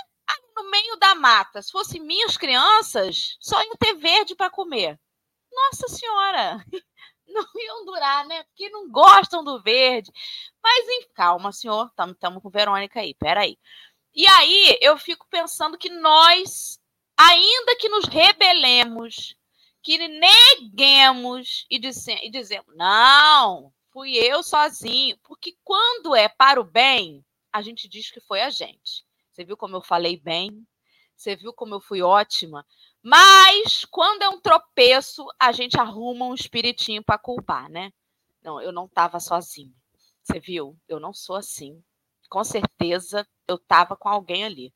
no 0.56 0.70
meio 0.70 0.96
da 0.96 1.14
mata. 1.14 1.62
Se 1.62 1.72
fossem 1.72 2.00
minhas 2.02 2.36
crianças, 2.36 3.36
só 3.40 3.62
iam 3.62 3.76
ter 3.76 3.94
verde 3.94 4.34
para 4.34 4.50
comer. 4.50 5.00
Nossa 5.50 5.88
Senhora! 5.88 6.64
Não 7.34 7.46
iam 7.56 7.84
durar, 7.84 8.26
né? 8.26 8.42
Porque 8.44 8.68
não 8.68 8.90
gostam 8.90 9.42
do 9.42 9.62
verde. 9.62 10.10
Mas, 10.62 10.88
hein, 10.88 11.08
calma, 11.14 11.52
senhor. 11.52 11.86
Estamos 11.86 12.42
com 12.42 12.50
Verônica 12.50 13.00
aí. 13.00 13.14
Peraí. 13.14 13.58
E 14.14 14.26
aí, 14.26 14.78
eu 14.80 14.98
fico 14.98 15.26
pensando 15.30 15.78
que 15.78 15.88
nós, 15.88 16.78
ainda 17.16 17.76
que 17.76 17.88
nos 17.88 18.04
rebelemos, 18.04 19.34
que 19.82 19.96
neguemos 20.06 21.66
e, 21.70 21.78
dize, 21.78 22.12
e 22.22 22.30
dizemos, 22.30 22.76
não, 22.76 23.72
fui 23.90 24.14
eu 24.14 24.42
sozinho. 24.42 25.18
Porque 25.22 25.56
quando 25.64 26.14
é 26.14 26.28
para 26.28 26.60
o 26.60 26.64
bem, 26.64 27.24
a 27.52 27.62
gente 27.62 27.88
diz 27.88 28.10
que 28.10 28.20
foi 28.20 28.42
a 28.42 28.50
gente. 28.50 29.04
Você 29.32 29.44
viu 29.44 29.56
como 29.56 29.76
eu 29.76 29.82
falei 29.82 30.18
bem? 30.18 30.66
Você 31.16 31.36
viu 31.36 31.52
como 31.52 31.74
eu 31.74 31.80
fui 31.80 32.02
ótima? 32.02 32.66
Mas 33.02 33.84
quando 33.84 34.22
é 34.22 34.28
um 34.28 34.40
tropeço, 34.40 35.26
a 35.38 35.50
gente 35.50 35.78
arruma 35.78 36.26
um 36.26 36.34
espiritinho 36.34 37.02
para 37.02 37.18
culpar, 37.18 37.68
né? 37.68 37.92
Não, 38.42 38.60
eu 38.60 38.70
não 38.70 38.86
estava 38.86 39.18
sozinho. 39.18 39.74
Você 40.22 40.38
viu? 40.38 40.78
Eu 40.88 41.00
não 41.00 41.12
sou 41.12 41.36
assim. 41.36 41.82
Com 42.30 42.44
certeza 42.44 43.26
eu 43.48 43.56
estava 43.56 43.96
com 43.96 44.08
alguém 44.08 44.44
ali. 44.44 44.72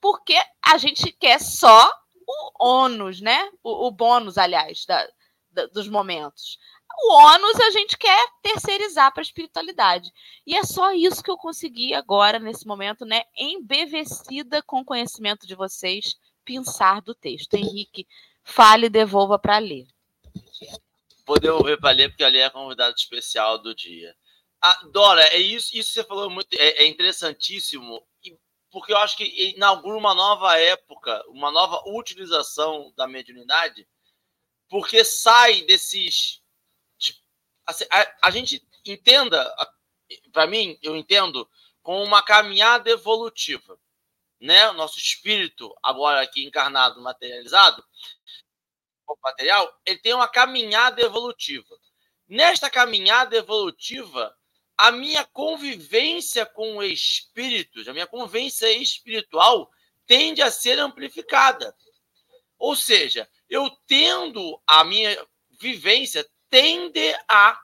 Porque 0.00 0.36
a 0.64 0.78
gente 0.78 1.10
quer 1.12 1.40
só 1.40 1.90
o 2.26 2.64
ônus, 2.64 3.20
né? 3.20 3.50
O, 3.62 3.88
o 3.88 3.90
bônus, 3.90 4.38
aliás, 4.38 4.84
da, 4.86 5.06
da, 5.50 5.66
dos 5.66 5.88
momentos. 5.88 6.58
O 7.02 7.12
ônus 7.12 7.58
a 7.60 7.70
gente 7.70 7.98
quer 7.98 8.28
terceirizar 8.40 9.12
para 9.12 9.20
a 9.20 9.24
espiritualidade. 9.24 10.12
E 10.46 10.56
é 10.56 10.62
só 10.62 10.92
isso 10.92 11.22
que 11.22 11.30
eu 11.30 11.36
consegui 11.36 11.92
agora, 11.92 12.38
nesse 12.38 12.66
momento, 12.66 13.04
né? 13.04 13.24
Embevecida 13.36 14.62
com 14.62 14.80
o 14.80 14.84
conhecimento 14.84 15.46
de 15.46 15.54
vocês, 15.56 16.14
pensar 16.44 17.00
do 17.00 17.14
texto. 17.14 17.54
Henrique, 17.54 18.06
fale 18.42 18.86
e 18.86 18.90
devolva 18.90 19.38
para 19.38 19.58
ler. 19.58 19.86
Vou 21.26 21.38
devolver 21.40 21.78
para 21.80 21.94
ler, 21.94 22.10
porque 22.10 22.24
ali 22.24 22.38
é 22.38 22.44
a 22.44 22.50
convidada 22.50 22.94
especial 22.96 23.58
do 23.58 23.74
dia. 23.74 24.14
Ah, 24.60 24.80
Dora, 24.92 25.22
é 25.28 25.38
isso, 25.38 25.76
isso 25.76 25.88
que 25.88 26.00
você 26.00 26.04
falou 26.04 26.30
muito, 26.30 26.52
é, 26.54 26.84
é 26.84 26.86
interessantíssimo, 26.86 28.02
porque 28.70 28.92
eu 28.92 28.98
acho 28.98 29.16
que 29.16 29.52
inaugura 29.54 29.96
uma 29.96 30.14
nova 30.14 30.58
época, 30.58 31.22
uma 31.28 31.50
nova 31.50 31.82
utilização 31.86 32.92
da 32.96 33.06
mediunidade, 33.06 33.86
porque 34.68 35.04
sai 35.04 35.62
desses 35.62 36.42
assim, 37.66 37.84
a, 37.90 38.28
a, 38.28 38.30
gente 38.30 38.66
entenda, 38.84 39.54
para 40.32 40.46
mim, 40.46 40.78
eu 40.82 40.96
entendo, 40.96 41.48
com 41.82 42.02
uma 42.02 42.22
caminhada 42.22 42.90
evolutiva. 42.90 43.78
Né? 44.44 44.68
O 44.68 44.74
nosso 44.74 44.98
espírito, 44.98 45.74
agora 45.82 46.20
aqui 46.20 46.44
encarnado, 46.44 47.00
materializado, 47.00 47.82
material, 49.22 49.80
ele 49.86 49.98
tem 50.00 50.12
uma 50.12 50.28
caminhada 50.28 51.00
evolutiva. 51.00 51.74
Nesta 52.28 52.68
caminhada 52.68 53.34
evolutiva, 53.34 54.36
a 54.76 54.92
minha 54.92 55.24
convivência 55.24 56.44
com 56.44 56.82
espíritos, 56.82 57.88
a 57.88 57.94
minha 57.94 58.06
convivência 58.06 58.70
espiritual 58.70 59.70
tende 60.06 60.42
a 60.42 60.50
ser 60.50 60.78
amplificada. 60.78 61.74
Ou 62.58 62.76
seja, 62.76 63.26
eu 63.48 63.70
tendo 63.86 64.60
a 64.66 64.84
minha 64.84 65.26
vivência 65.58 66.28
tende 66.50 67.16
a 67.26 67.58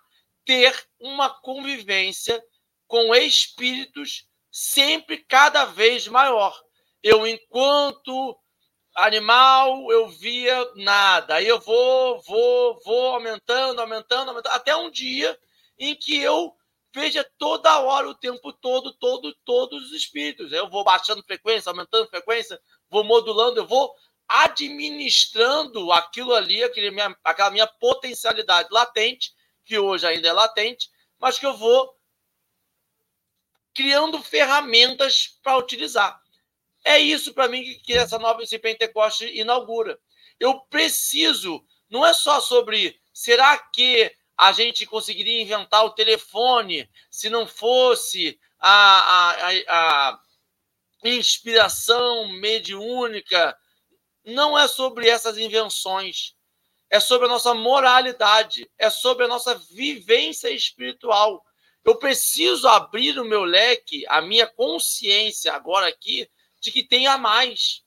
ter 0.47 0.89
uma 0.99 1.29
convivência 1.29 2.43
com 2.87 3.15
espíritos 3.15 4.27
sempre 4.51 5.19
cada 5.19 5.67
vez 5.67 6.09
maior. 6.09 6.70
Eu, 7.03 7.27
enquanto 7.27 8.39
animal, 8.95 9.91
eu 9.91 10.09
via 10.09 10.73
nada. 10.77 11.37
Aí 11.37 11.47
eu 11.47 11.61
vou, 11.61 12.21
vou, 12.23 12.81
vou 12.85 13.15
aumentando, 13.15 13.81
aumentando, 13.81 14.29
aumentando, 14.29 14.55
até 14.55 14.75
um 14.77 14.91
dia 14.91 15.39
em 15.79 15.95
que 15.95 16.17
eu 16.17 16.55
veja 16.93 17.25
toda 17.39 17.81
hora, 17.81 18.09
o 18.09 18.15
tempo 18.15 18.53
todo, 18.53 18.93
todo, 18.95 19.35
todos 19.45 19.87
os 19.87 19.93
espíritos. 19.93 20.53
Eu 20.53 20.69
vou 20.69 20.85
baixando 20.85 21.23
frequência, 21.23 21.71
aumentando 21.71 22.09
frequência, 22.09 22.61
vou 22.89 23.05
modulando, 23.05 23.61
eu 23.61 23.67
vou 23.67 23.95
administrando 24.29 25.91
aquilo 25.93 26.35
ali, 26.35 26.63
aquele 26.63 26.91
minha, 26.91 27.17
aquela 27.25 27.51
minha 27.51 27.67
potencialidade 27.67 28.69
latente, 28.71 29.33
que 29.65 29.79
hoje 29.79 30.07
ainda 30.07 30.29
é 30.29 30.33
latente, 30.33 30.89
mas 31.19 31.39
que 31.39 31.47
eu 31.47 31.57
vou 31.57 31.97
criando 33.75 34.23
ferramentas 34.23 35.39
para 35.43 35.57
utilizar. 35.57 36.20
É 36.91 36.99
isso 36.99 37.33
para 37.33 37.47
mim 37.47 37.79
que 37.85 37.93
essa 37.93 38.19
nova 38.19 38.43
esse 38.43 38.59
Pentecoste 38.59 39.25
inaugura. 39.39 39.97
Eu 40.41 40.59
preciso, 40.63 41.65
não 41.89 42.05
é 42.05 42.13
só 42.13 42.41
sobre 42.41 43.01
será 43.13 43.57
que 43.57 44.13
a 44.37 44.51
gente 44.51 44.85
conseguiria 44.87 45.41
inventar 45.41 45.85
o 45.85 45.95
telefone 45.95 46.91
se 47.09 47.31
não 47.31 47.47
fosse 47.47 48.41
a, 48.59 48.73
a, 48.73 49.51
a, 49.69 50.09
a 50.11 50.21
inspiração 51.05 52.27
mediúnica 52.27 53.57
não 54.25 54.59
é 54.59 54.67
sobre 54.67 55.09
essas 55.09 55.39
invenções, 55.39 56.35
é 56.91 56.99
sobre 56.99 57.29
a 57.29 57.31
nossa 57.31 57.55
moralidade, 57.55 58.69
é 58.77 58.91
sobre 58.91 59.27
a 59.27 59.29
nossa 59.29 59.55
vivência 59.55 60.51
espiritual. 60.51 61.45
Eu 61.85 61.95
preciso 62.01 62.67
abrir 62.67 63.17
o 63.17 63.25
meu 63.25 63.45
leque, 63.45 64.05
a 64.09 64.21
minha 64.21 64.49
consciência 64.49 65.53
agora 65.53 65.87
aqui, 65.87 66.29
de 66.61 66.71
que 66.71 66.83
tem 66.83 67.07
a 67.07 67.17
mais, 67.17 67.83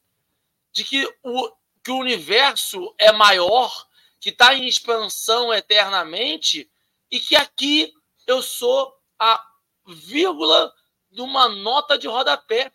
de 0.72 0.84
que 0.84 1.08
o, 1.24 1.52
que 1.84 1.92
o 1.92 1.98
universo 1.98 2.94
é 2.98 3.12
maior, 3.12 3.88
que 4.20 4.30
está 4.30 4.54
em 4.56 4.68
expansão 4.68 5.54
eternamente 5.54 6.70
e 7.12 7.20
que 7.20 7.36
aqui 7.36 7.94
eu 8.26 8.42
sou 8.42 8.98
a 9.20 9.44
vírgula 9.86 10.74
de 11.12 11.22
uma 11.22 11.48
nota 11.48 11.98
de 11.98 12.08
rodapé, 12.08 12.72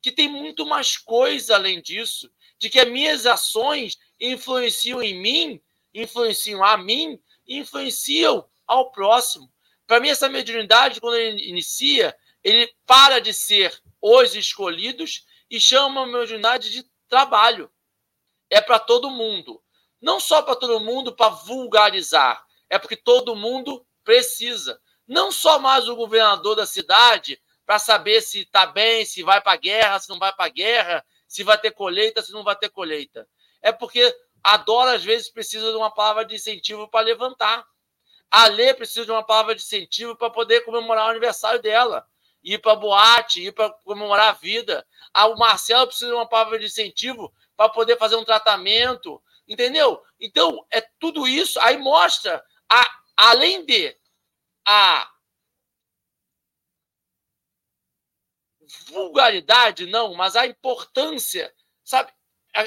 que 0.00 0.12
tem 0.12 0.28
muito 0.28 0.66
mais 0.66 0.96
coisa 0.96 1.54
além 1.54 1.80
disso, 1.80 2.30
de 2.58 2.68
que 2.68 2.78
as 2.78 2.88
minhas 2.88 3.26
ações 3.26 3.98
influenciam 4.20 5.02
em 5.02 5.18
mim, 5.18 5.60
influenciam 5.92 6.62
a 6.62 6.76
mim, 6.76 7.18
influenciam 7.48 8.46
ao 8.66 8.92
próximo. 8.92 9.50
Para 9.86 10.00
mim, 10.00 10.08
essa 10.08 10.28
mediunidade, 10.28 11.00
quando 11.00 11.16
ele 11.16 11.48
inicia, 11.48 12.16
ele 12.42 12.72
para 12.86 13.18
de 13.18 13.32
ser 13.32 13.82
os 14.06 14.34
escolhidos 14.34 15.24
e 15.50 15.58
chama 15.58 16.02
a 16.02 16.06
mediunidade 16.06 16.68
de 16.70 16.84
trabalho. 17.08 17.70
É 18.50 18.60
para 18.60 18.78
todo 18.78 19.08
mundo. 19.08 19.62
Não 19.98 20.20
só 20.20 20.42
para 20.42 20.56
todo 20.56 20.78
mundo 20.78 21.16
para 21.16 21.30
vulgarizar, 21.30 22.44
é 22.68 22.78
porque 22.78 22.96
todo 22.96 23.34
mundo 23.34 23.86
precisa. 24.04 24.78
Não 25.08 25.32
só 25.32 25.58
mais 25.58 25.88
o 25.88 25.96
governador 25.96 26.54
da 26.54 26.66
cidade 26.66 27.40
para 27.64 27.78
saber 27.78 28.20
se 28.20 28.40
está 28.40 28.66
bem, 28.66 29.06
se 29.06 29.22
vai 29.22 29.40
para 29.40 29.52
a 29.52 29.56
guerra, 29.56 29.98
se 29.98 30.10
não 30.10 30.18
vai 30.18 30.34
para 30.34 30.44
a 30.44 30.50
guerra, 30.50 31.06
se 31.26 31.42
vai 31.42 31.56
ter 31.56 31.70
colheita, 31.70 32.22
se 32.22 32.30
não 32.30 32.44
vai 32.44 32.54
ter 32.56 32.68
colheita. 32.68 33.26
É 33.62 33.72
porque 33.72 34.14
a 34.42 34.58
Dora, 34.58 34.96
às 34.96 35.02
vezes, 35.02 35.30
precisa 35.30 35.70
de 35.70 35.76
uma 35.78 35.90
palavra 35.90 36.26
de 36.26 36.34
incentivo 36.34 36.86
para 36.88 37.06
levantar. 37.06 37.64
A 38.30 38.48
Lê 38.48 38.74
precisa 38.74 39.06
de 39.06 39.10
uma 39.10 39.24
palavra 39.24 39.54
de 39.54 39.62
incentivo 39.62 40.14
para 40.14 40.28
poder 40.28 40.60
comemorar 40.60 41.06
o 41.06 41.10
aniversário 41.10 41.62
dela. 41.62 42.06
Ir 42.44 42.58
para 42.58 42.76
boate, 42.76 43.42
ir 43.42 43.52
para 43.52 43.70
comemorar 43.70 44.28
a 44.28 44.32
vida. 44.32 44.86
Ah, 45.12 45.26
o 45.26 45.36
Marcelo 45.36 45.86
precisa 45.86 46.10
de 46.10 46.16
uma 46.16 46.28
palavra 46.28 46.58
de 46.58 46.66
incentivo 46.66 47.32
para 47.56 47.70
poder 47.70 47.96
fazer 47.98 48.16
um 48.16 48.24
tratamento. 48.24 49.20
Entendeu? 49.48 50.02
Então, 50.20 50.64
é 50.70 50.80
tudo 51.00 51.26
isso. 51.26 51.58
Aí 51.60 51.78
mostra, 51.78 52.44
a, 52.70 52.98
além 53.16 53.64
de 53.64 53.96
a 54.66 55.10
vulgaridade, 58.88 59.86
não, 59.86 60.14
mas 60.14 60.36
a 60.36 60.46
importância, 60.46 61.52
sabe? 61.82 62.12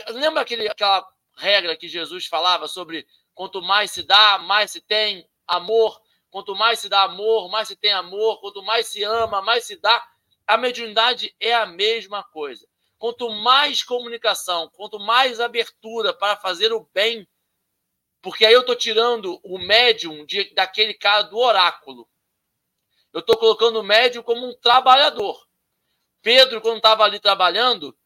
Lembra 0.09 0.41
aquele, 0.41 0.67
aquela 0.67 1.07
regra 1.35 1.75
que 1.77 1.87
Jesus 1.87 2.25
falava 2.25 2.67
sobre 2.67 3.07
quanto 3.33 3.61
mais 3.61 3.91
se 3.91 4.03
dá, 4.03 4.37
mais 4.39 4.71
se 4.71 4.81
tem 4.81 5.27
amor, 5.47 6.01
quanto 6.37 6.55
mais 6.55 6.79
se 6.79 6.87
dá 6.87 7.01
amor, 7.01 7.49
mais 7.49 7.67
se 7.67 7.75
tem 7.75 7.91
amor, 7.91 8.39
quanto 8.39 8.61
mais 8.61 8.85
se 8.85 9.03
ama, 9.03 9.41
mais 9.41 9.63
se 9.63 9.75
dá. 9.75 10.07
A 10.45 10.55
mediunidade 10.55 11.35
é 11.39 11.51
a 11.51 11.65
mesma 11.65 12.23
coisa. 12.23 12.67
Quanto 12.99 13.27
mais 13.31 13.81
comunicação, 13.81 14.69
quanto 14.69 14.99
mais 14.99 15.39
abertura 15.39 16.13
para 16.13 16.37
fazer 16.37 16.71
o 16.71 16.87
bem, 16.93 17.27
porque 18.21 18.45
aí 18.45 18.53
eu 18.53 18.59
estou 18.59 18.75
tirando 18.75 19.39
o 19.43 19.57
médium 19.57 20.27
de, 20.27 20.53
daquele 20.53 20.93
cara 20.93 21.23
do 21.23 21.39
oráculo. 21.39 22.07
Eu 23.11 23.21
estou 23.21 23.35
colocando 23.35 23.79
o 23.79 23.83
médium 23.83 24.21
como 24.21 24.47
um 24.47 24.53
trabalhador. 24.53 25.43
Pedro, 26.21 26.61
quando 26.61 26.77
estava 26.77 27.03
ali 27.03 27.19
trabalhando, 27.19 27.97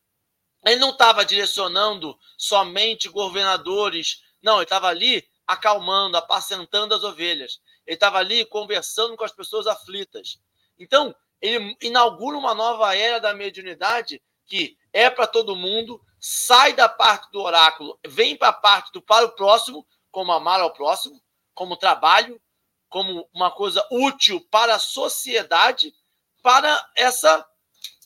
ele 0.66 0.78
não 0.78 0.92
estava 0.92 1.26
direcionando 1.26 2.18
somente 2.38 3.10
governadores 3.10 4.24
Não, 4.42 4.56
ele 4.56 4.64
estava 4.64 4.88
ali 4.88 5.30
acalmando, 5.46 6.16
apacentando 6.16 6.96
as 6.96 7.04
ovelhas. 7.04 7.60
Ele 7.92 7.98
estava 7.98 8.20
ali 8.20 8.46
conversando 8.46 9.18
com 9.18 9.26
as 9.26 9.34
pessoas 9.34 9.68
aflitas. 9.68 10.40
Então, 10.80 11.14
ele 11.42 11.76
inaugura 11.82 12.38
uma 12.38 12.56
nova 12.56 12.96
era 12.96 13.20
da 13.20 13.34
mediunidade 13.34 14.22
que 14.46 14.78
é 14.94 15.10
para 15.10 15.28
todo 15.28 15.58
mundo, 15.58 16.02
sai 16.18 16.72
da 16.72 16.88
parte 16.88 17.30
do 17.34 17.42
oráculo, 17.42 18.00
vem 18.08 18.38
para 18.38 18.48
a 18.48 18.54
parte 18.54 18.94
do 18.94 19.02
para 19.02 19.26
o 19.26 19.36
próximo, 19.36 19.86
como 20.10 20.32
amar 20.32 20.62
ao 20.62 20.72
próximo, 20.72 21.22
como 21.54 21.76
trabalho, 21.76 22.42
como 22.88 23.28
uma 23.34 23.52
coisa 23.52 23.86
útil 23.92 24.40
para 24.50 24.76
a 24.76 24.80
sociedade, 24.80 25.94
para 26.42 26.90
essa 26.96 27.46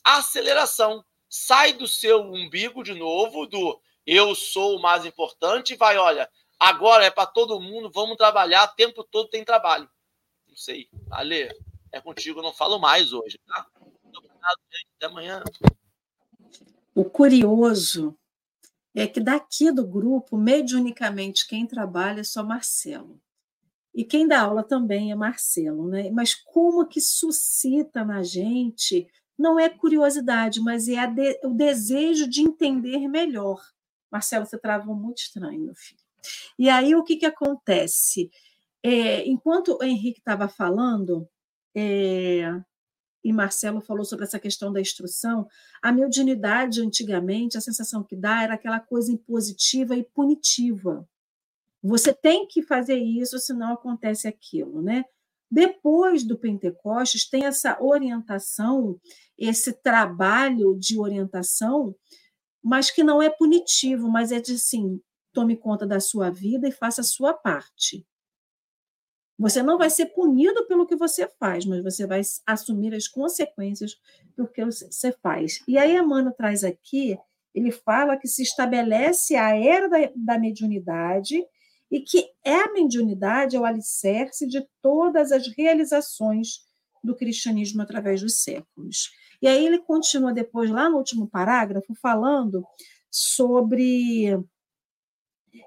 aceleração. 0.02 1.04
Sai 1.28 1.74
do 1.74 1.86
seu 1.86 2.22
umbigo 2.22 2.82
de 2.82 2.92
novo, 2.92 3.46
do 3.46 3.80
eu 4.04 4.34
sou 4.34 4.78
o 4.78 4.82
mais 4.82 5.06
importante, 5.06 5.76
vai, 5.76 5.96
olha, 5.96 6.28
agora 6.58 7.04
é 7.04 7.10
para 7.10 7.26
todo 7.26 7.60
mundo, 7.60 7.90
vamos 7.90 8.16
trabalhar, 8.16 8.64
o 8.64 8.74
tempo 8.74 9.04
todo 9.04 9.28
tem 9.28 9.44
trabalho. 9.44 9.88
Não 10.48 10.56
sei. 10.56 10.88
Ale, 11.10 11.48
é 11.92 12.00
contigo, 12.00 12.38
eu 12.40 12.42
não 12.42 12.52
falo 12.52 12.78
mais 12.78 13.12
hoje, 13.12 13.38
tá? 13.46 13.66
Obrigado, 14.04 14.58
gente. 14.72 14.88
Até 14.96 15.06
amanhã. 15.06 15.42
O 16.94 17.04
curioso 17.04 18.16
é 18.94 19.06
que 19.06 19.20
daqui 19.20 19.70
do 19.70 19.86
grupo, 19.86 20.36
mediunicamente, 20.36 21.46
quem 21.46 21.66
trabalha 21.66 22.20
é 22.20 22.24
só 22.24 22.42
Marcelo. 22.42 23.20
E 23.94 24.04
quem 24.04 24.26
dá 24.26 24.42
aula 24.42 24.62
também 24.62 25.10
é 25.10 25.14
Marcelo, 25.14 25.88
né? 25.88 26.10
Mas 26.10 26.34
como 26.34 26.86
que 26.86 27.00
suscita 27.00 28.04
na 28.04 28.22
gente 28.22 29.06
não 29.38 29.60
é 29.60 29.68
curiosidade, 29.68 30.60
mas 30.60 30.88
é 30.88 31.06
de, 31.06 31.40
o 31.44 31.50
desejo 31.50 32.28
de 32.28 32.40
entender 32.40 33.06
melhor. 33.08 33.62
Marcelo, 34.10 34.46
você 34.46 34.58
travou 34.58 34.94
muito 34.94 35.18
estranho, 35.18 35.60
meu 35.60 35.74
filho. 35.74 36.05
E 36.58 36.68
aí 36.68 36.94
o 36.94 37.04
que, 37.04 37.16
que 37.16 37.26
acontece? 37.26 38.30
É, 38.82 39.26
enquanto 39.26 39.78
o 39.80 39.84
Henrique 39.84 40.20
estava 40.20 40.48
falando, 40.48 41.28
é, 41.74 42.60
e 43.26 43.32
Marcelo 43.32 43.80
falou 43.80 44.04
sobre 44.04 44.24
essa 44.24 44.38
questão 44.38 44.72
da 44.72 44.80
instrução, 44.80 45.48
a 45.82 45.90
mediunidade, 45.90 46.80
antigamente, 46.80 47.58
a 47.58 47.60
sensação 47.60 48.04
que 48.04 48.14
dá 48.14 48.44
era 48.44 48.54
aquela 48.54 48.78
coisa 48.78 49.10
impositiva 49.10 49.96
e 49.96 50.04
punitiva. 50.04 51.04
Você 51.82 52.14
tem 52.14 52.46
que 52.46 52.62
fazer 52.62 52.96
isso, 52.96 53.36
senão 53.40 53.72
acontece 53.72 54.28
aquilo, 54.28 54.80
né? 54.80 55.04
Depois 55.50 56.24
do 56.24 56.38
Pentecostes, 56.38 57.28
tem 57.28 57.44
essa 57.44 57.76
orientação, 57.82 58.96
esse 59.36 59.72
trabalho 59.72 60.76
de 60.78 60.98
orientação, 60.98 61.94
mas 62.62 62.90
que 62.90 63.02
não 63.02 63.20
é 63.20 63.30
punitivo, 63.30 64.08
mas 64.08 64.32
é 64.32 64.40
de 64.40 64.54
assim, 64.54 65.00
tome 65.36 65.54
conta 65.54 65.86
da 65.86 66.00
sua 66.00 66.30
vida 66.30 66.66
e 66.66 66.72
faça 66.72 67.02
a 67.02 67.04
sua 67.04 67.34
parte. 67.34 68.06
Você 69.38 69.62
não 69.62 69.76
vai 69.76 69.90
ser 69.90 70.06
punido 70.06 70.66
pelo 70.66 70.86
que 70.86 70.96
você 70.96 71.28
faz, 71.38 71.66
mas 71.66 71.84
você 71.84 72.06
vai 72.06 72.22
assumir 72.46 72.94
as 72.94 73.06
consequências 73.06 74.00
do 74.34 74.48
que 74.48 74.64
você 74.64 75.12
faz. 75.22 75.62
E 75.68 75.76
aí, 75.76 75.94
Emmanuel 75.94 76.32
traz 76.32 76.64
aqui, 76.64 77.18
ele 77.54 77.70
fala 77.70 78.16
que 78.16 78.26
se 78.26 78.42
estabelece 78.42 79.36
a 79.36 79.54
era 79.54 79.90
da, 79.90 79.98
da 80.16 80.38
mediunidade 80.38 81.46
e 81.90 82.00
que 82.00 82.30
é 82.42 82.54
a 82.54 82.72
mediunidade 82.72 83.56
é 83.56 83.60
o 83.60 83.66
alicerce 83.66 84.46
de 84.46 84.66
todas 84.80 85.32
as 85.32 85.46
realizações 85.48 86.60
do 87.04 87.14
cristianismo 87.14 87.82
através 87.82 88.22
dos 88.22 88.42
séculos. 88.42 89.10
E 89.42 89.46
aí 89.46 89.66
ele 89.66 89.80
continua 89.80 90.32
depois, 90.32 90.70
lá 90.70 90.88
no 90.88 90.96
último 90.96 91.28
parágrafo, 91.28 91.94
falando 92.00 92.64
sobre 93.10 94.34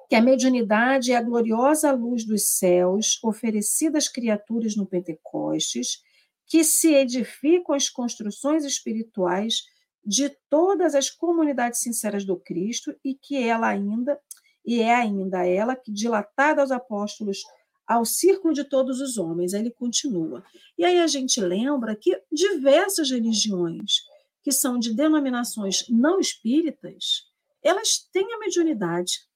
que 0.07 0.15
a 0.15 0.21
mediunidade 0.21 1.11
é 1.11 1.15
a 1.15 1.21
gloriosa 1.21 1.91
luz 1.91 2.25
dos 2.25 2.47
céus 2.57 3.19
oferecida 3.23 3.97
às 3.97 4.07
criaturas 4.07 4.75
no 4.75 4.85
Pentecostes, 4.85 6.01
que 6.45 6.63
se 6.63 6.93
edificam 6.93 7.75
as 7.75 7.89
construções 7.89 8.65
espirituais 8.65 9.61
de 10.03 10.29
todas 10.49 10.95
as 10.95 11.09
comunidades 11.09 11.81
sinceras 11.81 12.25
do 12.25 12.37
Cristo 12.37 12.95
e 13.03 13.13
que 13.13 13.37
ela 13.37 13.67
ainda 13.67 14.19
e 14.65 14.81
é 14.81 14.93
ainda 14.93 15.45
ela 15.45 15.75
que 15.75 15.91
dilatada 15.91 16.61
aos 16.61 16.71
apóstolos 16.71 17.41
ao 17.87 18.05
círculo 18.05 18.53
de 18.53 18.63
todos 18.63 19.01
os 19.01 19.17
homens. 19.17 19.53
Ele 19.53 19.71
continua. 19.71 20.43
E 20.77 20.85
aí 20.85 20.99
a 20.99 21.07
gente 21.07 21.41
lembra 21.41 21.95
que 21.95 22.21
diversas 22.31 23.09
religiões 23.09 24.03
que 24.43 24.51
são 24.51 24.77
de 24.77 24.93
denominações 24.93 25.85
não 25.89 26.19
espíritas, 26.19 27.23
elas 27.63 28.07
têm 28.11 28.31
a 28.33 28.39
mediunidade. 28.39 29.27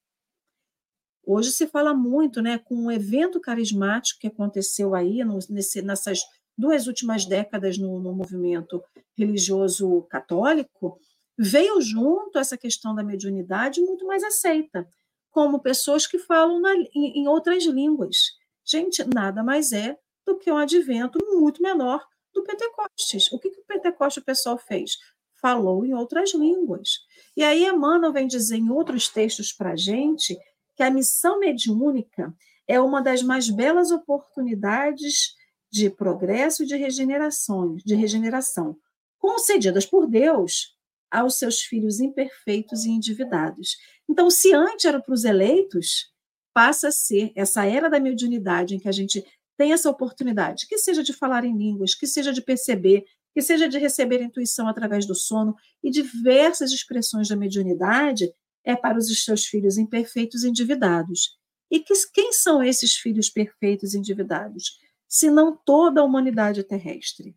Hoje 1.26 1.50
se 1.52 1.66
fala 1.66 1.94
muito, 1.94 2.42
né, 2.42 2.58
com 2.58 2.74
um 2.74 2.90
evento 2.90 3.40
carismático 3.40 4.20
que 4.20 4.26
aconteceu 4.26 4.94
aí 4.94 5.24
no, 5.24 5.38
nesse, 5.48 5.82
nessas 5.82 6.20
duas 6.56 6.86
últimas 6.86 7.24
décadas 7.24 7.78
no, 7.78 7.98
no 8.00 8.12
movimento 8.12 8.82
religioso 9.16 10.02
católico, 10.02 10.98
veio 11.36 11.80
junto 11.80 12.38
essa 12.38 12.56
questão 12.56 12.94
da 12.94 13.02
mediunidade 13.02 13.80
muito 13.80 14.06
mais 14.06 14.22
aceita 14.22 14.86
como 15.30 15.60
pessoas 15.60 16.06
que 16.06 16.18
falam 16.18 16.60
na, 16.60 16.74
em, 16.74 17.22
em 17.22 17.28
outras 17.28 17.64
línguas. 17.64 18.32
Gente, 18.64 19.02
nada 19.04 19.42
mais 19.42 19.72
é 19.72 19.98
do 20.24 20.38
que 20.38 20.50
um 20.50 20.56
advento 20.56 21.18
muito 21.36 21.60
menor 21.60 22.06
do 22.32 22.44
Pentecostes. 22.44 23.30
O 23.32 23.38
que, 23.38 23.50
que 23.50 23.60
o 23.60 23.64
Pentecostes 23.64 24.22
o 24.22 24.24
pessoal 24.24 24.56
fez? 24.56 24.96
Falou 25.40 25.84
em 25.84 25.92
outras 25.92 26.32
línguas. 26.32 27.00
E 27.36 27.42
aí 27.42 27.66
Emmanuel 27.66 28.12
vem 28.12 28.28
dizer 28.28 28.56
em 28.56 28.70
outros 28.70 29.08
textos 29.08 29.52
para 29.52 29.72
a 29.72 29.76
gente 29.76 30.38
que 30.76 30.82
a 30.82 30.90
missão 30.90 31.38
mediúnica 31.38 32.34
é 32.66 32.80
uma 32.80 33.00
das 33.00 33.22
mais 33.22 33.48
belas 33.50 33.90
oportunidades 33.90 35.34
de 35.70 35.90
progresso 35.90 36.62
e 36.62 36.66
de 36.66 36.76
regeneração, 36.76 37.76
de 37.76 37.94
regeneração, 37.94 38.76
concedidas 39.18 39.84
por 39.86 40.06
Deus 40.06 40.74
aos 41.10 41.38
seus 41.38 41.60
filhos 41.62 42.00
imperfeitos 42.00 42.84
e 42.84 42.90
endividados. 42.90 43.76
Então, 44.08 44.28
se 44.30 44.52
antes 44.52 44.84
era 44.84 45.00
para 45.00 45.14
os 45.14 45.24
eleitos, 45.24 46.12
passa 46.52 46.88
a 46.88 46.92
ser 46.92 47.32
essa 47.34 47.64
era 47.64 47.88
da 47.88 48.00
mediunidade 48.00 48.74
em 48.74 48.78
que 48.78 48.88
a 48.88 48.92
gente 48.92 49.24
tem 49.56 49.72
essa 49.72 49.88
oportunidade, 49.88 50.66
que 50.66 50.78
seja 50.78 51.02
de 51.02 51.12
falar 51.12 51.44
em 51.44 51.56
línguas, 51.56 51.94
que 51.94 52.06
seja 52.06 52.32
de 52.32 52.42
perceber, 52.42 53.04
que 53.32 53.42
seja 53.42 53.68
de 53.68 53.78
receber 53.78 54.22
intuição 54.22 54.68
através 54.68 55.06
do 55.06 55.14
sono 55.14 55.54
e 55.82 55.90
diversas 55.90 56.72
expressões 56.72 57.28
da 57.28 57.36
mediunidade 57.36 58.32
é 58.64 58.74
para 58.74 58.98
os 58.98 59.24
seus 59.24 59.44
filhos 59.44 59.78
imperfeitos 59.78 60.42
e 60.42 60.48
endividados. 60.48 61.38
E 61.70 61.80
que, 61.80 61.94
quem 62.12 62.32
são 62.32 62.62
esses 62.62 62.94
filhos 62.94 63.28
perfeitos 63.28 63.94
e 63.94 63.98
endividados? 63.98 64.78
Se 65.08 65.30
não 65.30 65.56
toda 65.56 66.00
a 66.00 66.04
humanidade 66.04 66.62
terrestre. 66.64 67.36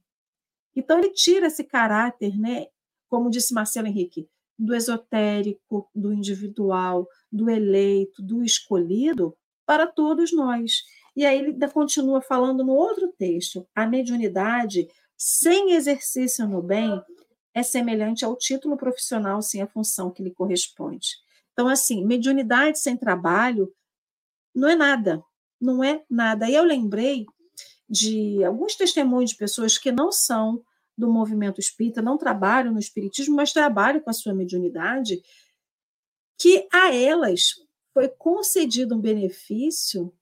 Então 0.75 0.99
ele 0.99 1.11
tira 1.11 1.47
esse 1.47 1.63
caráter 1.63 2.37
né, 2.37 2.67
como 3.09 3.29
disse 3.29 3.53
Marcelo 3.53 3.87
Henrique, 3.87 4.27
do 4.57 4.75
esotérico, 4.75 5.89
do 5.93 6.13
individual, 6.13 7.07
do 7.31 7.49
eleito, 7.49 8.21
do 8.21 8.43
escolhido, 8.43 9.35
para 9.65 9.85
todos 9.85 10.33
nós. 10.33 10.83
E 11.15 11.25
aí 11.25 11.39
ele 11.39 11.67
continua 11.69 12.21
falando 12.21 12.63
no 12.63 12.73
outro 12.73 13.13
texto: 13.17 13.67
a 13.75 13.85
mediunidade, 13.85 14.87
sem 15.15 15.73
exercício 15.73 16.47
no 16.47 16.61
bem, 16.61 17.01
é 17.57 17.63
semelhante 17.63 18.23
ao 18.23 18.35
título 18.35 18.77
profissional 18.77 19.41
sem 19.41 19.63
a 19.63 19.67
função 19.67 20.11
que 20.11 20.21
lhe 20.21 20.29
corresponde. 20.29 21.17
Então, 21.51 21.67
assim, 21.67 22.05
mediunidade 22.05 22.77
sem 22.77 22.95
trabalho 22.95 23.73
não 24.53 24.69
é 24.69 24.75
nada, 24.75 25.23
não 25.59 25.83
é 25.83 26.03
nada. 26.07 26.47
E 26.47 26.53
eu 26.53 26.63
lembrei 26.63 27.25
de 27.89 28.43
alguns 28.43 28.75
testemunhos 28.75 29.31
de 29.31 29.37
pessoas 29.37 29.75
que 29.75 29.91
não 29.91 30.11
são 30.11 30.63
do 30.95 31.11
movimento 31.11 31.59
espírita, 31.59 31.99
não 31.99 32.15
trabalham 32.15 32.73
no 32.73 32.79
espiritismo, 32.79 33.35
mas 33.35 33.51
trabalham 33.53 34.01
com 34.01 34.09
a 34.11 34.13
sua 34.13 34.35
mediunidade, 34.35 35.19
que 36.37 36.67
a 36.71 36.93
elas 36.93 37.55
foi 37.91 38.07
concedido 38.07 38.95
um 38.95 39.01
benefício 39.01 40.13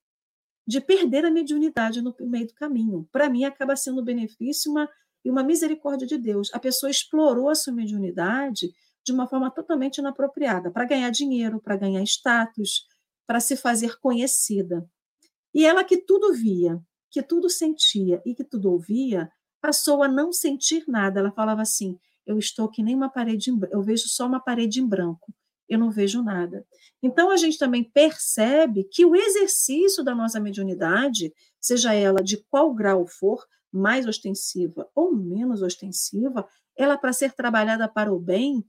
de 0.65 0.79
perder 0.79 1.25
a 1.25 1.31
mediunidade 1.31 2.01
no 2.01 2.15
meio 2.21 2.47
do 2.47 2.53
caminho. 2.53 3.09
Para 3.11 3.29
mim, 3.29 3.43
acaba 3.43 3.75
sendo 3.75 3.99
um 3.99 4.05
benefício 4.05 4.71
uma, 4.71 4.89
e 5.25 5.29
uma 5.31 5.43
misericórdia 5.43 6.05
de 6.05 6.17
Deus. 6.19 6.53
A 6.53 6.59
pessoa 6.59 6.89
explorou 6.89 7.49
a 7.49 7.55
sua 7.55 7.73
mediunidade 7.73 8.71
de 9.03 9.11
uma 9.11 9.27
forma 9.27 9.51
totalmente 9.51 9.97
inapropriada, 9.97 10.71
para 10.71 10.85
ganhar 10.85 11.09
dinheiro, 11.09 11.59
para 11.59 11.75
ganhar 11.75 12.01
status, 12.03 12.85
para 13.27 13.39
se 13.39 13.57
fazer 13.57 13.99
conhecida. 13.99 14.87
E 15.53 15.65
ela 15.65 15.83
que 15.83 15.97
tudo 15.97 16.33
via, 16.33 16.79
que 17.09 17.21
tudo 17.23 17.49
sentia 17.49 18.21
e 18.25 18.35
que 18.35 18.43
tudo 18.43 18.71
ouvia, 18.71 19.29
passou 19.61 20.03
a 20.03 20.07
não 20.07 20.31
sentir 20.31 20.83
nada. 20.87 21.19
Ela 21.19 21.31
falava 21.31 21.61
assim: 21.61 21.97
eu 22.25 22.37
estou 22.37 22.69
que 22.69 22.83
nem 22.83 22.95
uma 22.95 23.09
parede, 23.09 23.51
em, 23.51 23.59
eu 23.71 23.81
vejo 23.81 24.07
só 24.07 24.25
uma 24.25 24.39
parede 24.39 24.81
em 24.81 24.87
branco, 24.87 25.33
eu 25.69 25.79
não 25.79 25.91
vejo 25.91 26.23
nada. 26.23 26.65
Então 27.01 27.29
a 27.29 27.37
gente 27.37 27.57
também 27.57 27.83
percebe 27.83 28.87
que 28.91 29.05
o 29.05 29.15
exercício 29.15 30.03
da 30.03 30.15
nossa 30.15 30.39
mediunidade, 30.39 31.31
seja 31.61 31.93
ela 31.93 32.21
de 32.23 32.37
qual 32.49 32.73
grau 32.73 33.05
for, 33.07 33.43
mais 33.75 34.07
ostensiva 34.07 34.89
ou 34.95 35.15
menos 35.15 35.61
ostensiva, 35.61 36.47
ela 36.75 36.97
para 36.97 37.13
ser 37.13 37.33
trabalhada 37.33 37.87
para 37.87 38.13
o 38.13 38.19
bem, 38.19 38.65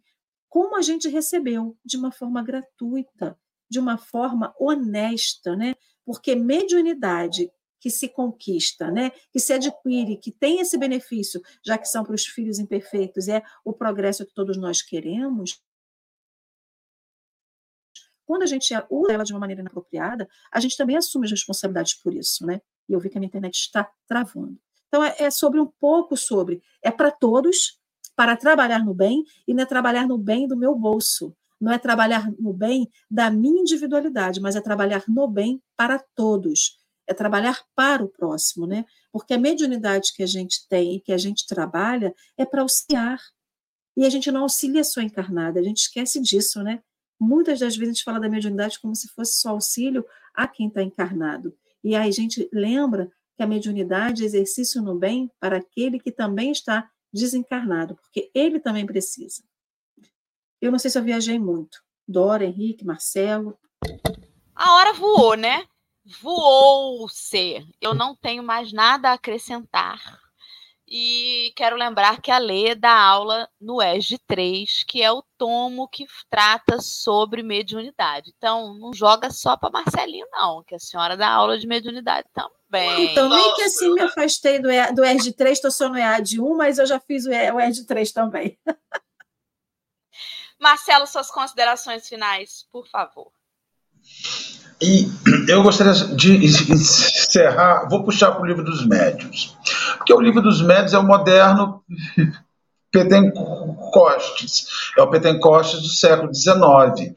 como 0.49 0.77
a 0.77 0.83
gente 0.83 1.09
recebeu, 1.09 1.77
de 1.85 1.97
uma 1.97 2.13
forma 2.13 2.43
gratuita, 2.43 3.39
de 3.69 3.79
uma 3.79 3.99
forma 3.99 4.55
honesta, 4.59 5.57
né? 5.57 5.75
Porque 6.05 6.35
mediunidade 6.35 7.51
que 7.81 7.91
se 7.91 8.09
conquista, 8.09 8.91
né? 8.91 9.13
que 9.31 9.39
se 9.39 9.53
adquire, 9.53 10.17
que 10.17 10.33
tem 10.33 10.61
esse 10.61 10.77
benefício, 10.77 11.41
já 11.65 11.79
que 11.79 11.87
são 11.87 12.05
para 12.05 12.15
os 12.15 12.27
filhos 12.27 12.59
imperfeitos, 12.59 13.29
é 13.29 13.43
o 13.65 13.73
progresso 13.73 14.27
que 14.27 14.35
todos 14.35 14.57
nós 14.57 14.83
queremos. 14.83 15.63
Quando 18.25 18.43
a 18.43 18.47
gente 18.47 18.75
usa 18.91 19.13
ela 19.13 19.25
de 19.25 19.33
uma 19.33 19.39
maneira 19.39 19.61
inapropriada, 19.61 20.29
a 20.51 20.59
gente 20.59 20.77
também 20.77 20.97
assume 20.97 21.27
as 21.27 21.31
responsabilidades 21.31 21.95
por 21.95 22.13
isso, 22.13 22.45
né? 22.45 22.61
E 22.89 22.93
eu 22.93 22.99
vi 22.99 23.09
que 23.09 23.19
a 23.19 23.21
minha 23.21 23.29
internet 23.29 23.55
está 23.55 23.89
travando. 24.09 24.59
Então, 24.89 25.03
é, 25.03 25.15
é 25.19 25.31
sobre 25.31 25.61
um 25.61 25.67
pouco 25.67 26.17
sobre, 26.17 26.63
é 26.83 26.91
para 26.91 27.11
todos, 27.11 27.79
para 28.15 28.37
trabalhar 28.37 28.85
no 28.85 28.95
bem, 28.95 29.25
e 29.47 29.53
não 29.53 29.63
é 29.63 29.67
trabalhar 29.67 30.07
no 30.07 30.17
bem 30.17 30.47
do 30.47 30.57
meu 30.57 30.75
bolso, 30.75 31.35
não 31.61 31.73
é 31.73 31.79
trabalhar 31.79 32.31
no 32.39 32.53
bem 32.53 32.89
da 33.11 33.31
minha 33.31 33.61
individualidade, 33.61 34.41
mas 34.41 34.57
é 34.57 34.61
trabalhar 34.61 35.05
no 35.09 35.27
bem 35.27 35.63
para 35.77 35.99
todos, 36.15 36.79
é 37.07 37.15
trabalhar 37.15 37.63
para 37.75 38.05
o 38.05 38.09
próximo, 38.09 38.67
né? 38.67 38.85
Porque 39.13 39.35
a 39.35 39.39
mediunidade 39.39 40.13
que 40.15 40.23
a 40.23 40.27
gente 40.27 40.67
tem 40.69 40.97
e 40.97 41.01
que 41.01 41.13
a 41.13 41.19
gente 41.19 41.47
trabalha 41.47 42.15
é 42.37 42.45
para 42.45 42.63
auxiliar. 42.63 43.21
E 43.97 44.05
a 44.05 44.11
gente 44.11 44.31
não 44.31 44.43
auxilia 44.43 44.85
só 44.85 45.01
encarnada, 45.01 45.59
a 45.59 45.63
gente 45.63 45.79
esquece 45.79 46.21
disso, 46.21 46.63
né? 46.63 46.83
Muitas 47.19 47.61
das 47.61 47.77
vezes 47.77 47.91
a 47.91 47.95
gente 47.95 48.05
fala 48.05 48.21
da 48.21 48.29
mediunidade 48.29 48.79
como 48.79 48.95
se 48.95 49.09
fosse 49.09 49.41
só 49.41 49.51
auxílio 49.51 50.05
a 50.35 50.47
quem 50.47 50.69
está 50.69 50.83
encarnado. 50.83 51.57
E 51.83 51.95
aí 51.95 52.09
a 52.09 52.13
gente 52.13 52.47
lembra 52.53 53.11
que 53.37 53.43
a 53.43 53.47
mediunidade 53.47 54.23
é 54.23 54.27
exercício 54.27 54.83
no 54.83 54.95
bem 54.95 55.31
para 55.39 55.59
aquele 55.59 56.01
que 56.01 56.11
também 56.11 56.51
está 56.51 56.89
desencarnado, 57.13 57.97
porque 57.97 58.31
ele 58.35 58.59
também 58.59 58.87
precisa. 58.87 59.43
Eu 60.61 60.73
não 60.73 60.79
sei 60.79 60.91
se 60.91 60.99
eu 60.99 61.05
viajei 61.05 61.39
muito. 61.39 61.83
Dora, 62.09 62.45
Henrique, 62.45 62.85
Marcelo. 62.85 63.59
A 64.55 64.75
hora 64.75 64.93
voou, 64.95 65.35
né? 65.35 65.67
Voou-se. 66.21 67.67
Eu 67.81 67.95
não 67.95 68.17
tenho 68.17 68.43
mais 68.43 68.73
nada 68.73 69.11
a 69.11 69.15
acrescentar. 69.15 70.26
E 70.89 71.53
quero 71.57 71.75
lembrar 71.75 72.21
que 72.21 72.31
a 72.31 72.39
Lê 72.39 72.75
dá 72.77 72.93
aula 72.93 73.49
no 73.61 73.83
ESG 73.83 74.19
3, 74.27 74.85
que 74.85 75.03
é 75.03 75.11
o 75.11 75.21
tomo 75.37 75.89
que 75.89 76.07
trata 76.31 76.81
sobre 76.81 77.43
mediunidade. 77.43 78.33
Então, 78.37 78.73
não 78.75 78.93
joga 78.95 79.31
só 79.31 79.57
para 79.57 79.71
Marcelinho, 79.71 80.27
não, 80.31 80.63
que 80.63 80.77
a 80.77 80.79
senhora 80.79 81.17
dá 81.17 81.29
aula 81.29 81.59
de 81.59 81.67
mediunidade 81.67 82.29
também. 82.33 83.11
Então, 83.11 83.29
nem 83.29 83.55
que 83.57 83.63
assim 83.63 83.93
me 83.95 84.03
afastei 84.03 84.61
do, 84.61 84.69
do 84.95 85.05
ESG 85.05 85.33
3, 85.33 85.59
estou 85.59 85.73
só 85.73 85.89
no 85.89 85.99
EAD 85.99 86.41
1, 86.41 86.57
mas 86.57 86.79
eu 86.79 86.87
já 86.87 87.01
fiz 87.01 87.27
o 87.27 87.33
ESG 87.33 87.85
3 87.85 88.13
também. 88.13 88.57
Marcelo, 90.61 91.07
suas 91.07 91.31
considerações 91.31 92.09
finais, 92.09 92.65
por 92.71 92.87
favor. 92.87 93.33
E 94.81 95.09
eu 95.49 95.63
gostaria 95.63 95.93
de 95.93 96.73
encerrar, 96.73 97.89
vou 97.89 98.05
puxar 98.05 98.33
para 98.33 98.43
o 98.43 98.47
livro 98.47 98.63
dos 98.63 98.87
médios, 98.87 99.57
porque 99.97 100.13
o 100.13 100.21
livro 100.21 100.43
dos 100.43 100.61
médios 100.61 100.93
é 100.93 100.99
o 100.99 101.07
moderno 101.07 101.83
Pentecostes, 102.93 104.67
é 104.97 105.03
o 105.03 105.11
Pentecostes 105.11 105.83
do 105.83 105.89
século 105.89 106.33
XIX. 106.35 107.13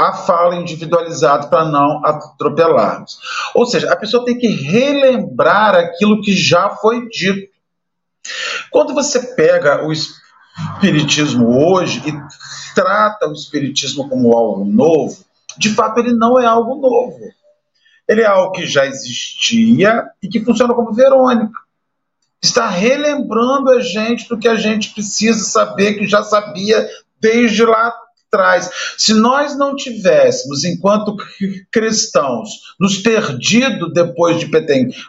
a 0.00 0.14
fala 0.14 0.56
individualizada 0.56 1.48
para 1.48 1.66
não 1.66 2.02
atropelarmos. 2.04 3.18
Ou 3.54 3.66
seja, 3.66 3.92
a 3.92 3.96
pessoa 3.96 4.24
tem 4.24 4.38
que 4.38 4.46
relembrar 4.46 5.74
aquilo 5.74 6.22
que 6.22 6.32
já 6.32 6.70
foi 6.70 7.06
dito. 7.08 7.52
Quando 8.70 8.94
você 8.94 9.34
pega 9.34 9.84
o 9.84 9.92
espiritismo 9.92 11.68
hoje 11.68 12.02
e 12.06 12.74
trata 12.74 13.28
o 13.28 13.32
espiritismo 13.32 14.08
como 14.08 14.34
algo 14.34 14.64
novo, 14.64 15.22
de 15.58 15.68
fato 15.74 16.00
ele 16.00 16.14
não 16.14 16.40
é 16.40 16.46
algo 16.46 16.76
novo. 16.76 17.20
Ele 18.08 18.22
é 18.22 18.26
algo 18.26 18.52
que 18.52 18.66
já 18.66 18.86
existia 18.86 20.08
e 20.22 20.28
que 20.28 20.42
funciona 20.42 20.72
como 20.72 20.94
Verônica. 20.94 21.52
Está 22.42 22.66
relembrando 22.68 23.70
a 23.70 23.80
gente 23.80 24.26
do 24.28 24.38
que 24.38 24.48
a 24.48 24.56
gente 24.56 24.94
precisa 24.94 25.44
saber, 25.44 25.98
que 25.98 26.06
já 26.06 26.22
sabia 26.22 26.88
desde 27.20 27.66
lá 27.66 27.94
traz. 28.30 28.70
Se 28.96 29.12
nós 29.14 29.56
não 29.58 29.74
tivéssemos, 29.74 30.64
enquanto 30.64 31.16
cristãos, 31.70 32.74
nos 32.78 32.96
perdido 32.98 33.92
depois 33.92 34.38
de 34.38 34.46
Pentecostes, 34.46 35.00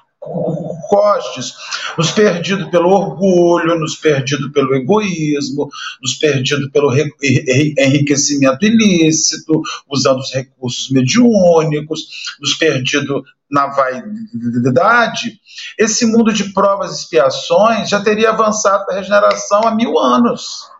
nos 1.97 2.11
perdido 2.11 2.69
pelo 2.69 2.89
orgulho, 2.89 3.79
nos 3.79 3.95
perdido 3.95 4.51
pelo 4.51 4.75
egoísmo, 4.75 5.69
nos 6.01 6.15
perdido 6.15 6.69
pelo 6.71 6.91
enriquecimento 6.93 8.65
ilícito, 8.65 9.61
usando 9.89 10.19
os 10.19 10.33
recursos 10.33 10.89
mediúnicos, 10.89 12.35
nos 12.39 12.53
perdido 12.55 13.23
na 13.49 13.67
vaidade, 13.67 15.41
esse 15.77 16.05
mundo 16.05 16.31
de 16.31 16.53
provas 16.53 16.91
e 16.91 17.01
expiações 17.01 17.89
já 17.89 18.01
teria 18.01 18.29
avançado 18.29 18.85
para 18.85 18.95
a 18.95 18.97
regeneração 18.99 19.67
há 19.67 19.75
mil 19.75 19.99
anos. 19.99 20.71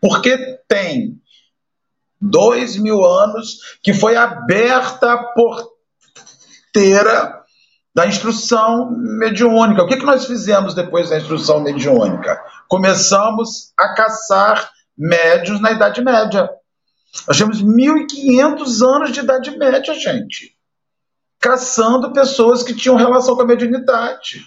Porque 0.00 0.36
tem 0.68 1.20
dois 2.20 2.76
mil 2.76 3.04
anos 3.04 3.78
que 3.82 3.92
foi 3.92 4.16
aberta 4.16 5.12
a 5.12 5.24
porteira 6.72 7.44
da 7.94 8.06
instrução 8.06 8.90
mediúnica. 8.90 9.82
O 9.82 9.86
que, 9.86 9.96
que 9.96 10.06
nós 10.06 10.24
fizemos 10.26 10.74
depois 10.74 11.10
da 11.10 11.18
instrução 11.18 11.60
mediúnica? 11.60 12.42
Começamos 12.68 13.72
a 13.78 13.94
caçar 13.94 14.70
médios 14.96 15.60
na 15.60 15.70
Idade 15.70 16.02
Média. 16.02 16.50
Nós 17.28 17.38
temos 17.38 17.62
1.500 17.62 18.82
anos 18.82 19.12
de 19.12 19.20
Idade 19.20 19.56
Média, 19.56 19.94
gente. 19.94 20.56
Caçando 21.38 22.12
pessoas 22.12 22.62
que 22.62 22.74
tinham 22.74 22.96
relação 22.96 23.36
com 23.36 23.42
a 23.42 23.46
mediunidade. 23.46 24.44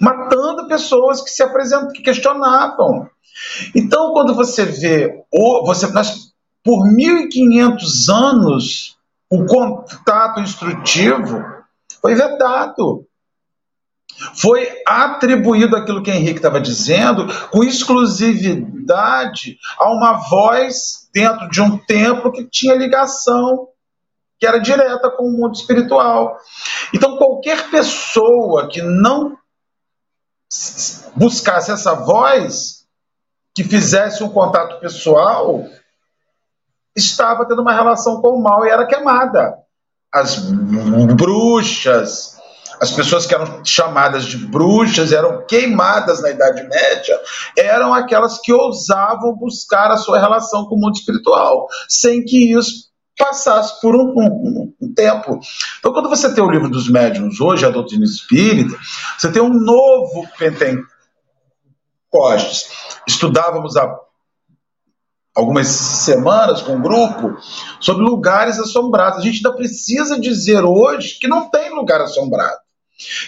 Matando 0.00 0.68
pessoas 0.68 1.22
que 1.22 1.30
se 1.30 1.42
apresentam, 1.42 1.92
que 1.92 2.02
questionavam. 2.02 3.08
Então, 3.74 4.12
quando 4.12 4.34
você 4.34 4.64
vê, 4.64 5.24
você, 5.64 5.86
nós, 5.88 6.32
por 6.62 6.86
1.500 6.88 8.12
anos, 8.12 8.96
o 9.30 9.44
contato 9.44 10.40
instrutivo 10.40 11.44
foi 12.00 12.14
vetado. 12.14 13.06
Foi 14.34 14.66
atribuído 14.86 15.76
aquilo 15.76 16.02
que 16.02 16.10
Henrique 16.10 16.38
estava 16.38 16.60
dizendo, 16.60 17.26
com 17.50 17.62
exclusividade 17.62 19.58
a 19.78 19.90
uma 19.92 20.12
voz 20.28 21.08
dentro 21.12 21.48
de 21.50 21.60
um 21.60 21.76
templo 21.76 22.32
que 22.32 22.44
tinha 22.44 22.74
ligação, 22.74 23.68
que 24.38 24.46
era 24.46 24.58
direta 24.58 25.10
com 25.10 25.24
o 25.24 25.32
mundo 25.32 25.54
espiritual. 25.54 26.38
Então, 26.94 27.16
qualquer 27.18 27.68
pessoa 27.70 28.68
que 28.68 28.80
não 28.80 29.36
buscasse 31.14 31.70
essa 31.70 31.94
voz, 31.94 32.84
que 33.54 33.64
fizesse 33.64 34.22
um 34.22 34.28
contato 34.28 34.80
pessoal 34.80 35.64
estava 36.96 37.44
tendo 37.44 37.60
uma 37.60 37.74
relação 37.74 38.22
com 38.22 38.30
o 38.30 38.42
mal 38.42 38.64
e 38.64 38.70
era 38.70 38.86
queimada. 38.86 39.58
As 40.12 40.36
bruxas, 40.38 42.38
as 42.80 42.90
pessoas 42.90 43.26
que 43.26 43.34
eram 43.34 43.62
chamadas 43.64 44.24
de 44.24 44.38
bruxas, 44.38 45.12
eram 45.12 45.44
queimadas 45.46 46.22
na 46.22 46.30
Idade 46.30 46.62
Média, 46.62 47.20
eram 47.56 47.92
aquelas 47.92 48.38
que 48.38 48.52
ousavam 48.52 49.36
buscar 49.36 49.90
a 49.90 49.98
sua 49.98 50.18
relação 50.18 50.64
com 50.66 50.74
o 50.74 50.80
mundo 50.80 50.96
espiritual, 50.96 51.68
sem 51.88 52.24
que 52.24 52.52
isso 52.52 52.85
passasse 53.16 53.80
por 53.80 53.96
um, 53.96 54.12
um, 54.16 54.74
um, 54.80 54.94
tempo. 54.94 55.40
Então, 55.78 55.92
quando 55.92 56.08
você 56.08 56.32
tem 56.34 56.42
o 56.44 56.50
livro 56.50 56.68
dos 56.68 56.88
médiuns 56.88 57.40
hoje, 57.40 57.64
a 57.64 57.70
doutrina 57.70 58.04
espírita, 58.04 58.76
você 59.16 59.30
tem 59.30 59.42
um 59.42 59.52
novo 59.52 60.26
Pentecostes 60.38 60.96
Costes. 62.16 62.70
Estudávamos 63.06 63.76
há 63.76 63.94
algumas 65.34 65.66
semanas 65.68 66.62
com 66.62 66.76
um 66.76 66.80
grupo 66.80 67.36
sobre 67.78 68.04
lugares 68.04 68.58
assombrados. 68.58 69.18
A 69.18 69.22
gente 69.22 69.36
ainda 69.36 69.54
precisa 69.54 70.18
dizer 70.18 70.64
hoje 70.64 71.18
que 71.20 71.28
não 71.28 71.50
tem 71.50 71.74
lugar 71.74 72.00
assombrado. 72.00 72.56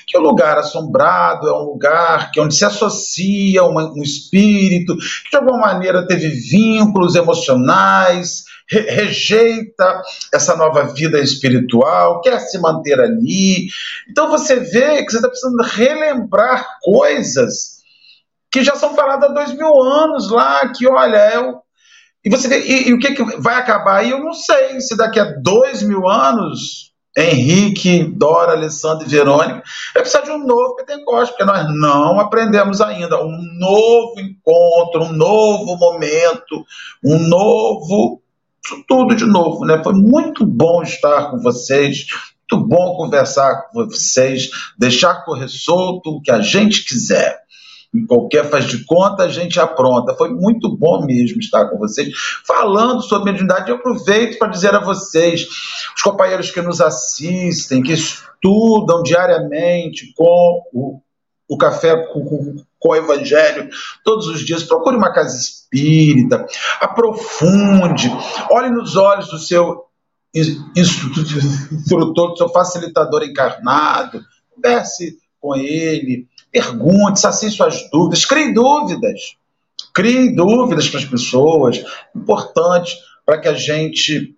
Que 0.06 0.16
o 0.16 0.22
lugar 0.22 0.56
assombrado 0.56 1.46
é 1.46 1.52
um 1.52 1.64
lugar 1.64 2.30
que 2.30 2.40
é 2.40 2.42
onde 2.42 2.54
se 2.54 2.64
associa 2.64 3.62
um 3.62 4.02
espírito 4.02 4.96
que 4.96 5.30
de 5.30 5.36
alguma 5.36 5.58
maneira 5.58 6.06
teve 6.06 6.28
vínculos 6.28 7.14
emocionais, 7.14 8.44
re 8.70 8.80
rejeita 8.80 10.02
essa 10.32 10.56
nova 10.56 10.92
vida 10.94 11.18
espiritual, 11.18 12.20
quer 12.20 12.38
se 12.40 12.58
manter 12.58 13.00
ali. 13.00 13.68
Então 14.10 14.28
você 14.28 14.56
vê 14.56 15.04
que 15.04 15.10
você 15.10 15.16
está 15.16 15.28
precisando 15.28 15.62
relembrar 15.62 16.66
coisas 16.82 17.78
que 18.50 18.62
já 18.62 18.74
são 18.76 18.94
faladas 18.94 19.30
há 19.30 19.32
dois 19.32 19.52
mil 19.52 19.82
anos 19.82 20.30
lá, 20.30 20.68
que 20.72 20.86
olha, 20.86 21.16
é 21.16 21.38
o. 21.38 21.60
E 22.24 22.30
você 22.30 22.48
vê, 22.48 22.60
e, 22.60 22.88
e 22.88 22.92
o 22.92 22.98
que, 22.98 23.14
que 23.14 23.24
vai 23.38 23.54
acabar 23.54 23.98
aí? 23.98 24.10
Eu 24.10 24.18
não 24.18 24.32
sei 24.32 24.80
se 24.80 24.96
daqui 24.96 25.20
a 25.20 25.24
dois 25.24 25.82
mil 25.82 26.08
anos 26.08 26.88
Henrique, 27.18 28.04
Dora, 28.16 28.52
Alessandro 28.52 29.04
e 29.04 29.10
Verônica, 29.10 29.62
é 29.94 30.00
precisar 30.00 30.22
de 30.22 30.30
um 30.30 30.46
novo 30.46 30.76
Pentecoste, 30.76 31.32
porque 31.32 31.44
nós 31.44 31.66
não 31.74 32.20
aprendemos 32.20 32.80
ainda. 32.80 33.20
Um 33.20 33.42
novo 33.58 34.20
encontro, 34.20 35.02
um 35.02 35.12
novo 35.12 35.76
momento, 35.76 36.64
um 37.04 37.18
novo. 37.18 38.22
Tudo 38.86 39.14
de 39.14 39.24
novo, 39.24 39.64
né? 39.64 39.82
Foi 39.82 39.94
muito 39.94 40.44
bom 40.44 40.82
estar 40.82 41.30
com 41.30 41.38
vocês, 41.38 42.06
muito 42.50 42.66
bom 42.66 42.96
conversar 42.96 43.68
com 43.70 43.86
vocês, 43.86 44.50
deixar 44.78 45.24
correr 45.24 45.48
solto 45.48 46.10
o 46.10 46.22
que 46.22 46.30
a 46.30 46.40
gente 46.40 46.84
quiser 46.84 47.48
em 47.94 48.06
qualquer 48.06 48.48
faz 48.50 48.66
de 48.66 48.84
conta, 48.84 49.24
a 49.24 49.28
gente 49.28 49.58
apronta. 49.58 50.14
Foi 50.14 50.30
muito 50.30 50.76
bom 50.76 51.04
mesmo 51.04 51.38
estar 51.40 51.68
com 51.68 51.78
vocês, 51.78 52.12
falando 52.46 53.02
sobre 53.02 53.32
mediunidade. 53.32 53.70
Eu 53.70 53.76
aproveito 53.76 54.38
para 54.38 54.48
dizer 54.48 54.74
a 54.74 54.80
vocês, 54.80 55.46
os 55.96 56.02
companheiros 56.02 56.50
que 56.50 56.60
nos 56.60 56.80
assistem, 56.80 57.82
que 57.82 57.92
estudam 57.92 59.02
diariamente 59.02 60.12
com 60.14 60.62
o, 60.72 61.00
o 61.48 61.56
café 61.56 61.96
com, 62.12 62.56
com 62.78 62.90
o 62.90 62.96
Evangelho, 62.96 63.68
todos 64.04 64.26
os 64.28 64.44
dias, 64.44 64.62
procure 64.62 64.96
uma 64.96 65.12
casa 65.12 65.36
espírita, 65.36 66.46
aprofunde, 66.80 68.10
olhe 68.50 68.70
nos 68.70 68.96
olhos 68.96 69.28
do 69.28 69.38
seu 69.38 69.84
instrutor, 70.76 72.30
do 72.30 72.36
seu 72.36 72.48
facilitador 72.50 73.24
encarnado, 73.24 74.22
converse 74.54 75.18
com 75.40 75.56
ele, 75.56 76.28
Pergunte, 76.50 77.20
sacie 77.20 77.50
suas 77.50 77.88
dúvidas, 77.90 78.24
crie 78.24 78.52
dúvidas. 78.52 79.36
Crie 79.94 80.34
dúvidas 80.34 80.88
para 80.88 81.00
as 81.00 81.04
pessoas, 81.04 81.84
importante 82.14 82.96
para 83.24 83.40
que 83.40 83.48
a 83.48 83.54
gente 83.54 84.36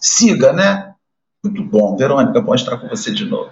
siga, 0.00 0.52
né? 0.52 0.94
Muito 1.42 1.64
bom. 1.64 1.96
Verônica, 1.96 2.40
bom 2.40 2.54
estar 2.54 2.76
com 2.76 2.88
você 2.88 3.12
de 3.12 3.24
novo. 3.24 3.50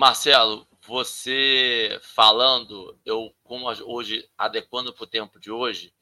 Marcelo, 0.00 0.66
você 0.86 2.00
falando, 2.00 2.98
eu 3.04 3.34
como 3.44 3.70
hoje 3.84 4.26
adequando 4.38 4.94
para 4.94 5.04
o 5.04 5.06
tempo 5.06 5.38
de 5.38 5.50
hoje, 5.50 5.92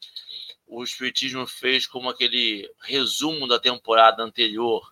o 0.65 0.81
espiritismo 0.81 1.45
fez 1.45 1.85
como 1.85 2.07
aquele 2.07 2.71
resumo 2.81 3.45
da 3.45 3.59
temporada 3.59 4.23
anterior 4.23 4.89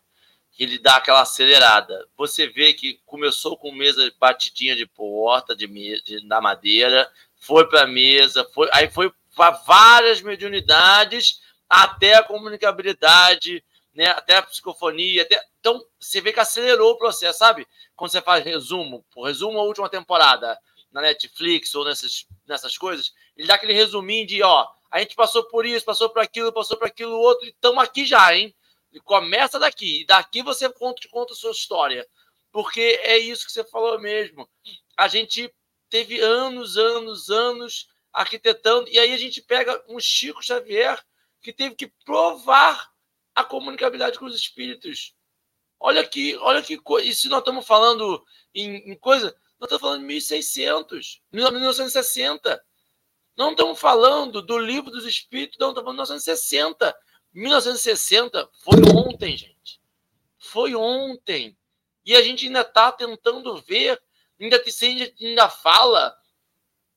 que 0.52 0.64
ele 0.64 0.78
dá 0.78 0.98
aquela 0.98 1.22
acelerada. 1.22 2.06
Você 2.18 2.48
vê 2.48 2.74
que 2.74 3.00
começou 3.06 3.56
com 3.56 3.72
mesa 3.72 4.12
batidinha 4.20 4.76
de 4.76 4.86
porta, 4.86 5.56
de, 5.56 5.68
de 6.04 6.28
da 6.28 6.42
madeira, 6.42 7.10
foi 7.40 7.66
para 7.70 7.88
mesa, 7.88 8.44
foi, 8.54 8.68
aí 8.74 8.90
foi 8.90 9.10
para 9.34 9.52
várias 9.52 10.22
mediunidades, 10.22 11.40
até 11.70 12.16
a 12.16 12.24
comunicabilidade, 12.24 13.64
né, 13.98 14.06
até 14.10 14.38
a 14.38 14.44
psicofonia. 14.44 15.24
Até... 15.24 15.44
Então, 15.60 15.84
você 16.00 16.22
vê 16.22 16.32
que 16.32 16.40
acelerou 16.40 16.92
o 16.92 16.98
processo, 16.98 17.40
sabe? 17.40 17.68
Quando 17.96 18.12
você 18.12 18.22
faz 18.22 18.46
resumo, 18.46 19.04
resumo 19.26 19.58
a 19.58 19.64
última 19.64 19.90
temporada 19.90 20.58
na 20.92 21.02
Netflix 21.02 21.74
ou 21.74 21.84
nessas, 21.84 22.28
nessas 22.46 22.78
coisas, 22.78 23.12
ele 23.36 23.48
dá 23.48 23.56
aquele 23.56 23.74
resuminho 23.74 24.28
de, 24.28 24.44
ó, 24.44 24.68
a 24.92 25.00
gente 25.00 25.16
passou 25.16 25.46
por 25.46 25.66
isso, 25.66 25.84
passou 25.84 26.12
por 26.12 26.22
aquilo, 26.22 26.54
passou 26.54 26.78
por 26.78 26.88
aquilo 26.88 27.18
outro, 27.18 27.48
e 27.48 27.50
estamos 27.50 27.84
aqui 27.84 28.06
já, 28.06 28.36
hein? 28.36 28.56
E 28.94 29.00
começa 29.00 29.58
daqui. 29.58 30.02
E 30.02 30.06
daqui 30.06 30.44
você 30.44 30.70
conta, 30.70 31.02
conta 31.10 31.34
a 31.34 31.36
sua 31.36 31.52
história. 31.52 32.08
Porque 32.52 33.00
é 33.02 33.18
isso 33.18 33.48
que 33.48 33.52
você 33.52 33.64
falou 33.64 34.00
mesmo. 34.00 34.48
A 34.96 35.08
gente 35.08 35.52
teve 35.90 36.20
anos, 36.20 36.78
anos, 36.78 37.32
anos 37.32 37.90
arquitetando. 38.14 38.88
E 38.90 39.00
aí 39.00 39.12
a 39.12 39.18
gente 39.18 39.42
pega 39.42 39.84
um 39.90 40.00
Chico 40.00 40.44
Xavier 40.44 41.04
que 41.42 41.52
teve 41.52 41.76
que 41.76 41.88
provar 42.06 42.92
a 43.38 43.44
comunicabilidade 43.44 44.18
com 44.18 44.26
os 44.26 44.36
espíritos. 44.36 45.14
Olha 45.80 46.02
aqui, 46.02 46.36
olha 46.38 46.60
que 46.60 46.76
coisa. 46.76 47.08
E 47.08 47.14
se 47.14 47.30
nós 47.30 47.38
estamos 47.38 47.68
falando 47.68 48.26
em, 48.52 48.78
em 48.90 48.96
coisa, 48.98 49.28
nós 49.60 49.68
estamos 49.68 49.80
falando 49.80 50.00
de 50.02 50.08
1600, 50.08 51.22
1960. 51.32 52.66
Não 53.38 53.52
estamos 53.52 53.80
falando 53.80 54.42
do 54.42 54.58
livro 54.58 54.90
dos 54.90 55.06
espíritos, 55.06 55.60
não, 55.60 55.70
estamos 55.70 55.86
falando 55.86 55.98
de 55.98 56.14
1960. 56.14 56.98
1960 57.32 58.50
foi 58.64 58.80
ontem, 58.92 59.38
gente. 59.38 59.80
Foi 60.40 60.74
ontem. 60.74 61.56
E 62.04 62.16
a 62.16 62.24
gente 62.24 62.48
ainda 62.48 62.62
está 62.62 62.92
tentando 62.92 63.56
ver, 63.62 64.02
ainda, 64.42 64.60
ainda, 64.82 65.14
ainda 65.22 65.48
fala, 65.48 66.18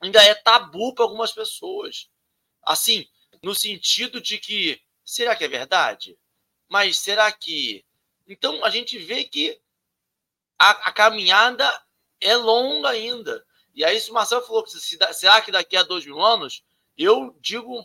ainda 0.00 0.24
é 0.24 0.34
tabu 0.34 0.94
para 0.94 1.04
algumas 1.04 1.32
pessoas. 1.32 2.08
Assim, 2.62 3.06
no 3.42 3.54
sentido 3.54 4.22
de 4.22 4.38
que, 4.38 4.80
será 5.04 5.36
que 5.36 5.44
é 5.44 5.48
verdade? 5.48 6.18
Mas 6.70 6.98
será 6.98 7.30
que. 7.32 7.84
Então 8.28 8.64
a 8.64 8.70
gente 8.70 8.96
vê 8.96 9.24
que 9.24 9.60
a, 10.56 10.70
a 10.70 10.92
caminhada 10.92 11.68
é 12.20 12.36
longa 12.36 12.90
ainda. 12.90 13.44
E 13.74 13.84
aí, 13.84 14.00
se 14.00 14.10
o 14.10 14.14
Marcelo 14.14 14.42
falou 14.42 14.62
que 14.62 14.70
será 14.70 15.40
que 15.40 15.50
daqui 15.50 15.76
a 15.76 15.82
dois 15.82 16.06
mil 16.06 16.20
anos, 16.20 16.62
eu 16.96 17.36
digo, 17.40 17.84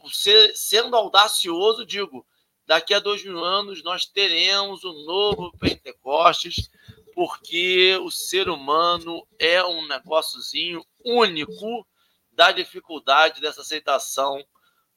sendo 0.53 0.95
audacioso, 0.95 1.85
digo, 1.85 2.25
daqui 2.65 2.93
a 2.93 2.99
dois 2.99 3.23
mil 3.23 3.43
anos 3.43 3.81
nós 3.81 4.05
teremos 4.05 4.83
um 4.83 5.05
novo 5.05 5.51
Pentecostes, 5.57 6.69
porque 7.13 7.97
o 8.03 8.11
ser 8.11 8.49
humano 8.49 9.25
é 9.39 9.63
um 9.63 9.87
negóciozinho 9.87 10.85
único 11.03 11.87
da 12.31 12.51
dificuldade 12.51 13.39
dessa 13.39 13.61
aceitação, 13.61 14.45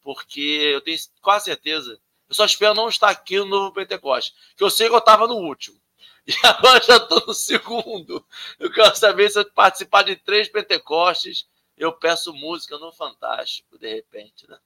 porque 0.02 0.40
eu 0.40 0.80
tenho 0.80 0.98
quase 1.22 1.44
certeza, 1.44 2.00
eu 2.28 2.34
só 2.34 2.44
espero 2.44 2.74
não 2.74 2.88
estar 2.88 3.08
aqui 3.10 3.38
no 3.38 3.46
novo 3.46 3.72
Pentecostes, 3.72 4.34
que 4.56 4.62
eu 4.62 4.70
sei 4.70 4.88
que 4.88 4.94
eu 4.94 4.98
estava 4.98 5.26
no 5.26 5.36
último. 5.36 5.80
E 6.26 6.32
agora 6.46 6.82
já 6.82 6.96
estou 6.96 7.24
no 7.26 7.32
segundo. 7.32 8.24
Eu 8.58 8.70
quero 8.70 8.94
saber 8.94 9.30
se 9.30 9.38
eu 9.38 9.50
participar 9.50 10.02
de 10.02 10.14
três 10.16 10.48
Pentecostes, 10.48 11.48
eu 11.76 11.92
peço 11.92 12.34
música 12.34 12.76
no 12.76 12.92
Fantástico, 12.92 13.78
de 13.78 13.94
repente, 13.94 14.46
né? 14.48 14.58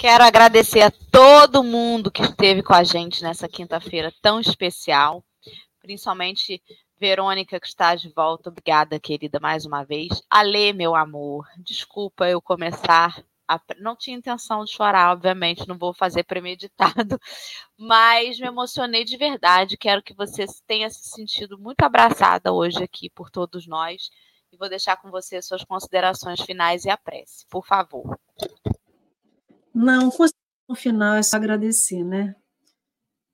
Quero 0.00 0.24
agradecer 0.24 0.80
a 0.80 0.90
todo 0.90 1.62
mundo 1.62 2.10
que 2.10 2.22
esteve 2.22 2.62
com 2.62 2.74
a 2.74 2.82
gente 2.82 3.22
nessa 3.22 3.48
quinta-feira 3.48 4.12
tão 4.20 4.40
especial, 4.40 5.24
principalmente 5.80 6.60
Verônica, 6.98 7.58
que 7.60 7.66
está 7.66 7.94
de 7.94 8.08
volta. 8.08 8.48
Obrigada, 8.48 8.98
querida, 8.98 9.38
mais 9.40 9.64
uma 9.64 9.84
vez. 9.84 10.22
Alê, 10.30 10.72
meu 10.72 10.94
amor, 10.94 11.46
desculpa 11.58 12.28
eu 12.28 12.40
começar. 12.40 13.24
Não 13.78 13.96
tinha 13.96 14.16
intenção 14.16 14.64
de 14.64 14.72
chorar, 14.72 15.12
obviamente, 15.12 15.68
não 15.68 15.76
vou 15.76 15.92
fazer 15.92 16.24
premeditado, 16.24 17.18
mas 17.78 18.38
me 18.38 18.46
emocionei 18.46 19.04
de 19.04 19.16
verdade. 19.16 19.76
Quero 19.76 20.02
que 20.02 20.14
você 20.14 20.46
tenha 20.66 20.88
se 20.90 21.08
sentido 21.08 21.58
muito 21.58 21.82
abraçada 21.82 22.52
hoje 22.52 22.82
aqui 22.82 23.10
por 23.10 23.30
todos 23.30 23.66
nós. 23.66 24.10
E 24.52 24.56
vou 24.56 24.68
deixar 24.68 24.96
com 24.98 25.10
você 25.10 25.40
suas 25.40 25.64
considerações 25.64 26.40
finais 26.40 26.84
e 26.84 26.90
a 26.90 26.96
prece, 26.96 27.46
por 27.48 27.66
favor. 27.66 28.18
Não, 29.74 30.10
no 30.68 30.74
final 30.74 31.14
é 31.14 31.22
só 31.22 31.36
agradecer, 31.36 32.04
né? 32.04 32.36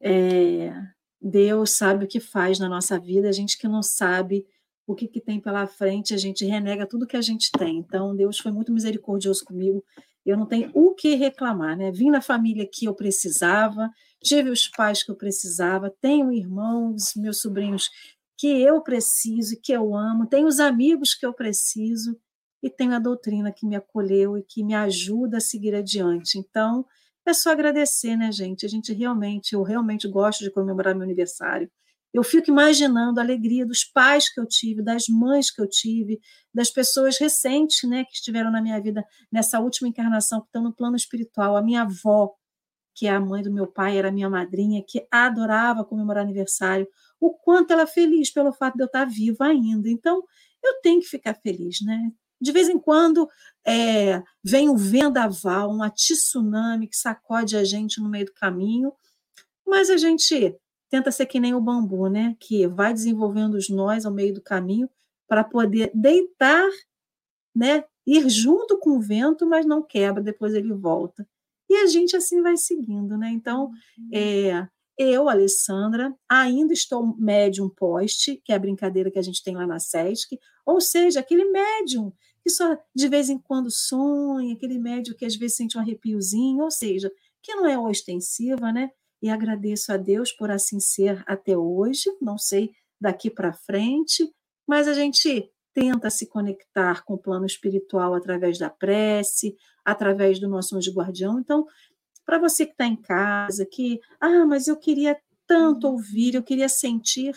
É, 0.01 0.73
Deus 1.21 1.77
sabe 1.77 2.05
o 2.05 2.09
que 2.09 2.21
faz 2.21 2.59
na 2.59 2.69
nossa 2.69 2.99
vida, 2.99 3.29
a 3.29 3.33
gente 3.33 3.59
que 3.59 3.67
não 3.67 3.83
sabe 3.83 4.47
o 4.89 4.95
que, 4.95 5.07
que 5.07 5.21
tem 5.21 5.39
pela 5.39 5.67
frente, 5.67 6.15
a 6.15 6.17
gente 6.17 6.47
renega 6.47 6.87
tudo 6.87 7.07
que 7.07 7.17
a 7.17 7.21
gente 7.21 7.53
tem. 7.53 7.77
Então, 7.77 8.17
Deus 8.17 8.39
foi 8.39 8.51
muito 8.51 8.73
misericordioso 8.73 9.45
comigo. 9.45 9.85
Eu 10.25 10.35
não 10.35 10.47
tenho 10.47 10.71
o 10.73 10.95
que 10.95 11.15
reclamar, 11.15 11.77
né? 11.77 11.93
Vim 11.93 12.09
na 12.09 12.23
família 12.23 12.67
que 12.67 12.87
eu 12.87 12.95
precisava, 12.95 13.91
tive 14.23 14.49
os 14.49 14.67
pais 14.67 15.03
que 15.03 15.11
eu 15.11 15.15
precisava, 15.15 15.95
tenho 16.01 16.33
irmãos, 16.33 17.13
meus 17.15 17.43
sobrinhos 17.43 17.91
que 18.39 18.47
eu 18.63 18.81
preciso, 18.81 19.61
que 19.63 19.73
eu 19.73 19.95
amo, 19.95 20.27
tenho 20.27 20.47
os 20.47 20.59
amigos 20.59 21.15
que 21.15 21.27
eu 21.27 21.35
preciso 21.35 22.19
e 22.63 22.71
tenho 22.71 22.95
a 22.95 22.99
doutrina 22.99 23.53
que 23.53 23.67
me 23.67 23.77
acolheu 23.77 24.39
e 24.39 24.43
que 24.43 24.65
me 24.65 24.75
ajuda 24.75 25.37
a 25.37 25.41
seguir 25.41 25.75
adiante. 25.75 26.39
Então, 26.39 26.87
é 27.27 27.35
só 27.35 27.51
agradecer, 27.51 28.17
né, 28.17 28.33
gente? 28.33 28.65
A 28.65 28.69
gente 28.71 28.91
realmente, 28.95 29.53
eu 29.53 29.63
realmente 29.63 30.09
gosto 30.09 30.45
de 30.45 30.51
comemorar 30.51 30.95
meu 30.95 31.05
aniversário. 31.05 31.71
Eu 32.13 32.23
fico 32.23 32.51
imaginando 32.51 33.21
a 33.21 33.23
alegria 33.23 33.67
dos 33.67 33.85
pais 33.85 34.33
que 34.33 34.41
eu 34.41 34.47
tive, 34.47 34.83
das 34.83 35.05
mães 35.09 35.51
que 35.51 35.61
eu 35.61 35.69
tive, 35.69 36.21
das 36.53 36.71
pessoas 36.71 37.19
recentes, 37.19 37.89
né, 37.89 38.05
que 38.05 38.13
estiveram 38.13 38.51
na 38.51 38.63
minha 38.63 38.81
vida 38.81 39.05
nessa 39.31 39.61
última 39.61 39.89
encarnação, 39.89 40.41
que 40.41 40.47
estão 40.47 40.63
no 40.63 40.75
plano 40.75 40.97
espiritual. 40.97 41.57
A 41.57 41.63
minha 41.63 41.83
avó, 41.83 42.35
que 42.95 43.07
é 43.07 43.11
a 43.11 43.21
mãe 43.21 43.43
do 43.43 43.53
meu 43.53 43.67
pai, 43.67 43.99
era 43.99 44.11
minha 44.11 44.29
madrinha, 44.31 44.83
que 44.87 45.07
adorava 45.11 45.85
comemorar 45.85 46.25
aniversário. 46.25 46.89
O 47.21 47.35
quanto 47.35 47.73
ela 47.73 47.83
é 47.83 47.87
feliz 47.87 48.33
pelo 48.33 48.53
fato 48.53 48.77
de 48.77 48.83
eu 48.83 48.87
estar 48.87 49.05
viva 49.05 49.47
ainda. 49.47 49.89
Então, 49.89 50.23
eu 50.65 50.81
tenho 50.81 51.01
que 51.01 51.07
ficar 51.07 51.35
feliz, 51.35 51.81
né? 51.83 52.11
De 52.41 52.53
vez 52.53 52.69
em 52.69 52.79
quando 52.79 53.29
é, 53.67 54.23
vem 54.43 54.69
um 54.69 54.77
vendaval, 54.77 55.71
um 55.71 55.89
tsunami 55.91 56.89
que 56.89 56.97
sacode 56.97 57.57
a 57.57 57.65
gente 57.65 58.01
no 58.01 58.09
meio 58.09 58.27
do 58.27 58.33
caminho, 58.33 58.93
mas 59.67 59.91
a 59.91 59.97
gente 59.97 60.57
tenta 60.91 61.11
ser 61.11 61.27
que 61.27 61.41
nem 61.41 61.55
o 61.55 61.61
bambu, 61.61 62.09
né? 62.09 62.37
Que 62.39 62.67
vai 62.67 62.93
desenvolvendo 62.93 63.55
os 63.55 63.69
nós 63.69 64.05
ao 64.05 64.13
meio 64.13 64.35
do 64.35 64.43
caminho 64.43 64.89
para 65.27 65.45
poder 65.45 65.91
deitar, 65.95 66.69
né? 67.55 67.85
Ir 68.07 68.29
junto 68.29 68.79
com 68.79 68.97
o 68.97 69.01
vento, 69.01 69.47
mas 69.47 69.67
não 69.67 69.83
quebra, 69.83 70.23
depois 70.23 70.55
ele 70.55 70.73
volta. 70.73 71.27
E 71.69 71.75
a 71.77 71.87
gente 71.87 72.17
assim 72.17 72.41
vai 72.43 72.57
seguindo, 72.57 73.19
né? 73.19 73.31
Então, 73.31 73.71
é, 74.13 74.67
eu, 74.97 75.29
Alessandra, 75.29 76.15
ainda 76.29 76.73
estou 76.73 77.15
médium 77.17 77.69
poste, 77.69 78.41
que 78.45 78.53
é 78.53 78.57
a 78.57 78.59
brincadeira 78.59 79.11
que 79.11 79.19
a 79.19 79.23
gente 79.23 79.43
tem 79.43 79.55
lá 79.55 79.67
na 79.67 79.79
SESC, 79.79 80.39
ou 80.67 80.81
seja, 80.81 81.21
aquele 81.21 81.45
médium 81.45 82.13
que 82.43 82.51
só 82.51 82.77
de 82.95 83.09
vez 83.09 83.29
em 83.29 83.39
quando 83.39 83.71
sonha, 83.71 84.55
aquele 84.55 84.79
médium 84.79 85.15
que 85.15 85.25
às 85.25 85.37
vezes 85.37 85.57
sente 85.57 85.77
um 85.77 85.81
arrepiozinho, 85.81 86.65
ou 86.65 86.71
seja, 86.71 87.13
que 87.43 87.55
não 87.55 87.67
é 87.67 87.79
ostensiva, 87.79 88.73
né? 88.73 88.91
E 89.21 89.29
agradeço 89.31 89.93
a 89.93 89.97
Deus 89.97 90.33
por 90.33 90.51
assim 90.51 90.79
ser 90.79 91.23
até 91.27 91.57
hoje, 91.57 92.11
não 92.21 92.39
sei 92.39 92.73
daqui 93.01 93.31
para 93.31 93.53
frente, 93.53 94.29
mas 94.67 94.87
a 94.87 94.95
gente 94.95 95.51
tenta 95.73 96.11
se 96.11 96.27
conectar 96.27 97.05
com 97.05 97.15
o 97.15 97.19
plano 97.19 97.47
espiritual 97.47 98.15
através 98.15 98.59
da 98.59 98.69
prece, 98.69 99.57
através 99.85 100.39
do 100.39 100.49
nosso 100.49 100.77
anjo 100.77 100.93
guardião. 100.93 101.39
Então, 101.39 101.67
para 102.25 102.39
você 102.39 102.67
que 102.67 102.73
está 102.73 102.85
em 102.85 102.97
casa, 102.97 103.65
que, 103.65 104.01
ah, 104.21 104.45
mas 104.45 104.69
eu 104.69 104.77
queria 104.77 105.17
tanto 105.47 105.87
ouvir, 105.89 106.35
eu 106.35 106.43
queria 106.43 106.69
sentir, 106.69 107.35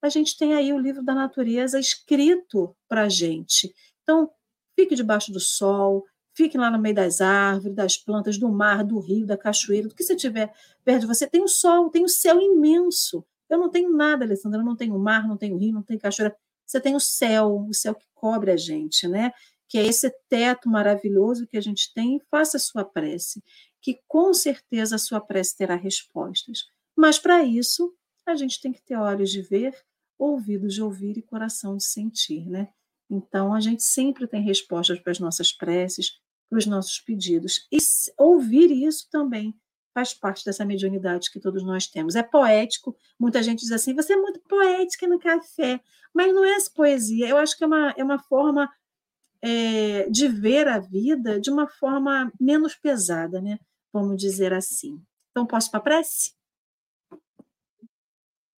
a 0.00 0.08
gente 0.08 0.36
tem 0.36 0.54
aí 0.54 0.72
o 0.72 0.78
livro 0.78 1.02
da 1.02 1.14
natureza 1.14 1.78
escrito 1.78 2.76
para 2.88 3.02
a 3.02 3.08
gente. 3.08 3.72
Então, 4.02 4.30
fique 4.78 4.94
debaixo 4.94 5.32
do 5.32 5.40
sol, 5.40 6.04
fique 6.34 6.56
lá 6.56 6.70
no 6.70 6.78
meio 6.78 6.94
das 6.94 7.20
árvores, 7.20 7.74
das 7.74 7.96
plantas, 7.96 8.38
do 8.38 8.50
mar, 8.50 8.84
do 8.84 8.98
rio, 8.98 9.26
da 9.26 9.36
cachoeira, 9.36 9.88
do 9.88 9.94
que 9.94 10.02
você 10.02 10.16
tiver 10.16 10.52
perto 10.84 11.02
de 11.02 11.06
você. 11.06 11.26
Tem 11.26 11.42
o 11.42 11.48
sol, 11.48 11.90
tem 11.90 12.04
o 12.04 12.08
céu 12.08 12.40
imenso. 12.40 13.24
Eu 13.48 13.58
não 13.58 13.70
tenho 13.70 13.92
nada, 13.92 14.24
Alessandra, 14.24 14.60
eu 14.60 14.64
não 14.64 14.76
tenho 14.76 14.98
mar, 14.98 15.28
não 15.28 15.36
tenho 15.36 15.56
rio, 15.56 15.72
não 15.72 15.82
tenho 15.82 16.00
cachoeira. 16.00 16.34
Você 16.66 16.80
tem 16.80 16.94
o 16.94 17.00
céu, 17.00 17.66
o 17.68 17.74
céu 17.74 17.94
que 17.94 18.06
cobre 18.14 18.50
a 18.50 18.56
gente, 18.56 19.06
né? 19.06 19.32
Que 19.68 19.78
é 19.78 19.86
esse 19.86 20.10
teto 20.28 20.68
maravilhoso 20.68 21.46
que 21.46 21.56
a 21.56 21.60
gente 21.60 21.92
tem. 21.92 22.20
Faça 22.30 22.56
a 22.56 22.60
sua 22.60 22.84
prece, 22.84 23.42
que 23.80 24.00
com 24.08 24.32
certeza 24.32 24.96
a 24.96 24.98
sua 24.98 25.20
prece 25.20 25.56
terá 25.56 25.76
respostas. 25.76 26.64
Mas 26.96 27.18
para 27.18 27.42
isso, 27.44 27.92
a 28.24 28.34
gente 28.34 28.60
tem 28.60 28.72
que 28.72 28.82
ter 28.82 28.96
olhos 28.96 29.30
de 29.30 29.42
ver, 29.42 29.76
ouvidos 30.18 30.74
de 30.74 30.82
ouvir 30.82 31.18
e 31.18 31.22
coração 31.22 31.76
de 31.76 31.84
sentir, 31.84 32.48
né? 32.48 32.68
Então, 33.10 33.52
a 33.52 33.60
gente 33.60 33.82
sempre 33.82 34.26
tem 34.26 34.42
respostas 34.42 34.98
para 34.98 35.12
as 35.12 35.18
nossas 35.18 35.52
preces, 35.52 36.12
os 36.56 36.66
nossos 36.66 37.00
pedidos. 37.00 37.66
E 37.72 37.78
ouvir 38.18 38.70
isso 38.70 39.08
também 39.10 39.54
faz 39.94 40.14
parte 40.14 40.44
dessa 40.44 40.64
mediunidade 40.64 41.30
que 41.30 41.40
todos 41.40 41.62
nós 41.62 41.86
temos. 41.86 42.16
É 42.16 42.22
poético, 42.22 42.96
muita 43.18 43.42
gente 43.42 43.60
diz 43.60 43.72
assim, 43.72 43.94
você 43.94 44.14
é 44.14 44.16
muito 44.16 44.40
poética 44.40 45.06
no 45.06 45.18
café, 45.18 45.80
mas 46.14 46.32
não 46.34 46.44
é 46.44 46.54
essa 46.54 46.70
poesia, 46.70 47.28
eu 47.28 47.36
acho 47.36 47.56
que 47.56 47.64
é 47.64 47.66
uma, 47.66 47.94
é 47.96 48.02
uma 48.02 48.18
forma 48.18 48.70
é, 49.42 50.08
de 50.08 50.28
ver 50.28 50.68
a 50.68 50.78
vida 50.78 51.40
de 51.40 51.50
uma 51.50 51.68
forma 51.68 52.32
menos 52.40 52.74
pesada, 52.74 53.40
né? 53.40 53.58
Vamos 53.92 54.16
dizer 54.16 54.52
assim. 54.52 55.02
Então, 55.30 55.46
posso 55.46 55.70
para 55.70 55.80
a 55.80 55.82
prece? 55.82 56.32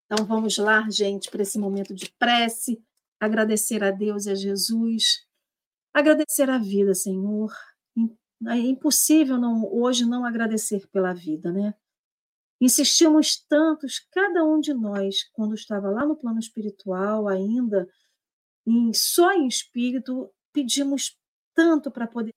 Então, 0.05 0.27
vamos 0.27 0.59
lá, 0.59 0.89
gente, 0.91 1.31
para 1.31 1.43
esse 1.43 1.59
momento 1.59 1.95
de 1.95 2.11
prece, 2.19 2.83
agradecer 3.19 3.83
a 3.83 3.91
Deus 3.91 4.27
e 4.27 4.31
a 4.31 4.35
Jesus, 4.35 5.27
agradecer 5.95 6.51
a 6.51 6.59
vida, 6.59 6.95
Senhor, 6.95 7.51
é 8.49 8.57
impossível 8.57 9.39
não, 9.39 9.65
hoje 9.73 10.05
não 10.05 10.25
agradecer 10.25 10.87
pela 10.89 11.13
vida, 11.13 11.53
né? 11.53 11.75
Insistimos 12.61 13.37
tantos, 13.49 13.99
cada 13.99 14.45
um 14.45 14.61
de 14.61 14.73
nós, 14.73 15.25
quando 15.33 15.55
estava 15.55 15.91
lá 15.91 16.07
no 16.07 16.17
plano 16.17 16.39
espiritual, 16.39 17.29
ainda, 17.29 17.89
em, 18.67 18.93
só 18.93 19.33
em 19.33 19.49
espírito, 19.49 20.33
pedimos 20.53 21.19
tanto 21.55 21.91
para 21.91 22.07
poder. 22.07 22.33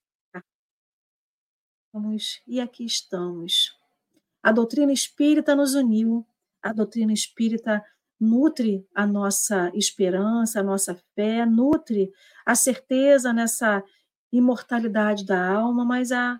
E 2.47 2.59
aqui 2.59 2.85
estamos. 2.85 3.71
A 4.43 4.51
doutrina 4.51 4.91
espírita 4.91 5.55
nos 5.55 5.75
uniu, 5.75 6.27
a 6.61 6.73
doutrina 6.73 7.13
espírita 7.13 7.83
nutre 8.19 8.87
a 8.93 9.05
nossa 9.05 9.71
esperança, 9.73 10.59
a 10.59 10.63
nossa 10.63 10.95
fé, 11.13 11.45
nutre 11.45 12.11
a 12.45 12.55
certeza 12.55 13.31
nessa 13.31 13.83
imortalidade 14.37 15.25
da 15.25 15.53
alma, 15.53 15.85
mas 15.85 16.11
a 16.11 16.39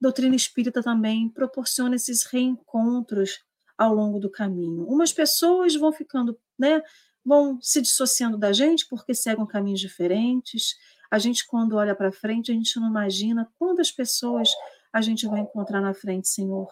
doutrina 0.00 0.36
espírita 0.36 0.82
também 0.82 1.28
proporciona 1.28 1.96
esses 1.96 2.24
reencontros 2.24 3.42
ao 3.76 3.94
longo 3.94 4.18
do 4.18 4.30
caminho. 4.30 4.86
Umas 4.86 5.12
pessoas 5.12 5.74
vão 5.74 5.92
ficando, 5.92 6.38
né, 6.58 6.82
vão 7.24 7.58
se 7.60 7.80
dissociando 7.80 8.36
da 8.36 8.52
gente 8.52 8.86
porque 8.88 9.14
seguem 9.14 9.46
caminhos 9.46 9.80
diferentes. 9.80 10.74
A 11.10 11.18
gente, 11.18 11.46
quando 11.46 11.76
olha 11.76 11.94
para 11.94 12.12
frente, 12.12 12.50
a 12.50 12.54
gente 12.54 12.78
não 12.78 12.88
imagina 12.88 13.50
quantas 13.58 13.90
pessoas 13.90 14.50
a 14.92 15.00
gente 15.00 15.26
vai 15.26 15.40
encontrar 15.40 15.80
na 15.80 15.94
frente, 15.94 16.28
Senhor. 16.28 16.68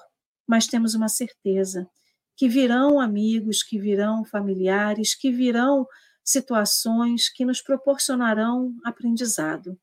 Mas 0.46 0.66
temos 0.66 0.94
uma 0.94 1.08
certeza 1.08 1.88
que 2.36 2.48
virão 2.48 3.00
amigos, 3.00 3.62
que 3.62 3.78
virão 3.78 4.24
familiares, 4.24 5.14
que 5.14 5.30
virão 5.30 5.86
situações 6.24 7.28
que 7.28 7.44
nos 7.44 7.60
proporcionarão 7.60 8.74
aprendizado. 8.84 9.78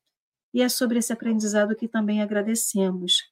E 0.54 0.62
é 0.62 0.70
sobre 0.70 1.00
esse 1.00 1.14
aprendizado 1.14 1.76
que 1.76 1.88
também 1.88 2.22
agradecemos, 2.22 3.24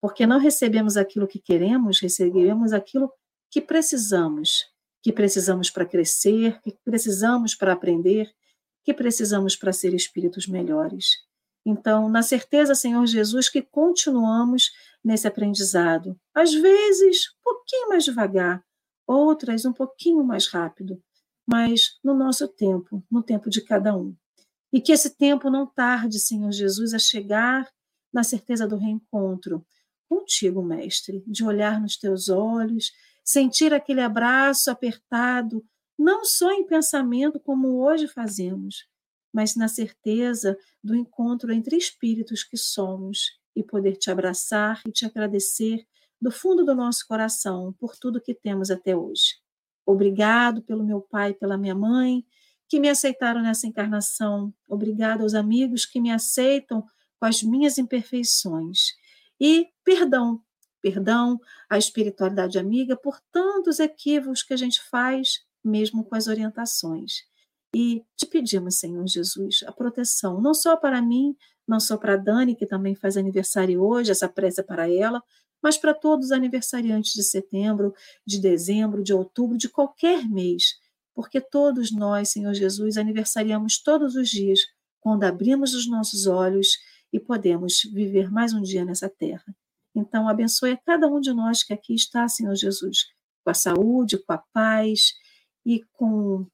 porque 0.00 0.26
não 0.26 0.38
recebemos 0.38 0.96
aquilo 0.96 1.26
que 1.26 1.38
queremos, 1.38 2.00
recebemos 2.00 2.72
aquilo 2.72 3.10
que 3.50 3.60
precisamos, 3.60 4.66
que 5.02 5.12
precisamos 5.12 5.70
para 5.70 5.86
crescer, 5.86 6.60
que 6.60 6.76
precisamos 6.84 7.54
para 7.54 7.72
aprender, 7.72 8.30
que 8.84 8.92
precisamos 8.92 9.56
para 9.56 9.72
ser 9.72 9.94
espíritos 9.94 10.46
melhores. 10.46 11.24
Então, 11.64 12.08
na 12.08 12.22
certeza, 12.22 12.74
Senhor 12.74 13.04
Jesus, 13.06 13.48
que 13.48 13.60
continuamos 13.60 14.70
nesse 15.02 15.26
aprendizado. 15.26 16.16
Às 16.32 16.54
vezes, 16.54 17.30
um 17.40 17.42
pouquinho 17.42 17.88
mais 17.88 18.04
devagar, 18.04 18.64
outras 19.06 19.64
um 19.64 19.72
pouquinho 19.72 20.22
mais 20.22 20.46
rápido, 20.46 21.02
mas 21.46 21.98
no 22.02 22.14
nosso 22.14 22.46
tempo, 22.46 23.02
no 23.10 23.22
tempo 23.22 23.50
de 23.50 23.60
cada 23.60 23.96
um. 23.96 24.14
E 24.76 24.80
que 24.82 24.92
esse 24.92 25.16
tempo 25.16 25.48
não 25.48 25.66
tarde, 25.66 26.20
Senhor 26.20 26.52
Jesus, 26.52 26.92
a 26.92 26.98
chegar 26.98 27.66
na 28.12 28.22
certeza 28.22 28.68
do 28.68 28.76
reencontro 28.76 29.66
contigo, 30.06 30.62
Mestre, 30.62 31.24
de 31.26 31.42
olhar 31.42 31.80
nos 31.80 31.96
teus 31.96 32.28
olhos, 32.28 32.92
sentir 33.24 33.72
aquele 33.72 34.02
abraço 34.02 34.70
apertado, 34.70 35.64
não 35.98 36.26
só 36.26 36.52
em 36.52 36.66
pensamento, 36.66 37.40
como 37.40 37.82
hoje 37.82 38.06
fazemos, 38.06 38.86
mas 39.32 39.56
na 39.56 39.66
certeza 39.66 40.58
do 40.84 40.94
encontro 40.94 41.50
entre 41.54 41.78
espíritos 41.78 42.44
que 42.44 42.58
somos 42.58 43.30
e 43.56 43.62
poder 43.62 43.96
te 43.96 44.10
abraçar 44.10 44.82
e 44.86 44.92
te 44.92 45.06
agradecer 45.06 45.86
do 46.20 46.30
fundo 46.30 46.66
do 46.66 46.74
nosso 46.74 47.06
coração 47.08 47.72
por 47.78 47.96
tudo 47.96 48.20
que 48.20 48.34
temos 48.34 48.70
até 48.70 48.94
hoje. 48.94 49.36
Obrigado 49.86 50.60
pelo 50.60 50.84
meu 50.84 51.00
pai 51.00 51.32
pela 51.32 51.56
minha 51.56 51.74
mãe, 51.74 52.26
que 52.68 52.80
me 52.80 52.88
aceitaram 52.88 53.42
nessa 53.42 53.66
encarnação. 53.66 54.52
Obrigada 54.68 55.22
aos 55.22 55.34
amigos 55.34 55.84
que 55.84 56.00
me 56.00 56.10
aceitam 56.10 56.84
com 57.18 57.26
as 57.26 57.42
minhas 57.42 57.78
imperfeições. 57.78 58.94
E 59.40 59.68
perdão, 59.84 60.42
perdão 60.82 61.40
à 61.68 61.78
espiritualidade 61.78 62.58
amiga 62.58 62.96
por 62.96 63.20
tantos 63.32 63.78
equívocos 63.78 64.42
que 64.42 64.54
a 64.54 64.56
gente 64.56 64.82
faz, 64.82 65.44
mesmo 65.64 66.04
com 66.04 66.14
as 66.14 66.26
orientações. 66.26 67.24
E 67.74 68.04
te 68.16 68.26
pedimos, 68.26 68.78
Senhor 68.78 69.06
Jesus, 69.06 69.62
a 69.66 69.72
proteção, 69.72 70.40
não 70.40 70.54
só 70.54 70.76
para 70.76 71.02
mim, 71.02 71.36
não 71.66 71.80
só 71.80 71.96
para 71.96 72.14
a 72.14 72.16
Dani, 72.16 72.54
que 72.54 72.66
também 72.66 72.94
faz 72.94 73.16
aniversário 73.16 73.82
hoje, 73.82 74.10
essa 74.10 74.28
prece 74.28 74.60
é 74.60 74.64
para 74.64 74.90
ela, 74.90 75.22
mas 75.62 75.76
para 75.76 75.92
todos 75.92 76.26
os 76.26 76.32
aniversariantes 76.32 77.12
de 77.12 77.22
setembro, 77.22 77.94
de 78.24 78.40
dezembro, 78.40 79.02
de 79.02 79.12
outubro, 79.12 79.58
de 79.58 79.68
qualquer 79.68 80.28
mês 80.28 80.78
porque 81.16 81.40
todos 81.40 81.90
nós, 81.90 82.28
Senhor 82.28 82.52
Jesus, 82.52 82.98
aniversariamos 82.98 83.82
todos 83.82 84.14
os 84.16 84.28
dias 84.28 84.60
quando 85.00 85.24
abrimos 85.24 85.72
os 85.72 85.88
nossos 85.88 86.26
olhos 86.26 86.76
e 87.10 87.18
podemos 87.18 87.80
viver 87.90 88.30
mais 88.30 88.52
um 88.52 88.60
dia 88.60 88.84
nessa 88.84 89.08
terra. 89.08 89.56
Então, 89.94 90.28
abençoe 90.28 90.72
a 90.72 90.76
cada 90.76 91.08
um 91.08 91.18
de 91.18 91.32
nós 91.32 91.62
que 91.62 91.72
aqui 91.72 91.94
está, 91.94 92.28
Senhor 92.28 92.54
Jesus, 92.54 93.06
com 93.42 93.48
a 93.48 93.54
saúde, 93.54 94.18
com 94.18 94.30
a 94.34 94.38
paz 94.52 95.14
e 95.64 95.82
com 95.94 96.46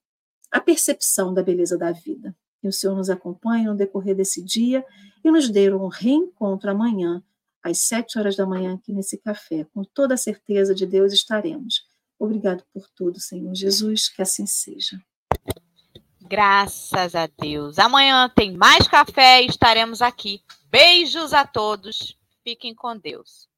a 0.48 0.60
percepção 0.60 1.34
da 1.34 1.42
beleza 1.42 1.76
da 1.76 1.90
vida. 1.90 2.32
Que 2.60 2.68
o 2.68 2.72
Senhor 2.72 2.94
nos 2.94 3.10
acompanhe 3.10 3.66
no 3.66 3.74
decorrer 3.74 4.14
desse 4.14 4.40
dia 4.44 4.86
e 5.24 5.30
nos 5.32 5.48
dê 5.48 5.74
um 5.74 5.88
reencontro 5.88 6.70
amanhã, 6.70 7.20
às 7.64 7.78
sete 7.78 8.16
horas 8.16 8.36
da 8.36 8.46
manhã, 8.46 8.74
aqui 8.74 8.92
nesse 8.92 9.18
café. 9.18 9.66
Com 9.74 9.82
toda 9.82 10.14
a 10.14 10.18
certeza 10.18 10.72
de 10.72 10.86
Deus 10.86 11.12
estaremos. 11.12 11.90
Obrigado 12.22 12.62
por 12.72 12.88
tudo, 12.94 13.18
Senhor 13.18 13.52
Jesus, 13.52 14.08
que 14.08 14.22
assim 14.22 14.46
seja. 14.46 14.96
Graças 16.20 17.16
a 17.16 17.26
Deus. 17.26 17.80
Amanhã 17.80 18.30
tem 18.32 18.56
mais 18.56 18.86
café 18.86 19.42
e 19.42 19.46
estaremos 19.46 20.00
aqui. 20.00 20.40
Beijos 20.70 21.32
a 21.32 21.44
todos. 21.44 22.16
Fiquem 22.44 22.76
com 22.76 22.96
Deus. 22.96 23.48